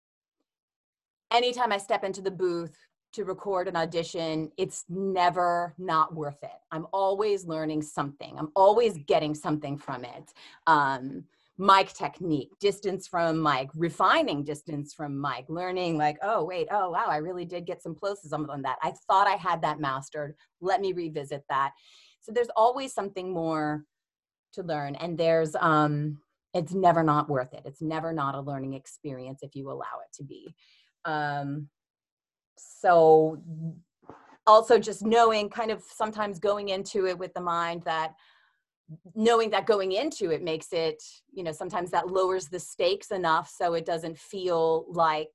anytime 1.32 1.72
i 1.72 1.78
step 1.78 2.04
into 2.04 2.20
the 2.20 2.30
booth 2.30 2.76
to 3.14 3.24
record 3.24 3.68
an 3.68 3.76
audition, 3.76 4.50
it's 4.56 4.84
never 4.88 5.74
not 5.78 6.14
worth 6.14 6.42
it. 6.42 6.50
I'm 6.70 6.86
always 6.92 7.44
learning 7.44 7.82
something. 7.82 8.34
I'm 8.38 8.50
always 8.54 8.98
getting 9.06 9.34
something 9.34 9.78
from 9.78 10.04
it. 10.04 10.32
Um, 10.66 11.24
mic 11.56 11.92
technique, 11.92 12.50
distance 12.58 13.06
from 13.06 13.40
mic, 13.40 13.68
refining 13.76 14.42
distance 14.42 14.92
from 14.92 15.20
mic, 15.20 15.44
learning 15.48 15.96
like, 15.96 16.18
oh, 16.22 16.44
wait, 16.44 16.66
oh, 16.72 16.90
wow, 16.90 17.06
I 17.06 17.18
really 17.18 17.44
did 17.44 17.66
get 17.66 17.80
some 17.80 17.94
closes 17.94 18.32
on 18.32 18.62
that. 18.62 18.78
I 18.82 18.92
thought 19.06 19.28
I 19.28 19.36
had 19.36 19.62
that 19.62 19.78
mastered. 19.78 20.34
Let 20.60 20.80
me 20.80 20.92
revisit 20.92 21.44
that. 21.48 21.72
So 22.20 22.32
there's 22.32 22.50
always 22.56 22.92
something 22.92 23.32
more 23.32 23.84
to 24.54 24.62
learn. 24.62 24.96
And 24.96 25.16
there's, 25.16 25.54
um, 25.60 26.18
it's 26.54 26.72
never 26.72 27.04
not 27.04 27.28
worth 27.28 27.52
it. 27.52 27.62
It's 27.64 27.82
never 27.82 28.12
not 28.12 28.34
a 28.34 28.40
learning 28.40 28.74
experience 28.74 29.40
if 29.42 29.54
you 29.54 29.70
allow 29.70 30.00
it 30.04 30.12
to 30.16 30.24
be. 30.24 30.54
Um, 31.04 31.68
so 32.56 33.42
also 34.46 34.78
just 34.78 35.04
knowing 35.04 35.48
kind 35.48 35.70
of 35.70 35.82
sometimes 35.82 36.38
going 36.38 36.68
into 36.68 37.06
it 37.06 37.18
with 37.18 37.32
the 37.34 37.40
mind 37.40 37.82
that 37.84 38.12
knowing 39.14 39.48
that 39.50 39.66
going 39.66 39.92
into 39.92 40.30
it 40.30 40.42
makes 40.42 40.72
it 40.72 41.02
you 41.32 41.42
know 41.42 41.52
sometimes 41.52 41.90
that 41.90 42.08
lowers 42.08 42.48
the 42.48 42.60
stakes 42.60 43.10
enough 43.10 43.48
so 43.48 43.72
it 43.72 43.86
doesn't 43.86 44.18
feel 44.18 44.84
like 44.90 45.30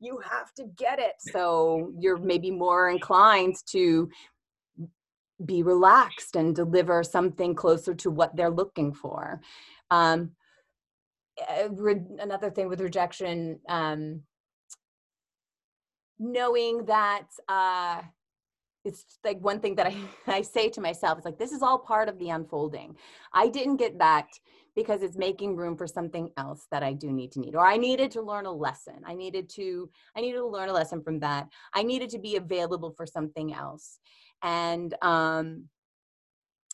you 0.00 0.18
have 0.28 0.52
to 0.54 0.64
get 0.76 0.98
it. 0.98 1.14
So 1.20 1.92
you're 1.98 2.16
maybe 2.16 2.50
more 2.50 2.88
inclined 2.88 3.56
to 3.66 4.10
be 5.44 5.62
relaxed 5.62 6.36
and 6.36 6.56
deliver 6.56 7.02
something 7.02 7.54
closer 7.54 7.94
to 7.94 8.10
what 8.10 8.34
they're 8.34 8.50
looking 8.50 8.92
for. 8.92 9.40
Um, 9.90 10.32
eh, 11.48 11.68
another 12.18 12.50
thing 12.50 12.68
with 12.68 12.80
rejection 12.80 13.60
um, 13.68 14.22
knowing 16.20 16.84
that 16.84 17.26
uh, 17.48 18.02
it's 18.84 19.18
like 19.24 19.40
one 19.40 19.58
thing 19.58 19.74
that 19.74 19.88
I, 19.88 19.96
I 20.26 20.42
say 20.42 20.68
to 20.68 20.80
myself 20.80 21.18
it's 21.18 21.24
like 21.24 21.38
this 21.38 21.52
is 21.52 21.62
all 21.62 21.78
part 21.78 22.08
of 22.08 22.18
the 22.18 22.30
unfolding 22.30 22.96
i 23.34 23.48
didn't 23.48 23.76
get 23.76 23.98
that 23.98 24.28
because 24.76 25.02
it's 25.02 25.16
making 25.16 25.56
room 25.56 25.76
for 25.76 25.86
something 25.86 26.30
else 26.36 26.66
that 26.70 26.82
I 26.82 26.92
do 26.92 27.12
need 27.12 27.32
to 27.32 27.40
need. 27.40 27.54
Or 27.54 27.66
I 27.66 27.76
needed 27.76 28.10
to 28.12 28.22
learn 28.22 28.46
a 28.46 28.52
lesson. 28.52 28.94
I 29.04 29.14
needed 29.14 29.48
to 29.50 29.90
I 30.16 30.20
needed 30.20 30.38
to 30.38 30.46
learn 30.46 30.68
a 30.68 30.72
lesson 30.72 31.02
from 31.02 31.20
that. 31.20 31.48
I 31.74 31.82
needed 31.82 32.10
to 32.10 32.18
be 32.18 32.36
available 32.36 32.92
for 32.96 33.06
something 33.06 33.52
else. 33.52 33.98
And 34.42 34.94
um 35.02 35.68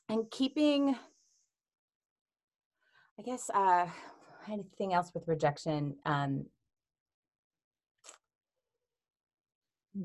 and 0.08 0.30
keeping 0.30 0.96
I 3.18 3.22
guess 3.22 3.50
uh 3.52 3.86
anything 4.48 4.92
else 4.92 5.10
with 5.14 5.26
rejection 5.26 5.96
um 6.04 6.46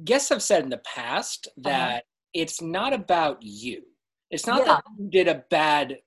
guests 0.03 0.29
have 0.29 0.41
said 0.43 0.63
in 0.63 0.69
the 0.69 0.79
past 0.79 1.47
Uh-huh. 1.47 1.69
that 1.71 2.03
it's 2.33 2.61
not 2.61 2.93
about 2.93 3.37
you. 3.41 3.83
It's 4.29 4.47
not 4.47 4.59
Yeah. 4.59 4.75
that 4.75 4.83
you 4.97 5.09
did 5.09 5.27
a 5.27 5.43
bad 5.49 5.99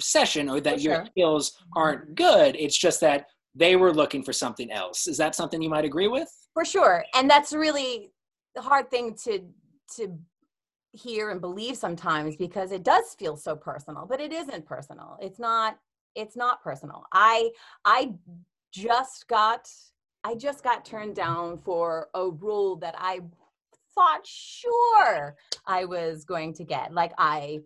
session 0.00 0.48
or 0.48 0.60
that 0.60 0.76
For 0.76 0.80
your 0.80 0.94
sure. 0.94 1.06
skills 1.06 1.52
aren't 1.76 2.14
good. 2.14 2.56
It's 2.56 2.76
just 2.78 3.00
that 3.00 3.26
they 3.54 3.76
were 3.76 3.92
looking 3.92 4.22
for 4.22 4.32
something 4.32 4.70
else. 4.70 5.06
Is 5.06 5.16
that 5.18 5.34
something 5.34 5.60
you 5.62 5.70
might 5.70 5.84
agree 5.84 6.08
with? 6.08 6.28
for 6.54 6.64
sure 6.64 7.04
and 7.14 7.28
that's 7.28 7.52
really 7.52 8.10
the 8.54 8.62
hard 8.62 8.90
thing 8.90 9.14
to 9.14 9.40
to 9.94 10.18
hear 10.92 11.28
and 11.28 11.38
believe 11.42 11.76
sometimes 11.76 12.34
because 12.36 12.72
it 12.72 12.82
does 12.82 13.14
feel 13.18 13.36
so 13.36 13.54
personal 13.54 14.06
but 14.06 14.22
it 14.22 14.32
isn't 14.32 14.64
personal 14.64 15.18
it's 15.20 15.38
not 15.38 15.78
it's 16.14 16.34
not 16.34 16.62
personal 16.62 17.04
i 17.12 17.50
i 17.84 18.10
just 18.72 19.28
got 19.28 19.68
i 20.26 20.34
just 20.34 20.62
got 20.62 20.84
turned 20.84 21.14
down 21.14 21.58
for 21.64 22.08
a 22.14 22.28
role 22.28 22.76
that 22.76 22.94
i 22.98 23.20
thought 23.94 24.26
sure 24.26 25.36
i 25.66 25.84
was 25.84 26.24
going 26.24 26.52
to 26.52 26.64
get 26.64 26.92
like 26.92 27.12
i 27.18 27.58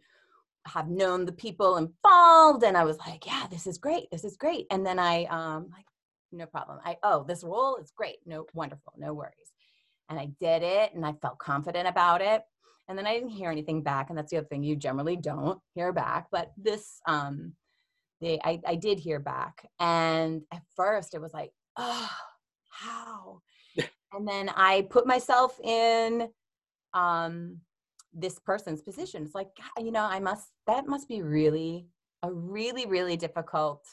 have 0.66 0.88
known 0.88 1.24
the 1.24 1.32
people 1.32 1.76
involved 1.76 2.62
and 2.62 2.76
i 2.76 2.84
was 2.84 2.98
like 2.98 3.26
yeah 3.26 3.46
this 3.50 3.66
is 3.66 3.78
great 3.78 4.11
this 4.12 4.24
is 4.24 4.36
great 4.36 4.66
and 4.70 4.84
then 4.86 4.98
i 4.98 5.24
um 5.24 5.68
like 5.74 5.86
no 6.32 6.46
problem. 6.46 6.78
I 6.84 6.96
oh, 7.02 7.24
this 7.26 7.42
role 7.42 7.76
is 7.76 7.92
great. 7.96 8.18
No, 8.26 8.46
wonderful, 8.54 8.92
no 8.96 9.14
worries. 9.14 9.52
And 10.08 10.18
I 10.18 10.26
did 10.40 10.62
it 10.62 10.94
and 10.94 11.04
I 11.04 11.12
felt 11.20 11.38
confident 11.38 11.88
about 11.88 12.20
it. 12.20 12.42
And 12.88 12.98
then 12.98 13.06
I 13.06 13.14
didn't 13.14 13.30
hear 13.30 13.50
anything 13.50 13.82
back. 13.82 14.08
And 14.08 14.18
that's 14.18 14.30
the 14.30 14.38
other 14.38 14.46
thing, 14.46 14.64
you 14.64 14.76
generally 14.76 15.16
don't 15.16 15.61
hear 15.74 15.92
back. 15.92 16.26
But 16.30 16.52
this 16.56 17.00
um 17.06 17.54
they 18.20 18.38
I, 18.44 18.61
I 18.66 18.74
did 18.76 18.98
hear 18.98 19.18
back. 19.18 19.68
And 19.78 20.42
at 20.52 20.62
first 20.76 21.14
it 21.14 21.20
was 21.20 21.32
like, 21.32 21.52
oh, 21.76 22.11
how? 22.81 23.41
and 24.12 24.26
then 24.26 24.51
I 24.55 24.87
put 24.91 25.07
myself 25.07 25.59
in 25.61 26.28
um 26.95 27.59
this 28.12 28.39
person's 28.41 28.83
position. 28.83 29.22
It's 29.22 29.35
like, 29.37 29.49
God, 29.57 29.85
you 29.85 29.93
know, 29.93 30.03
I 30.03 30.18
must 30.18 30.51
that 30.66 30.87
must 30.87 31.09
be 31.09 31.22
really 31.22 31.87
a 32.22 32.33
really, 32.33 32.87
really 32.87 33.16
difficult 33.16 33.87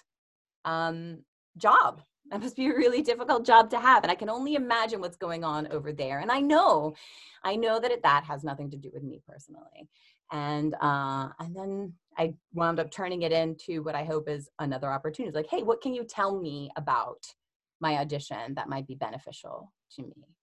um 0.65 1.19
job 1.57 2.01
that 2.29 2.41
must 2.41 2.55
be 2.55 2.67
a 2.67 2.75
really 2.75 3.01
difficult 3.01 3.45
job 3.45 3.69
to 3.69 3.79
have 3.79 4.03
and 4.03 4.11
i 4.11 4.15
can 4.15 4.29
only 4.29 4.55
imagine 4.55 4.99
what's 4.99 5.17
going 5.17 5.43
on 5.43 5.67
over 5.71 5.91
there 5.91 6.19
and 6.19 6.31
i 6.31 6.39
know 6.39 6.93
i 7.43 7.55
know 7.55 7.79
that 7.79 7.91
it, 7.91 8.03
that 8.03 8.23
has 8.23 8.43
nothing 8.43 8.69
to 8.69 8.77
do 8.77 8.91
with 8.93 9.03
me 9.03 9.21
personally 9.27 9.87
and 10.31 10.75
uh 10.81 11.29
and 11.39 11.55
then 11.55 11.93
i 12.17 12.33
wound 12.53 12.79
up 12.79 12.91
turning 12.91 13.21
it 13.21 13.31
into 13.31 13.81
what 13.83 13.95
i 13.95 14.03
hope 14.03 14.27
is 14.29 14.49
another 14.59 14.91
opportunity 14.91 15.35
like 15.35 15.49
hey 15.49 15.63
what 15.63 15.81
can 15.81 15.93
you 15.93 16.03
tell 16.03 16.39
me 16.39 16.69
about 16.75 17.25
my 17.79 17.97
audition 17.97 18.53
that 18.55 18.69
might 18.69 18.87
be 18.87 18.95
beneficial 18.95 19.71
to 19.91 20.03
me 20.03 20.35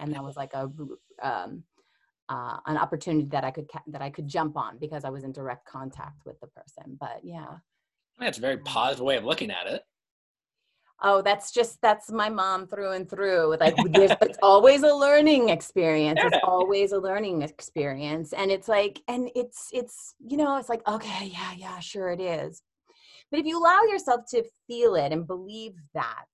and 0.00 0.12
that 0.14 0.22
was 0.22 0.36
like 0.36 0.52
a 0.54 0.70
um 1.22 1.64
uh, 2.28 2.58
an 2.66 2.76
opportunity 2.76 3.26
that 3.28 3.42
I 3.42 3.50
could 3.50 3.68
ca- 3.68 3.82
that 3.88 4.00
I 4.02 4.08
could 4.08 4.28
jump 4.28 4.56
on 4.56 4.78
because 4.78 5.04
I 5.04 5.10
was 5.10 5.24
in 5.24 5.32
direct 5.32 5.66
contact 5.66 6.24
with 6.24 6.38
the 6.38 6.46
person. 6.46 6.96
But 6.98 7.20
yeah, 7.24 7.56
That's 8.20 8.38
a 8.38 8.40
very 8.40 8.58
positive 8.58 9.04
way 9.04 9.16
of 9.16 9.24
looking 9.24 9.50
at 9.50 9.66
it. 9.66 9.82
Oh, 11.02 11.22
that's 11.22 11.50
just 11.50 11.80
that's 11.82 12.12
my 12.12 12.28
mom 12.28 12.68
through 12.68 12.92
and 12.92 13.10
through. 13.10 13.56
Like 13.58 13.74
it's 13.78 14.38
always 14.42 14.84
a 14.84 14.94
learning 14.94 15.48
experience. 15.48 16.22
It's 16.22 16.38
always 16.44 16.92
a 16.92 16.98
learning 16.98 17.42
experience, 17.42 18.32
and 18.32 18.52
it's 18.52 18.68
like, 18.68 19.00
and 19.08 19.28
it's 19.34 19.68
it's 19.72 20.14
you 20.24 20.36
know, 20.36 20.56
it's 20.56 20.68
like 20.68 20.86
okay, 20.86 21.32
yeah, 21.32 21.52
yeah, 21.56 21.80
sure 21.80 22.10
it 22.10 22.20
is. 22.20 22.62
But 23.32 23.40
if 23.40 23.46
you 23.46 23.58
allow 23.58 23.82
yourself 23.82 24.22
to 24.30 24.44
feel 24.68 24.94
it 24.94 25.12
and 25.12 25.26
believe 25.26 25.74
that, 25.94 26.26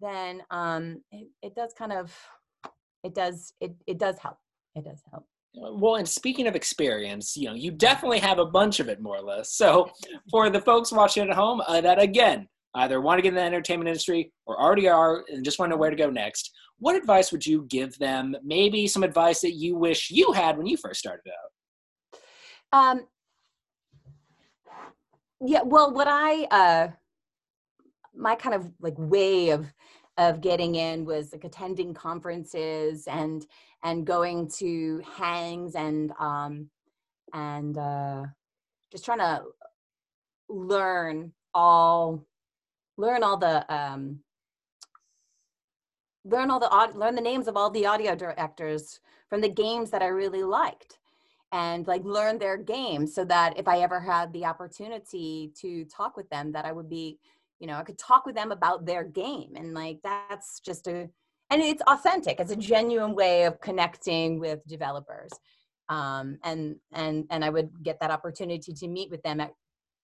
then 0.00 0.42
um, 0.50 1.02
it, 1.10 1.28
it 1.42 1.54
does 1.54 1.72
kind 1.76 1.92
of, 1.92 2.14
it 3.02 3.14
does 3.14 3.54
it 3.60 3.74
it 3.86 3.98
does 3.98 4.18
help. 4.18 4.36
It 4.74 4.84
does 4.84 5.02
help. 5.10 5.24
Well, 5.54 5.96
and 5.96 6.08
speaking 6.08 6.46
of 6.46 6.54
experience, 6.54 7.36
you 7.36 7.48
know, 7.48 7.54
you 7.54 7.72
definitely 7.72 8.20
have 8.20 8.38
a 8.38 8.46
bunch 8.46 8.78
of 8.78 8.88
it, 8.88 9.00
more 9.00 9.16
or 9.16 9.22
less. 9.22 9.54
So, 9.54 9.90
for 10.30 10.48
the 10.48 10.60
folks 10.60 10.92
watching 10.92 11.28
at 11.28 11.34
home 11.34 11.60
uh, 11.66 11.80
that 11.80 12.00
again 12.00 12.48
either 12.74 13.00
want 13.00 13.18
to 13.18 13.22
get 13.22 13.30
in 13.30 13.34
the 13.34 13.42
entertainment 13.42 13.88
industry 13.88 14.32
or 14.46 14.60
already 14.62 14.88
are 14.88 15.24
and 15.28 15.44
just 15.44 15.58
want 15.58 15.70
to 15.70 15.74
know 15.74 15.80
where 15.80 15.90
to 15.90 15.96
go 15.96 16.08
next, 16.08 16.52
what 16.78 16.94
advice 16.94 17.32
would 17.32 17.44
you 17.44 17.66
give 17.68 17.98
them? 17.98 18.36
Maybe 18.44 18.86
some 18.86 19.02
advice 19.02 19.40
that 19.40 19.54
you 19.54 19.76
wish 19.76 20.10
you 20.10 20.32
had 20.32 20.56
when 20.56 20.66
you 20.66 20.76
first 20.76 21.00
started 21.00 21.32
out. 22.72 22.90
Um, 22.92 23.06
yeah, 25.44 25.62
well, 25.64 25.92
what 25.92 26.06
I 26.08 26.44
uh, 26.44 26.88
my 28.20 28.34
kind 28.34 28.54
of 28.54 28.70
like 28.80 28.94
way 28.98 29.50
of 29.50 29.72
of 30.18 30.40
getting 30.40 30.74
in 30.74 31.04
was 31.04 31.32
like 31.32 31.44
attending 31.44 31.94
conferences 31.94 33.06
and 33.06 33.46
and 33.82 34.06
going 34.06 34.48
to 34.48 35.02
hangs 35.16 35.74
and 35.74 36.12
um 36.20 36.68
and 37.32 37.78
uh 37.78 38.24
just 38.92 39.04
trying 39.04 39.18
to 39.18 39.42
learn 40.48 41.32
all 41.54 42.24
learn 42.96 43.22
all 43.22 43.36
the 43.36 43.74
um 43.74 44.20
learn 46.24 46.50
all 46.50 46.60
the 46.60 46.98
learn 46.98 47.14
the 47.14 47.20
names 47.20 47.48
of 47.48 47.56
all 47.56 47.70
the 47.70 47.86
audio 47.86 48.14
directors 48.14 49.00
from 49.28 49.40
the 49.40 49.48
games 49.48 49.90
that 49.90 50.02
I 50.02 50.08
really 50.08 50.42
liked 50.42 50.98
and 51.52 51.86
like 51.86 52.04
learn 52.04 52.38
their 52.38 52.56
games 52.56 53.14
so 53.14 53.24
that 53.24 53.58
if 53.58 53.66
I 53.66 53.80
ever 53.80 54.00
had 54.00 54.32
the 54.32 54.44
opportunity 54.44 55.52
to 55.60 55.84
talk 55.86 56.16
with 56.16 56.28
them 56.30 56.52
that 56.52 56.64
I 56.64 56.72
would 56.72 56.88
be 56.88 57.18
you 57.60 57.66
know 57.66 57.76
I 57.76 57.84
could 57.84 57.98
talk 57.98 58.26
with 58.26 58.34
them 58.34 58.50
about 58.50 58.86
their 58.86 59.04
game 59.04 59.52
and 59.54 59.74
like 59.74 60.00
that's 60.02 60.60
just 60.60 60.88
a 60.88 61.08
and 61.50 61.60
it's 61.60 61.82
authentic. 61.88 62.38
It's 62.38 62.52
a 62.52 62.56
genuine 62.56 63.14
way 63.14 63.42
of 63.42 63.60
connecting 63.60 64.38
with 64.38 64.64
developers. 64.66 65.30
Um, 65.88 66.38
and 66.44 66.76
and 66.92 67.24
and 67.30 67.44
I 67.44 67.50
would 67.50 67.70
get 67.82 67.98
that 68.00 68.12
opportunity 68.12 68.72
to 68.72 68.88
meet 68.88 69.10
with 69.10 69.22
them 69.22 69.40
at 69.40 69.52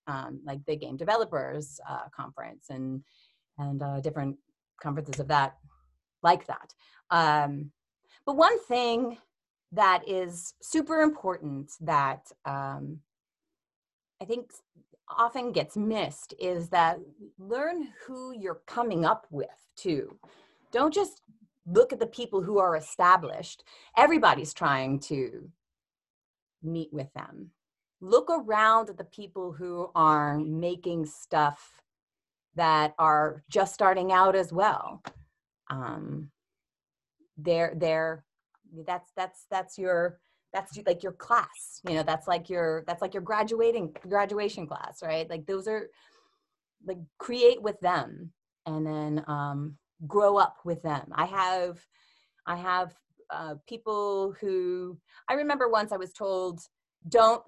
um, 0.08 0.40
like 0.44 0.64
the 0.66 0.76
game 0.76 0.96
developers 0.96 1.80
uh, 1.88 2.08
conference 2.14 2.66
and 2.70 3.02
and 3.58 3.80
uh, 3.82 4.00
different 4.00 4.36
conferences 4.82 5.20
of 5.20 5.28
that 5.28 5.54
like 6.22 6.46
that. 6.48 6.74
Um, 7.10 7.70
but 8.26 8.36
one 8.36 8.58
thing 8.64 9.18
that 9.72 10.02
is 10.08 10.54
super 10.60 11.02
important 11.02 11.70
that 11.80 12.22
um, 12.44 12.98
I 14.20 14.24
think 14.24 14.50
often 15.08 15.52
gets 15.52 15.76
missed 15.76 16.34
is 16.38 16.68
that 16.70 16.98
learn 17.38 17.88
who 18.06 18.32
you're 18.32 18.62
coming 18.66 19.04
up 19.04 19.26
with 19.30 19.48
too. 19.76 20.16
Don't 20.72 20.92
just 20.92 21.22
look 21.66 21.92
at 21.92 22.00
the 22.00 22.06
people 22.06 22.42
who 22.42 22.58
are 22.58 22.76
established. 22.76 23.64
Everybody's 23.96 24.54
trying 24.54 25.00
to 25.00 25.50
meet 26.62 26.92
with 26.92 27.12
them. 27.14 27.50
Look 28.00 28.30
around 28.30 28.90
at 28.90 28.98
the 28.98 29.04
people 29.04 29.52
who 29.52 29.90
are 29.94 30.38
making 30.38 31.06
stuff 31.06 31.80
that 32.54 32.94
are 32.98 33.42
just 33.48 33.74
starting 33.74 34.12
out 34.12 34.34
as 34.34 34.52
well. 34.52 35.02
Um, 35.68 36.30
they're 37.36 37.74
they're 37.76 38.24
that's 38.86 39.12
that's 39.16 39.46
that's 39.50 39.78
your 39.78 40.18
that's 40.52 40.78
like 40.86 41.02
your 41.02 41.12
class 41.12 41.80
you 41.88 41.94
know 41.94 42.02
that's 42.02 42.26
like 42.26 42.48
your 42.48 42.84
that's 42.86 43.02
like 43.02 43.14
your 43.14 43.22
graduating 43.22 43.94
graduation 44.08 44.66
class 44.66 45.02
right? 45.02 45.28
Like 45.28 45.46
those 45.46 45.68
are 45.68 45.88
like 46.86 46.98
create 47.18 47.60
with 47.60 47.78
them 47.80 48.32
and 48.64 48.86
then 48.86 49.24
um 49.26 49.76
grow 50.06 50.36
up 50.36 50.56
with 50.64 50.82
them. 50.82 51.12
I 51.14 51.26
have 51.26 51.78
i 52.46 52.56
have 52.56 52.94
uh, 53.30 53.54
people 53.68 54.34
who 54.40 54.96
i 55.28 55.34
remember 55.34 55.68
once 55.68 55.90
i 55.92 55.96
was 55.96 56.12
told 56.12 56.60
don't 57.08 57.42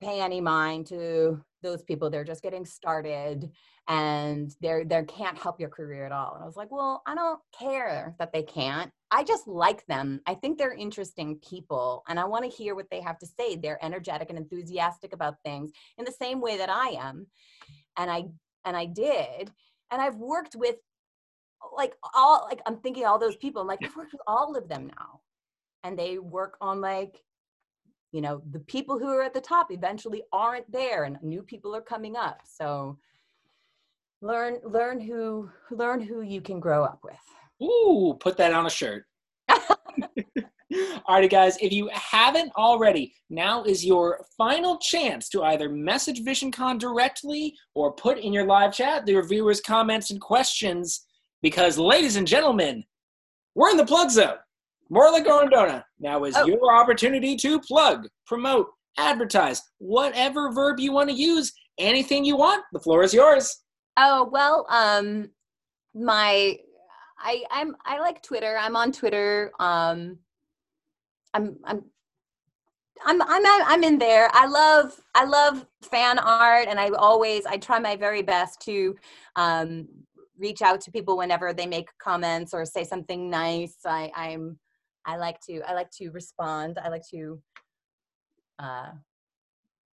pay 0.00 0.20
any 0.20 0.40
mind 0.40 0.86
to 0.86 1.42
those 1.62 1.82
people 1.82 2.10
they're 2.10 2.24
just 2.24 2.42
getting 2.42 2.64
started 2.64 3.50
and 3.88 4.54
they're 4.60 4.84
they 4.84 5.04
can't 5.04 5.38
help 5.38 5.60
your 5.60 5.68
career 5.68 6.04
at 6.04 6.12
all. 6.12 6.34
And 6.34 6.42
i 6.42 6.46
was 6.46 6.56
like 6.56 6.70
well 6.70 7.02
i 7.06 7.14
don't 7.14 7.40
care 7.58 8.14
that 8.18 8.32
they 8.32 8.42
can't. 8.42 8.90
I 9.10 9.22
just 9.22 9.46
like 9.46 9.86
them. 9.86 10.20
I 10.26 10.34
think 10.34 10.58
they're 10.58 10.74
interesting 10.74 11.38
people 11.48 12.02
and 12.08 12.18
i 12.18 12.24
want 12.24 12.44
to 12.44 12.56
hear 12.56 12.74
what 12.74 12.90
they 12.90 13.00
have 13.00 13.18
to 13.20 13.26
say. 13.26 13.56
They're 13.56 13.84
energetic 13.84 14.30
and 14.30 14.38
enthusiastic 14.38 15.12
about 15.12 15.36
things 15.44 15.70
in 15.98 16.04
the 16.04 16.12
same 16.12 16.40
way 16.40 16.58
that 16.58 16.70
i 16.70 16.88
am. 16.90 17.26
And 17.96 18.10
i 18.10 18.24
and 18.64 18.76
i 18.76 18.86
did. 18.86 19.50
And 19.90 20.02
i've 20.02 20.16
worked 20.16 20.56
with 20.56 20.76
like 21.76 21.94
all 22.14 22.46
like 22.48 22.60
i'm 22.66 22.78
thinking 22.78 23.04
all 23.06 23.18
those 23.18 23.36
people. 23.36 23.62
I'm 23.62 23.68
like 23.68 23.84
i've 23.84 23.96
worked 23.96 24.12
with 24.12 24.22
all 24.26 24.56
of 24.56 24.68
them 24.68 24.88
now. 24.88 25.20
And 25.84 25.98
they 25.98 26.18
work 26.18 26.56
on 26.60 26.80
like 26.80 27.22
you 28.12 28.20
know 28.20 28.42
the 28.50 28.60
people 28.60 28.98
who 28.98 29.08
are 29.08 29.22
at 29.22 29.34
the 29.34 29.40
top 29.40 29.70
eventually 29.70 30.22
aren't 30.32 30.70
there 30.70 31.04
and 31.04 31.18
new 31.22 31.42
people 31.42 31.74
are 31.74 31.82
coming 31.82 32.16
up 32.16 32.40
so 32.44 32.96
learn 34.22 34.58
learn 34.64 35.00
who 35.00 35.50
learn 35.70 36.00
who 36.00 36.22
you 36.22 36.40
can 36.40 36.60
grow 36.60 36.84
up 36.84 37.00
with. 37.04 37.16
Ooh, 37.62 38.16
put 38.20 38.36
that 38.36 38.52
on 38.52 38.66
a 38.66 38.70
shirt. 38.70 39.04
Alrighty, 41.08 41.30
guys, 41.30 41.56
if 41.60 41.72
you 41.72 41.88
haven't 41.92 42.52
already, 42.56 43.14
now 43.30 43.62
is 43.62 43.84
your 43.84 44.26
final 44.36 44.78
chance 44.78 45.28
to 45.30 45.44
either 45.44 45.68
message 45.68 46.22
VisionCon 46.22 46.78
directly 46.78 47.54
or 47.74 47.92
put 47.92 48.18
in 48.18 48.32
your 48.32 48.44
live 48.44 48.72
chat 48.72 49.06
the 49.06 49.20
viewers' 49.22 49.60
comments 49.60 50.10
and 50.10 50.20
questions. 50.20 51.06
Because, 51.40 51.78
ladies 51.78 52.16
and 52.16 52.26
gentlemen, 52.26 52.82
we're 53.54 53.70
in 53.70 53.76
the 53.76 53.86
plug 53.86 54.10
zone. 54.10 54.36
Morla 54.90 55.24
Gorrondona, 55.24 55.82
now 55.98 56.24
is 56.24 56.36
Oh. 56.36 56.46
your 56.46 56.74
opportunity 56.74 57.36
to 57.36 57.60
plug, 57.60 58.08
promote, 58.26 58.68
advertise, 58.98 59.62
whatever 59.78 60.52
verb 60.52 60.78
you 60.78 60.92
want 60.92 61.10
to 61.10 61.14
use, 61.14 61.52
anything 61.78 62.24
you 62.24 62.36
want. 62.36 62.64
The 62.72 62.80
floor 62.80 63.02
is 63.02 63.12
yours. 63.12 63.62
Oh 63.96 64.28
well, 64.30 64.66
um, 64.68 65.30
my 65.94 66.58
I 67.18 67.44
I'm 67.50 67.74
I 67.84 67.98
like 68.00 68.22
Twitter. 68.22 68.56
I'm 68.58 68.76
on 68.76 68.92
Twitter. 68.92 69.52
Um, 69.58 70.18
I'm 71.34 71.56
I'm. 71.64 71.84
I'm, 73.04 73.20
I'm 73.20 73.44
I'm 73.46 73.84
in 73.84 73.98
there. 73.98 74.30
I 74.32 74.46
love 74.46 74.98
I 75.14 75.24
love 75.24 75.66
fan 75.82 76.18
art, 76.18 76.66
and 76.68 76.80
I 76.80 76.88
always 76.90 77.44
I 77.44 77.58
try 77.58 77.78
my 77.78 77.94
very 77.94 78.22
best 78.22 78.60
to 78.62 78.96
um, 79.36 79.86
reach 80.38 80.62
out 80.62 80.80
to 80.82 80.90
people 80.90 81.16
whenever 81.18 81.52
they 81.52 81.66
make 81.66 81.88
comments 81.98 82.54
or 82.54 82.64
say 82.64 82.84
something 82.84 83.28
nice. 83.28 83.76
I 83.84 84.10
I'm 84.14 84.58
I 85.06 85.16
like 85.16 85.40
to 85.42 85.62
I 85.66 85.72
like 85.72 85.90
to 85.92 86.10
respond. 86.10 86.78
I 86.82 86.88
like 86.88 87.06
to 87.10 87.40
uh, 88.58 88.90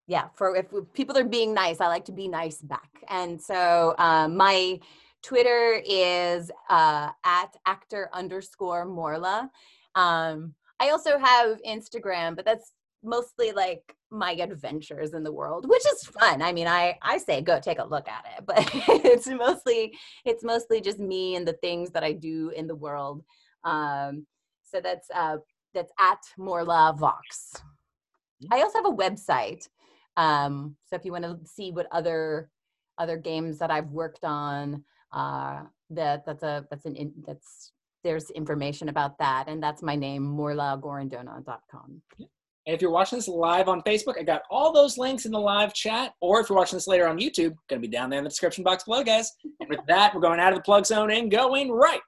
yeah 0.07 0.28
for 0.34 0.57
if 0.57 0.66
people 0.92 1.16
are 1.18 1.24
being 1.24 1.52
nice 1.52 1.80
i 1.80 1.88
like 1.88 2.04
to 2.07 2.12
be 2.12 2.28
nice 2.28 2.59
back. 2.59 2.90
And 3.09 3.40
so 3.40 3.94
um, 3.98 4.36
my 4.36 4.80
twitter 5.22 5.82
is 5.84 6.50
uh, 6.70 7.11
at 7.24 7.57
actor 7.66 8.09
underscore 8.12 8.86
morla. 8.86 9.50
Um, 9.94 10.54
i 10.78 10.90
also 10.90 11.18
have 11.18 11.61
instagram 11.62 12.36
but 12.36 12.44
that's 12.44 12.72
mostly 13.02 13.52
like 13.52 13.94
my 14.11 14.32
adventures 14.32 15.14
in 15.14 15.22
the 15.22 15.32
world 15.32 15.68
which 15.68 15.86
is 15.86 16.04
fun. 16.04 16.42
I 16.42 16.52
mean 16.52 16.66
i 16.66 16.96
i 17.02 17.18
say 17.18 17.40
go 17.40 17.61
take 17.61 17.78
a 17.78 17.84
look 17.84 18.09
at 18.09 18.24
it 18.36 18.44
but 18.50 18.59
it's 19.04 19.26
mostly 19.26 19.96
it's 20.24 20.44
mostly 20.44 20.80
just 20.80 20.98
me 20.98 21.36
and 21.36 21.46
the 21.46 21.54
things 21.54 21.90
that 21.90 22.04
i 22.04 22.12
do 22.12 22.50
in 22.50 22.66
the 22.66 22.76
world. 22.76 23.24
Um, 23.64 24.26
so 24.67 24.81
that's 24.81 25.09
uh, 25.14 25.37
that's 25.75 25.93
at 25.99 26.21
morla 26.39 26.97
vox 26.99 27.53
i 28.53 28.61
also 28.61 28.79
have 28.79 28.87
a 28.87 28.97
website 28.97 29.69
um, 30.17 30.77
so 30.87 30.97
if 30.97 31.05
you 31.05 31.12
want 31.12 31.25
to 31.25 31.39
see 31.45 31.71
what 31.71 31.87
other 31.93 32.51
other 32.99 33.17
games 33.17 33.59
that 33.59 33.71
I've 33.71 33.91
worked 33.91 34.25
on, 34.25 34.85
uh, 35.12 35.62
that 35.91 36.25
that's 36.27 36.43
a 36.43 36.67
that's 36.71 36.87
an 36.87 36.97
in, 36.97 37.12
that's 37.27 37.73
there's 38.03 38.31
information 38.31 38.89
about 38.89 39.19
that, 39.19 39.49
and 39.49 39.62
that's 39.62 39.83
my 39.83 39.97
name, 39.97 40.23
morlagorrondona.com. 40.23 42.03
And 42.19 42.75
if 42.75 42.83
you're 42.83 42.91
watching 42.91 43.19
this 43.19 43.29
live 43.29 43.69
on 43.69 43.83
Facebook, 43.83 44.19
I 44.19 44.23
got 44.23 44.43
all 44.51 44.73
those 44.73 44.99
links 44.99 45.25
in 45.25 45.31
the 45.31 45.39
live 45.39 45.73
chat. 45.73 46.14
Or 46.21 46.41
if 46.41 46.49
you're 46.49 46.59
watching 46.59 46.77
this 46.77 46.89
later 46.89 47.07
on 47.07 47.17
YouTube, 47.17 47.55
going 47.69 47.81
to 47.81 47.89
be 47.89 47.89
down 47.89 48.11
there 48.11 48.19
in 48.19 48.25
the 48.25 48.31
description 48.31 48.64
box 48.64 48.85
below, 48.85 49.05
guys. 49.05 49.33
And 49.61 49.69
with 49.69 49.81
that, 49.87 50.12
we're 50.12 50.21
going 50.21 50.41
out 50.41 50.53
of 50.53 50.59
the 50.59 50.64
plug 50.64 50.85
zone 50.85 51.12
and 51.12 51.31
going 51.31 51.71
right 51.71 52.01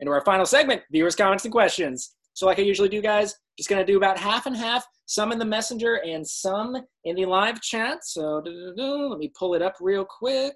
into 0.00 0.12
our 0.12 0.24
final 0.24 0.46
segment 0.46 0.82
viewers, 0.90 1.14
comments, 1.14 1.44
and 1.44 1.52
questions. 1.52 2.14
So, 2.34 2.46
like 2.46 2.58
I 2.58 2.62
usually 2.62 2.88
do, 2.88 3.02
guys, 3.02 3.34
just 3.58 3.68
going 3.68 3.84
to 3.84 3.90
do 3.90 3.96
about 3.96 4.18
half 4.18 4.46
and 4.46 4.56
half, 4.56 4.84
some 5.06 5.32
in 5.32 5.38
the 5.38 5.44
messenger 5.44 5.96
and 6.06 6.26
some 6.26 6.76
in 7.04 7.16
the 7.16 7.26
live 7.26 7.60
chat. 7.60 7.98
So, 8.04 8.42
let 8.44 9.18
me 9.18 9.30
pull 9.38 9.54
it 9.54 9.62
up 9.62 9.74
real 9.80 10.04
quick. 10.04 10.54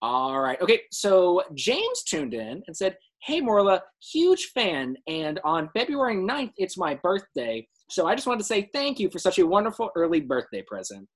All 0.00 0.40
right. 0.40 0.60
Okay. 0.60 0.80
So, 0.90 1.42
James 1.54 2.02
tuned 2.04 2.34
in 2.34 2.62
and 2.66 2.76
said, 2.76 2.96
Hey, 3.22 3.40
Morla, 3.40 3.80
huge 4.12 4.50
fan. 4.52 4.96
And 5.06 5.38
on 5.44 5.70
February 5.76 6.16
9th, 6.16 6.52
it's 6.56 6.76
my 6.76 6.96
birthday. 6.96 7.66
So 7.88 8.06
I 8.06 8.14
just 8.14 8.26
wanted 8.26 8.38
to 8.38 8.46
say 8.46 8.70
thank 8.72 8.98
you 8.98 9.10
for 9.10 9.18
such 9.18 9.38
a 9.38 9.46
wonderful 9.46 9.90
early 9.94 10.20
birthday 10.20 10.62
present. 10.66 11.06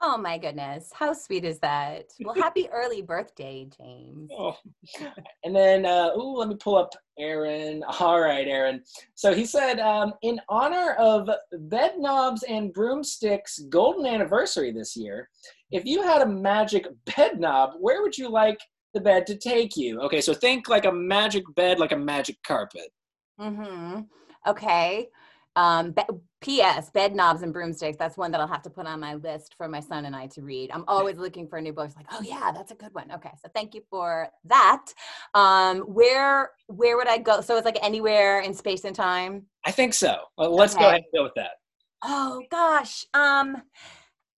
Oh 0.00 0.16
my 0.16 0.38
goodness, 0.38 0.90
how 0.94 1.12
sweet 1.12 1.44
is 1.44 1.58
that? 1.58 2.12
Well, 2.20 2.34
happy 2.34 2.68
early 2.72 3.02
birthday, 3.02 3.68
James. 3.76 4.30
Oh. 4.36 4.56
And 5.44 5.54
then, 5.54 5.86
uh, 5.86 6.10
ooh, 6.16 6.36
let 6.36 6.48
me 6.48 6.56
pull 6.56 6.76
up 6.76 6.90
Aaron. 7.18 7.82
All 8.00 8.20
right, 8.20 8.46
Aaron. 8.46 8.82
So 9.14 9.32
he 9.34 9.46
said, 9.46 9.78
um, 9.80 10.12
in 10.22 10.40
honor 10.48 10.94
of 10.98 11.28
Bedknobs 11.54 12.40
and 12.48 12.72
Broomsticks' 12.72 13.60
golden 13.68 14.04
anniversary 14.04 14.72
this 14.72 14.96
year, 14.96 15.30
if 15.70 15.84
you 15.84 16.02
had 16.02 16.22
a 16.22 16.26
magic 16.26 16.86
bed 17.16 17.40
knob, 17.40 17.74
where 17.78 18.02
would 18.02 18.18
you 18.18 18.28
like 18.28 18.58
the 18.94 19.00
bed 19.00 19.26
to 19.28 19.36
take 19.36 19.76
you? 19.76 20.00
Okay, 20.00 20.20
so 20.20 20.34
think 20.34 20.68
like 20.68 20.84
a 20.84 20.92
magic 20.92 21.44
bed, 21.54 21.78
like 21.78 21.92
a 21.92 21.96
magic 21.96 22.36
carpet. 22.42 22.90
Mm-hmm. 23.40 24.00
Okay. 24.46 25.08
Um, 25.56 25.94
P.S. 26.40 26.90
Bedknobs 26.90 27.42
and 27.42 27.52
broomsticks. 27.52 27.96
That's 27.98 28.16
one 28.16 28.30
that 28.30 28.40
I'll 28.40 28.46
have 28.46 28.62
to 28.62 28.70
put 28.70 28.86
on 28.86 29.00
my 29.00 29.14
list 29.14 29.54
for 29.56 29.66
my 29.66 29.80
son 29.80 30.04
and 30.04 30.14
I 30.14 30.28
to 30.28 30.42
read. 30.42 30.70
I'm 30.72 30.84
always 30.86 31.16
looking 31.16 31.48
for 31.48 31.60
new 31.60 31.72
books. 31.72 31.96
Like, 31.96 32.06
oh 32.12 32.22
yeah, 32.22 32.52
that's 32.52 32.70
a 32.70 32.76
good 32.76 32.94
one. 32.94 33.10
Okay, 33.12 33.32
so 33.42 33.48
thank 33.54 33.74
you 33.74 33.82
for 33.90 34.28
that. 34.44 34.86
Um, 35.34 35.80
where 35.80 36.50
where 36.68 36.96
would 36.96 37.08
I 37.08 37.18
go? 37.18 37.40
So 37.40 37.56
it's 37.56 37.64
like 37.64 37.78
anywhere 37.82 38.40
in 38.40 38.54
space 38.54 38.84
and 38.84 38.94
time. 38.94 39.46
I 39.66 39.72
think 39.72 39.94
so. 39.94 40.16
Well, 40.36 40.54
let's 40.54 40.74
go 40.74 40.86
ahead 40.86 40.96
and 40.96 41.04
go 41.14 41.24
with 41.24 41.34
that. 41.34 41.52
Oh 42.04 42.42
gosh. 42.50 43.04
Um, 43.14 43.60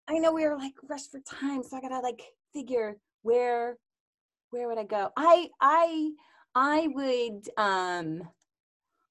I 0.09 0.18
know 0.18 0.32
we 0.32 0.46
were 0.46 0.57
like 0.57 0.74
rushed 0.88 1.11
for 1.11 1.20
time, 1.20 1.62
so 1.62 1.76
I 1.76 1.80
gotta 1.82 2.01
like 2.01 2.22
figure 2.55 2.96
where 3.22 3.76
where 4.51 4.68
would 4.68 4.78
I 4.78 4.84
go? 4.84 5.11
I 5.16 5.48
I 5.61 6.11
I 6.55 6.88
would 6.94 7.48
um 7.59 8.22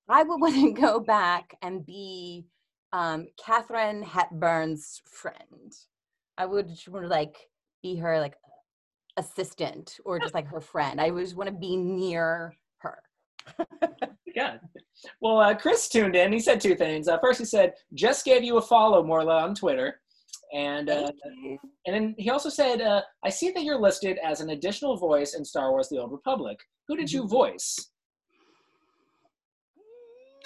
I 0.10 0.24
would 0.24 0.38
want 0.42 0.56
to 0.56 0.72
go 0.72 1.00
back 1.00 1.56
and 1.62 1.86
be 1.86 2.46
um 2.94 3.28
Katharine 3.44 4.04
Hepburn's 4.04 5.02
friend. 5.06 5.74
I 6.38 6.46
would 6.46 6.68
want 6.88 7.06
to 7.06 7.10
like 7.10 7.50
be 7.84 7.96
her 7.98 8.20
like 8.20 8.36
assistant 9.18 9.98
or 10.06 10.20
just 10.20 10.34
like 10.34 10.48
her 10.48 10.62
friend. 10.62 11.00
I 11.00 11.10
always 11.10 11.36
want 11.36 11.50
to 11.50 11.56
be 11.56 11.76
near 11.76 12.56
her. 12.80 13.02
God. 14.36 14.60
Well, 15.22 15.40
uh, 15.40 15.56
Chris 15.56 15.88
tuned 15.90 16.16
in. 16.16 16.32
He 16.32 16.40
said 16.40 16.62
two 16.62 16.76
things. 16.76 17.08
Uh, 17.08 17.18
first, 17.20 17.40
he 17.40 17.46
said, 17.46 17.74
just 17.94 18.26
gave 18.26 18.44
you 18.44 18.58
a 18.58 18.62
follow, 18.62 19.04
Morla, 19.04 19.44
on 19.44 19.56
Twitter. 19.56 20.00
And 20.54 20.90
uh, 20.90 21.12
and 21.86 21.96
then 21.96 22.16
he 22.18 22.32
also 22.32 22.50
said, 22.50 22.82
uh, 22.82 23.02
I 23.24 23.30
see 23.30 23.52
that 23.52 23.64
you're 23.64 23.80
listed 23.80 24.18
as 24.24 24.42
an 24.42 24.50
additional 24.50 24.98
voice 24.98 25.36
in 25.36 25.46
Star 25.46 25.70
Wars 25.72 25.90
The 25.90 26.00
Old 26.00 26.12
Republic. 26.12 26.58
Who 26.88 26.96
did 26.96 27.12
you 27.12 27.28
voice? 27.28 27.92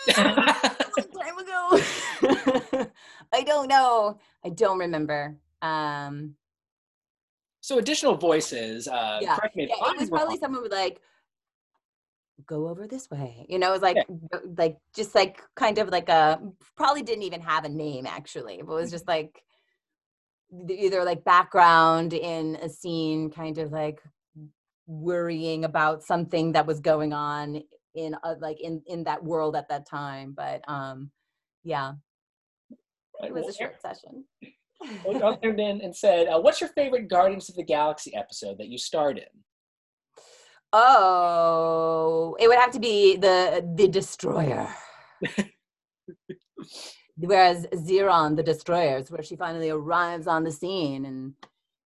long 0.08 0.26
time 0.26 1.38
ago. 1.40 1.80
I 3.34 3.44
don't 3.44 3.68
know. 3.68 4.20
I 4.44 4.50
don't 4.50 4.80
remember. 4.80 5.38
Um, 5.62 6.36
so, 7.62 7.78
additional 7.78 8.16
voices. 8.16 8.88
Uh, 8.88 9.20
yeah, 9.22 9.36
correct 9.36 9.56
me 9.56 9.68
yeah, 9.70 9.76
it 9.92 10.00
was 10.00 10.10
wrong. 10.10 10.20
probably 10.20 10.38
someone 10.38 10.62
with 10.62 10.72
like, 10.72 11.00
go 12.46 12.68
over 12.68 12.88
this 12.88 13.10
way. 13.10 13.46
You 13.48 13.60
know, 13.60 13.70
it 13.70 13.74
was 13.74 13.82
like, 13.82 13.98
go- 14.32 14.42
like 14.58 14.78
just 14.96 15.16
like 15.16 15.42
kind 15.56 15.78
of 15.78 15.90
like 15.90 16.10
a 16.10 16.42
probably 16.76 17.04
didn't 17.04 17.24
even 17.24 17.42
have 17.42 17.64
a 17.64 17.70
name 17.70 18.06
actually, 18.06 18.62
but 18.66 18.74
it 18.74 18.82
was 18.82 18.92
just 18.92 19.08
like 19.08 19.44
either 20.70 21.04
like 21.04 21.24
background 21.24 22.14
in 22.14 22.56
a 22.58 22.70
scene, 22.70 23.30
kind 23.32 23.58
of 23.58 23.72
like 23.72 24.02
worrying 24.88 25.64
about 25.64 26.04
something 26.04 26.52
that 26.52 26.68
was 26.68 26.80
going 26.80 27.14
on 27.14 27.62
in 27.96 28.16
uh, 28.24 28.36
like 28.40 28.60
in 28.62 28.82
in 28.88 29.04
that 29.06 29.24
world 29.24 29.56
at 29.56 29.70
that 29.70 29.88
time. 29.88 30.34
But 30.36 30.62
um, 30.68 31.12
yeah, 31.64 31.94
it 33.24 33.34
was 33.34 33.44
well, 33.44 33.50
a 33.50 33.54
short 33.54 33.82
session. 33.82 34.26
Well, 35.06 35.20
y'all 35.20 35.40
in 35.42 35.82
and 35.82 35.96
said, 35.96 36.28
uh, 36.28 36.40
"What's 36.40 36.60
your 36.60 36.70
favorite 36.72 37.08
Guardians 37.08 37.50
of 37.50 37.56
the 37.56 37.64
Galaxy 37.64 38.14
episode 38.16 38.58
that 38.58 38.68
you 38.68 38.78
starred 38.78 39.18
in?" 39.18 39.44
Oh, 40.74 42.36
it 42.40 42.48
would 42.48 42.58
have 42.58 42.72
to 42.72 42.80
be 42.80 43.16
the 43.16 43.66
the 43.76 43.88
destroyer. 43.88 44.68
Whereas 47.16 47.68
Xeron, 47.68 48.36
the 48.36 48.44
destroyers, 48.44 49.12
where 49.12 49.22
she 49.22 49.36
finally 49.36 49.70
arrives 49.70 50.26
on 50.28 50.44
the 50.44 50.52
scene, 50.52 51.06
and 51.06 51.34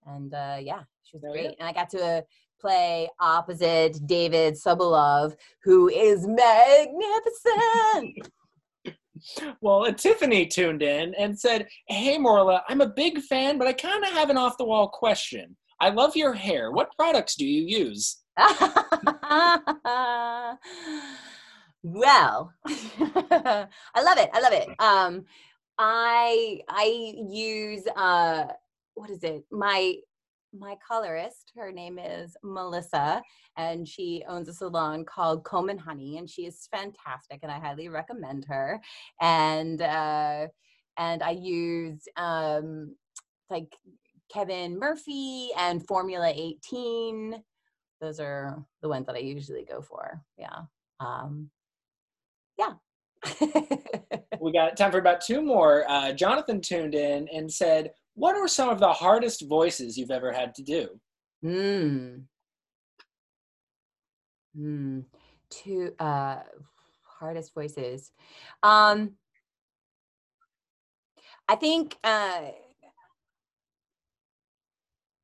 and 0.06 0.34
uh, 0.34 0.58
yeah, 0.60 0.84
she 1.04 1.18
was 1.18 1.24
great. 1.32 1.56
And 1.60 1.68
I 1.68 1.74
got 1.74 1.90
to 1.92 2.24
play 2.60 3.10
opposite 3.20 4.00
David 4.08 4.56
Sobolov, 4.56 5.36
who 5.64 5.90
is 5.90 6.26
magnificent. 6.26 6.98
Well, 9.62 9.92
Tiffany 9.94 10.46
tuned 10.46 10.84
in 10.84 11.14
and 11.16 11.40
said, 11.40 11.68
"Hey, 11.88 12.18
Morla, 12.18 12.62
I'm 12.68 12.82
a 12.82 12.90
big 12.90 13.22
fan, 13.22 13.58
but 13.58 13.68
I 13.68 13.74
kind 13.74 14.04
of 14.04 14.12
have 14.12 14.30
an 14.30 14.38
off-the-wall 14.38 14.90
question. 14.90 15.56
I 15.80 15.90
love 15.90 16.16
your 16.16 16.34
hair. 16.34 16.72
What 16.72 16.96
products 16.96 17.36
do 17.36 17.46
you 17.46 17.86
use?" 17.86 18.18
well, 18.38 18.60
I 22.66 23.68
love 23.98 24.18
it. 24.18 24.30
I 24.34 24.40
love 24.42 24.54
it. 24.54 24.70
Um, 24.80 25.26
I 25.78 26.62
I 26.68 27.14
use 27.30 27.88
uh, 27.96 28.48
what 28.96 29.10
is 29.10 29.24
it? 29.24 29.44
My 29.52 29.96
my 30.58 30.76
colorist. 30.86 31.52
Her 31.56 31.72
name 31.72 32.00
is 32.00 32.36
Melissa, 32.44 33.22
and 33.58 33.88
she 33.88 34.24
owns 34.28 34.48
a 34.50 34.54
salon 34.54 35.06
called 35.06 35.44
Comb 35.44 35.70
and 35.70 35.80
Honey, 35.80 36.18
and 36.18 36.30
she 36.30 36.46
is 36.46 36.68
fantastic, 36.72 37.40
and 37.44 37.52
I 37.52 37.60
highly 37.60 37.90
recommend 37.90 38.46
her. 38.46 38.82
And 39.22 39.82
uh, 39.82 40.48
and 40.98 41.24
I 41.24 41.32
use 41.32 42.08
um, 42.18 42.96
like 43.50 43.76
Kevin 44.32 44.78
Murphy 44.78 45.50
and 45.58 45.86
Formula 45.88 46.32
18. 46.36 47.42
Those 48.02 48.20
are 48.20 48.64
the 48.82 48.90
ones 48.90 49.06
that 49.08 49.16
I 49.16 49.20
usually 49.20 49.66
go 49.66 49.82
for. 49.82 50.22
Yeah. 50.38 50.62
Um, 51.00 51.50
yeah. 52.58 52.74
we 54.40 54.52
got 54.52 54.78
time 54.78 54.92
for 54.92 55.00
about 55.00 55.22
two 55.22 55.42
more. 55.42 55.90
Uh, 55.90 56.12
Jonathan 56.14 56.62
tuned 56.62 56.94
in 56.96 57.28
and 57.30 57.52
said, 57.52 57.92
What 58.18 58.36
are 58.36 58.48
some 58.48 58.68
of 58.70 58.80
the 58.80 58.92
hardest 58.92 59.48
voices 59.48 59.96
you've 59.96 60.10
ever 60.10 60.32
had 60.32 60.56
to 60.56 60.64
do? 60.64 61.00
Hmm. 61.44 62.16
Hmm. 64.56 65.02
Two 65.52 65.94
uh 66.00 66.38
hardest 67.04 67.54
voices. 67.54 68.12
Um 68.64 69.12
I 71.48 71.58
think 71.58 71.96
uh 72.04 72.42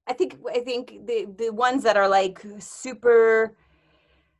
I 0.06 0.14
think 0.16 0.38
I 0.48 0.60
think 0.60 1.08
the 1.08 1.26
the 1.36 1.50
ones 1.50 1.82
that 1.82 1.98
are 1.98 2.08
like 2.08 2.46
super 2.60 3.56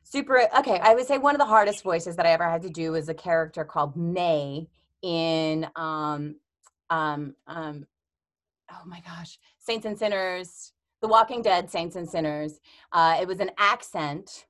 super 0.04 0.48
okay 0.58 0.78
i 0.80 0.94
would 0.94 1.06
say 1.06 1.16
one 1.16 1.34
of 1.34 1.38
the 1.38 1.46
hardest 1.46 1.82
voices 1.82 2.14
that 2.14 2.26
i 2.26 2.30
ever 2.30 2.44
had 2.48 2.60
to 2.60 2.68
do 2.68 2.92
was 2.92 3.08
a 3.08 3.14
character 3.14 3.64
called 3.64 3.96
may 3.96 4.68
in 5.02 5.66
um 5.76 6.36
um 6.90 7.34
um 7.46 7.86
oh 8.74 8.86
my 8.86 9.00
gosh 9.00 9.38
saints 9.58 9.86
and 9.86 9.98
sinners 9.98 10.72
the 11.04 11.08
walking 11.08 11.42
dead 11.42 11.70
saints 11.70 11.96
and 11.96 12.08
sinners. 12.08 12.60
Uh 12.92 13.18
it 13.20 13.28
was 13.28 13.40
an 13.40 13.50
accent 13.58 14.46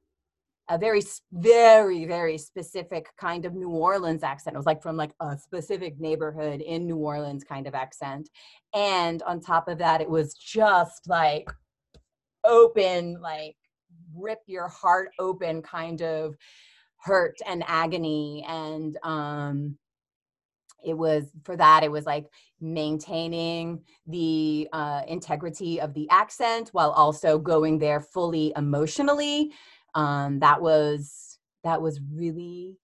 a 0.70 0.78
very 0.78 1.02
very 1.32 2.04
very 2.06 2.38
specific 2.38 3.08
kind 3.18 3.44
of 3.44 3.54
new 3.54 3.70
orleans 3.70 4.22
accent. 4.22 4.54
It 4.54 4.58
was 4.58 4.66
like 4.66 4.82
from 4.82 4.96
like 4.96 5.12
a 5.20 5.36
specific 5.36 5.98
neighborhood 5.98 6.60
in 6.60 6.86
new 6.86 6.96
orleans 6.96 7.44
kind 7.44 7.66
of 7.66 7.74
accent. 7.74 8.30
And 8.72 9.22
on 9.24 9.40
top 9.40 9.68
of 9.68 9.78
that 9.78 10.00
it 10.00 10.08
was 10.08 10.34
just 10.34 11.08
like 11.08 11.50
open 12.44 13.20
like 13.20 13.56
rip 14.14 14.40
your 14.46 14.68
heart 14.68 15.10
open 15.18 15.60
kind 15.60 16.02
of 16.02 16.36
hurt 16.98 17.36
and 17.46 17.64
agony. 17.66 18.44
And 18.48 18.96
um 19.02 19.76
it 20.85 20.95
was 20.95 21.24
for 21.43 21.57
that 21.57 21.82
it 21.82 21.91
was 21.91 22.07
like 22.07 22.26
maintaining 22.61 23.82
the 24.07 24.68
uh, 24.72 25.03
integrity 25.09 25.80
of 25.80 25.95
the 25.95 26.09
accent 26.11 26.70
while 26.72 26.91
also 26.91 27.39
going 27.39 27.78
there 27.78 28.01
fully 28.01 28.53
emotionally 28.57 29.53
um, 29.95 30.39
that 30.41 30.61
was 30.61 31.39
that 31.62 31.80
was 31.80 32.01
really 32.12 32.76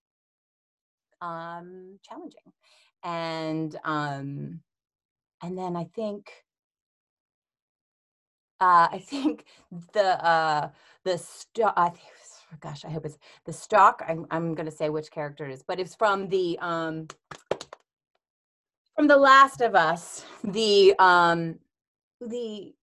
um, 1.20 1.98
challenging 2.08 2.52
and 3.04 3.76
um, 3.84 4.60
and 5.42 5.56
then 5.58 5.76
i 5.76 5.84
think 5.94 6.30
uh, 8.60 8.88
I 8.92 8.98
think 8.98 9.44
the 9.92 10.24
uh, 10.24 10.68
the 11.04 11.18
stalker. 11.18 11.72
I 11.76 11.88
think, 11.88 12.60
gosh, 12.60 12.84
I 12.84 12.90
hope 12.90 13.06
it's 13.06 13.18
the 13.46 13.52
stalker. 13.52 14.04
I'm 14.06 14.26
I'm 14.30 14.54
going 14.54 14.66
to 14.66 14.72
say 14.76 14.90
which 14.90 15.10
character 15.10 15.46
it 15.46 15.52
is, 15.52 15.62
but 15.62 15.80
it's 15.80 15.94
from 15.94 16.28
the 16.28 16.58
um, 16.60 17.08
from 19.00 19.08
the 19.08 19.16
Last 19.16 19.62
of 19.62 19.74
Us. 19.74 20.26
The 20.44 20.94
um, 20.98 21.58
the 22.20 22.74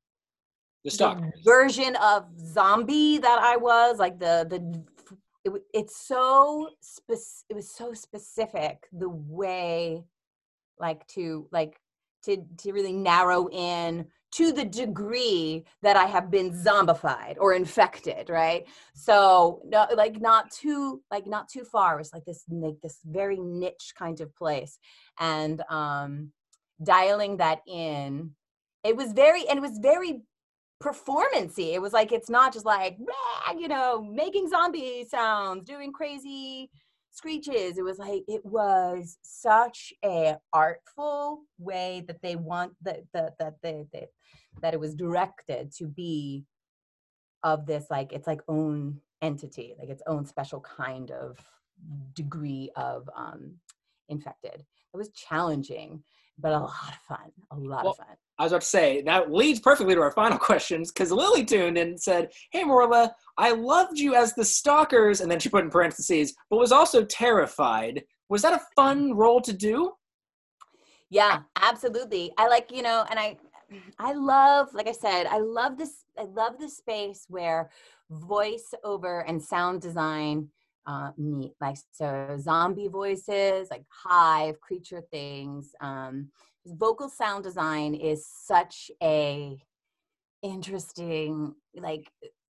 the 0.84 0.90
stalker 0.90 1.22
the 1.22 1.44
version 1.44 1.96
of 1.98 2.26
zombie 2.40 3.20
that 3.20 3.38
I 3.40 3.56
was 3.58 4.00
like 4.00 4.18
the 4.18 4.48
the 4.50 4.84
it, 5.46 5.62
it's 5.76 5.96
so 5.96 6.70
spec- 6.82 7.46
it 7.50 7.54
was 7.54 7.70
so 7.70 7.94
specific 7.94 8.88
the 8.92 9.10
way 9.10 10.06
like 10.80 11.06
to 11.10 11.48
like 11.52 11.80
to 12.24 12.44
to 12.64 12.72
really 12.72 12.94
narrow 12.94 13.48
in 13.50 14.08
to 14.34 14.52
the 14.52 14.66
degree 14.66 15.66
that 15.82 15.96
I 15.96 16.06
have 16.06 16.30
been 16.30 16.52
zombified 16.52 17.38
or 17.40 17.54
infected, 17.54 18.30
right? 18.30 18.68
So 18.94 19.62
no, 19.66 19.88
like 19.96 20.20
not 20.20 20.52
too 20.52 21.02
like 21.12 21.28
not 21.28 21.50
too 21.50 21.64
far. 21.64 22.00
It's 22.00 22.14
like 22.14 22.26
this 22.26 22.44
like 22.50 22.80
this 22.82 23.00
very 23.06 23.40
niche 23.40 23.94
kind 23.98 24.20
of 24.22 24.36
place, 24.36 24.78
and 25.20 25.62
um, 25.70 26.32
dialing 26.84 27.38
that 27.38 27.60
in, 27.68 28.32
it 28.84 28.96
was 28.96 29.14
very 29.14 29.48
and 29.48 29.58
it 29.58 29.62
was 29.62 29.80
very 29.82 30.22
performancy. 30.80 31.74
It 31.74 31.82
was 31.82 31.94
like 31.94 32.12
it's 32.12 32.30
not 32.30 32.54
just 32.54 32.66
like 32.66 32.98
you 33.58 33.68
know 33.68 34.04
making 34.04 34.50
zombie 34.50 35.06
sounds, 35.10 35.64
doing 35.64 35.92
crazy 35.92 36.70
screeches. 37.18 37.78
It 37.78 37.84
was 37.84 37.98
like 37.98 38.24
it 38.28 38.46
was 38.46 39.18
such 39.24 39.92
a 40.06 40.38
artful 40.54 41.42
way 41.58 42.04
that 42.08 42.22
they 42.22 42.36
want 42.36 42.74
that 42.84 43.02
that 43.14 43.34
that 43.40 43.56
they, 43.64 43.86
they 43.92 44.08
that 44.62 44.74
it 44.74 44.80
was 44.80 44.96
directed 44.96 45.74
to 45.78 45.88
be 45.88 46.46
of 47.44 47.66
this 47.66 47.86
like 47.90 48.14
it's 48.14 48.28
like 48.28 48.42
own 48.48 49.00
entity 49.22 49.74
like 49.80 49.90
its 49.90 50.04
own 50.06 50.26
special 50.26 50.62
kind 50.62 51.12
of 51.12 51.38
degree 52.14 52.72
of 52.76 53.10
um 53.16 53.56
infected. 54.10 54.64
It 54.94 54.98
was 54.98 55.10
challenging 55.10 56.04
but 56.40 56.52
a 56.52 56.60
lot 56.60 56.90
of 56.90 57.00
fun 57.08 57.32
a 57.52 57.58
lot 57.58 57.84
well, 57.84 57.92
of 57.92 57.98
fun 57.98 58.16
I 58.40 58.44
was 58.44 58.52
about 58.52 58.62
to 58.62 58.68
say 58.68 59.02
that 59.04 59.32
leads 59.32 59.60
perfectly 59.60 59.96
to 59.96 60.02
our 60.02 60.12
final 60.12 60.38
questions 60.50 60.92
because 60.92 61.12
Lily 61.12 61.44
tuned 61.44 61.78
in 61.78 61.90
and 61.90 62.02
said, 62.02 62.30
"Hey 62.52 62.64
Morla, 62.64 63.12
I 63.38 63.52
loved 63.52 63.98
you 63.98 64.16
as 64.16 64.34
the 64.34 64.46
stalkers," 64.46 65.22
and 65.22 65.32
then 65.32 65.40
she 65.40 65.50
put 65.50 65.64
in 65.64 65.70
parentheses, 65.70 66.36
but 66.50 66.58
was 66.58 66.72
also 66.72 67.04
terrified. 67.04 68.04
Was 68.30 68.42
that 68.42 68.54
a 68.54 68.66
fun 68.76 69.16
role 69.16 69.42
to 69.42 69.54
do? 69.54 69.94
Yeah, 71.10 71.42
absolutely. 71.62 72.32
I 72.38 72.48
like 72.48 72.72
you 72.72 72.82
know, 72.82 73.06
and 73.10 73.20
I, 73.20 73.38
I 73.98 74.14
love, 74.14 74.74
like 74.74 74.88
I 74.88 74.92
said, 74.92 75.26
I 75.26 75.40
love 75.40 75.78
this. 75.78 76.04
I 76.18 76.24
love 76.24 76.60
the 76.60 76.70
space 76.70 77.26
where 77.30 77.70
voiceover 78.12 79.24
and 79.28 79.42
sound 79.42 79.82
design 79.82 80.50
uh. 80.88 81.12
Like 81.62 81.78
so, 81.92 82.38
zombie 82.40 82.88
voices, 82.88 83.68
like 83.70 83.84
hive 83.90 84.60
creature 84.62 85.04
things. 85.12 85.72
Um, 85.82 86.30
vocal 86.66 87.10
sound 87.10 87.44
design 87.44 87.94
is 87.94 88.28
such 88.28 88.92
a 89.02 89.58
interesting 90.44 91.54
like 91.76 92.10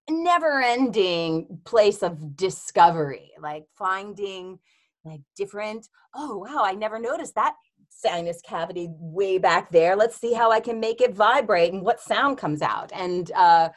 never 0.10 0.62
ending 0.62 1.60
place 1.66 2.02
of 2.04 2.36
discovery 2.36 3.32
like 3.40 3.66
finding 3.78 4.60
like 5.06 5.22
different 5.36 5.88
oh 6.16 6.38
wow 6.38 6.64
i 6.64 6.74
never 6.74 7.00
noticed 7.00 7.36
that 7.36 7.56
sinus 7.90 8.42
cavity 8.42 8.88
way 8.92 9.38
back 9.38 9.72
there 9.72 9.96
let's 9.96 10.20
see 10.20 10.34
how 10.34 10.52
i 10.52 10.60
can 10.60 10.80
make 10.80 11.02
it 11.02 11.14
vibrate 11.14 11.74
and 11.74 11.82
what 11.82 12.00
sound 12.00 12.38
comes 12.38 12.62
out 12.62 12.92
and 12.94 13.32
uh 13.32 13.70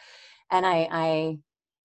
and 0.51 0.67
i 0.67 0.89
i 0.91 1.39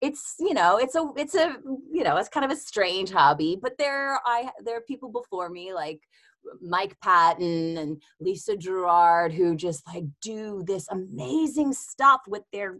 it's 0.05 0.35
you 0.39 0.53
know 0.53 0.77
it's 0.77 0.95
a 0.95 1.09
it's 1.17 1.35
a 1.35 1.57
you 1.91 2.03
know 2.03 2.17
it's 2.17 2.29
kind 2.29 2.45
of 2.45 2.51
a 2.51 2.55
strange 2.55 3.11
hobby 3.11 3.57
but 3.61 3.77
there 3.77 4.19
i 4.25 4.49
there 4.63 4.77
are 4.77 4.81
people 4.81 5.09
before 5.09 5.49
me 5.49 5.73
like 5.73 5.99
Mike 6.61 6.95
Patton 7.01 7.77
and 7.77 8.01
Lisa 8.19 8.55
Gerrard 8.55 9.33
who 9.33 9.55
just 9.55 9.85
like 9.87 10.03
do 10.21 10.63
this 10.67 10.87
amazing 10.89 11.73
stuff 11.73 12.21
with 12.27 12.43
their 12.53 12.77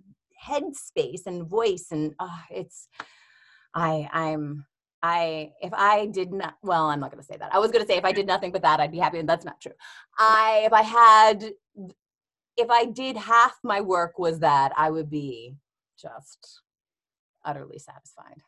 headspace 0.48 1.26
and 1.26 1.48
voice 1.48 1.88
and 1.92 2.14
uh, 2.20 2.42
it's 2.52 2.88
I 3.74 4.08
I'm 4.12 4.66
I 5.02 5.52
if 5.62 5.74
I 5.74 6.08
did 6.08 6.32
not 6.32 6.56
well 6.62 6.90
I'm 6.90 7.00
not 7.00 7.12
going 7.12 7.22
to 7.22 7.28
say 7.28 7.38
that. 7.38 7.54
I 7.54 7.60
was 7.60 7.72
going 7.72 7.84
to 7.84 7.92
say 7.92 7.98
if 7.98 8.06
I 8.06 8.12
did 8.12 8.28
nothing 8.28 8.52
but 8.52 8.62
that 8.62 8.80
I'd 8.80 8.92
be 8.92 9.00
happy 9.00 9.20
and 9.20 9.28
that's 9.28 9.46
not 9.46 9.62
true. 9.62 9.74
I 10.18 10.64
if 10.66 10.74
I 10.74 10.82
had 10.82 11.52
if 12.58 12.70
I 12.70 12.86
did 12.86 13.18
half 13.18 13.58
my 13.64 13.82
work 13.82 14.18
was 14.18 14.40
that 14.40 14.72
I 14.78 14.90
would 14.92 15.10
be 15.10 15.56
just 16.00 16.62
utterly 17.46 17.80
satisfied. 17.80 18.42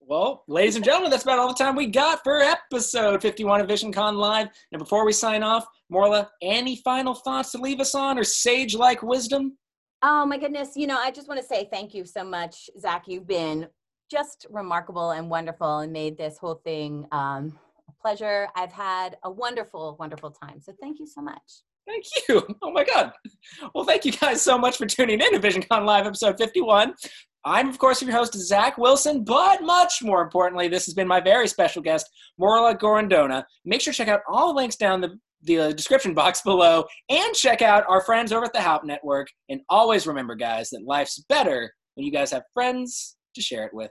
Well, 0.00 0.42
ladies 0.48 0.76
and 0.76 0.84
gentlemen, 0.84 1.10
that's 1.10 1.24
about 1.24 1.38
all 1.38 1.48
the 1.48 1.54
time 1.54 1.76
we 1.76 1.86
got 1.86 2.24
for 2.24 2.40
episode 2.40 3.20
51 3.20 3.60
of 3.60 3.66
VisionCon 3.66 4.14
Live. 4.16 4.48
And 4.72 4.78
before 4.78 5.04
we 5.04 5.12
sign 5.12 5.42
off, 5.42 5.66
Morla, 5.92 6.28
any 6.40 6.76
final 6.76 7.14
thoughts 7.14 7.52
to 7.52 7.58
leave 7.58 7.78
us 7.78 7.94
on 7.94 8.18
or 8.18 8.24
sage 8.24 8.74
like 8.74 9.02
wisdom? 9.02 9.58
Oh 10.02 10.24
my 10.24 10.38
goodness. 10.38 10.70
You 10.76 10.86
know, 10.86 10.96
I 10.96 11.10
just 11.10 11.28
want 11.28 11.40
to 11.40 11.46
say 11.46 11.68
thank 11.70 11.92
you 11.92 12.06
so 12.06 12.24
much, 12.24 12.70
Zach. 12.78 13.04
You've 13.06 13.26
been 13.26 13.66
just 14.10 14.46
remarkable 14.48 15.10
and 15.10 15.28
wonderful 15.28 15.80
and 15.80 15.92
made 15.92 16.16
this 16.16 16.38
whole 16.38 16.62
thing 16.64 17.06
um, 17.12 17.58
a 17.88 17.92
pleasure. 18.00 18.48
I've 18.56 18.72
had 18.72 19.18
a 19.24 19.30
wonderful, 19.30 19.96
wonderful 19.98 20.30
time. 20.30 20.60
So 20.60 20.72
thank 20.80 21.00
you 21.00 21.06
so 21.06 21.20
much. 21.20 21.42
Thank 21.86 22.04
you. 22.28 22.46
Oh 22.62 22.70
my 22.70 22.84
God. 22.84 23.12
Well, 23.74 23.84
thank 23.84 24.04
you 24.04 24.12
guys 24.12 24.42
so 24.42 24.58
much 24.58 24.76
for 24.76 24.86
tuning 24.86 25.20
in 25.20 25.32
to 25.32 25.40
VisionCon 25.40 25.84
Live 25.84 26.06
episode 26.06 26.36
51. 26.38 26.94
I'm, 27.44 27.68
of 27.68 27.78
course, 27.78 28.02
your 28.02 28.12
host, 28.12 28.34
Zach 28.34 28.78
Wilson, 28.78 29.24
but 29.24 29.62
much 29.62 30.02
more 30.02 30.22
importantly, 30.22 30.68
this 30.68 30.86
has 30.86 30.94
been 30.94 31.08
my 31.08 31.20
very 31.20 31.48
special 31.48 31.82
guest, 31.82 32.08
Morla 32.40 32.76
Gorrondona. 32.76 33.44
Make 33.64 33.80
sure 33.80 33.92
to 33.92 33.96
check 33.96 34.08
out 34.08 34.20
all 34.28 34.48
the 34.48 34.54
links 34.54 34.76
down 34.76 35.00
the 35.00 35.18
the 35.42 35.58
uh, 35.58 35.72
description 35.72 36.14
box 36.14 36.42
below 36.44 36.84
and 37.08 37.34
check 37.34 37.62
out 37.62 37.84
our 37.88 38.02
friends 38.02 38.32
over 38.32 38.44
at 38.44 38.52
the 38.52 38.60
Haupt 38.60 38.84
Network. 38.84 39.28
And 39.48 39.60
always 39.68 40.06
remember, 40.06 40.34
guys, 40.34 40.70
that 40.70 40.82
life's 40.84 41.24
better 41.28 41.72
when 41.94 42.04
you 42.04 42.12
guys 42.12 42.30
have 42.32 42.42
friends 42.52 43.16
to 43.34 43.40
share 43.40 43.64
it 43.64 43.74
with. 43.74 43.90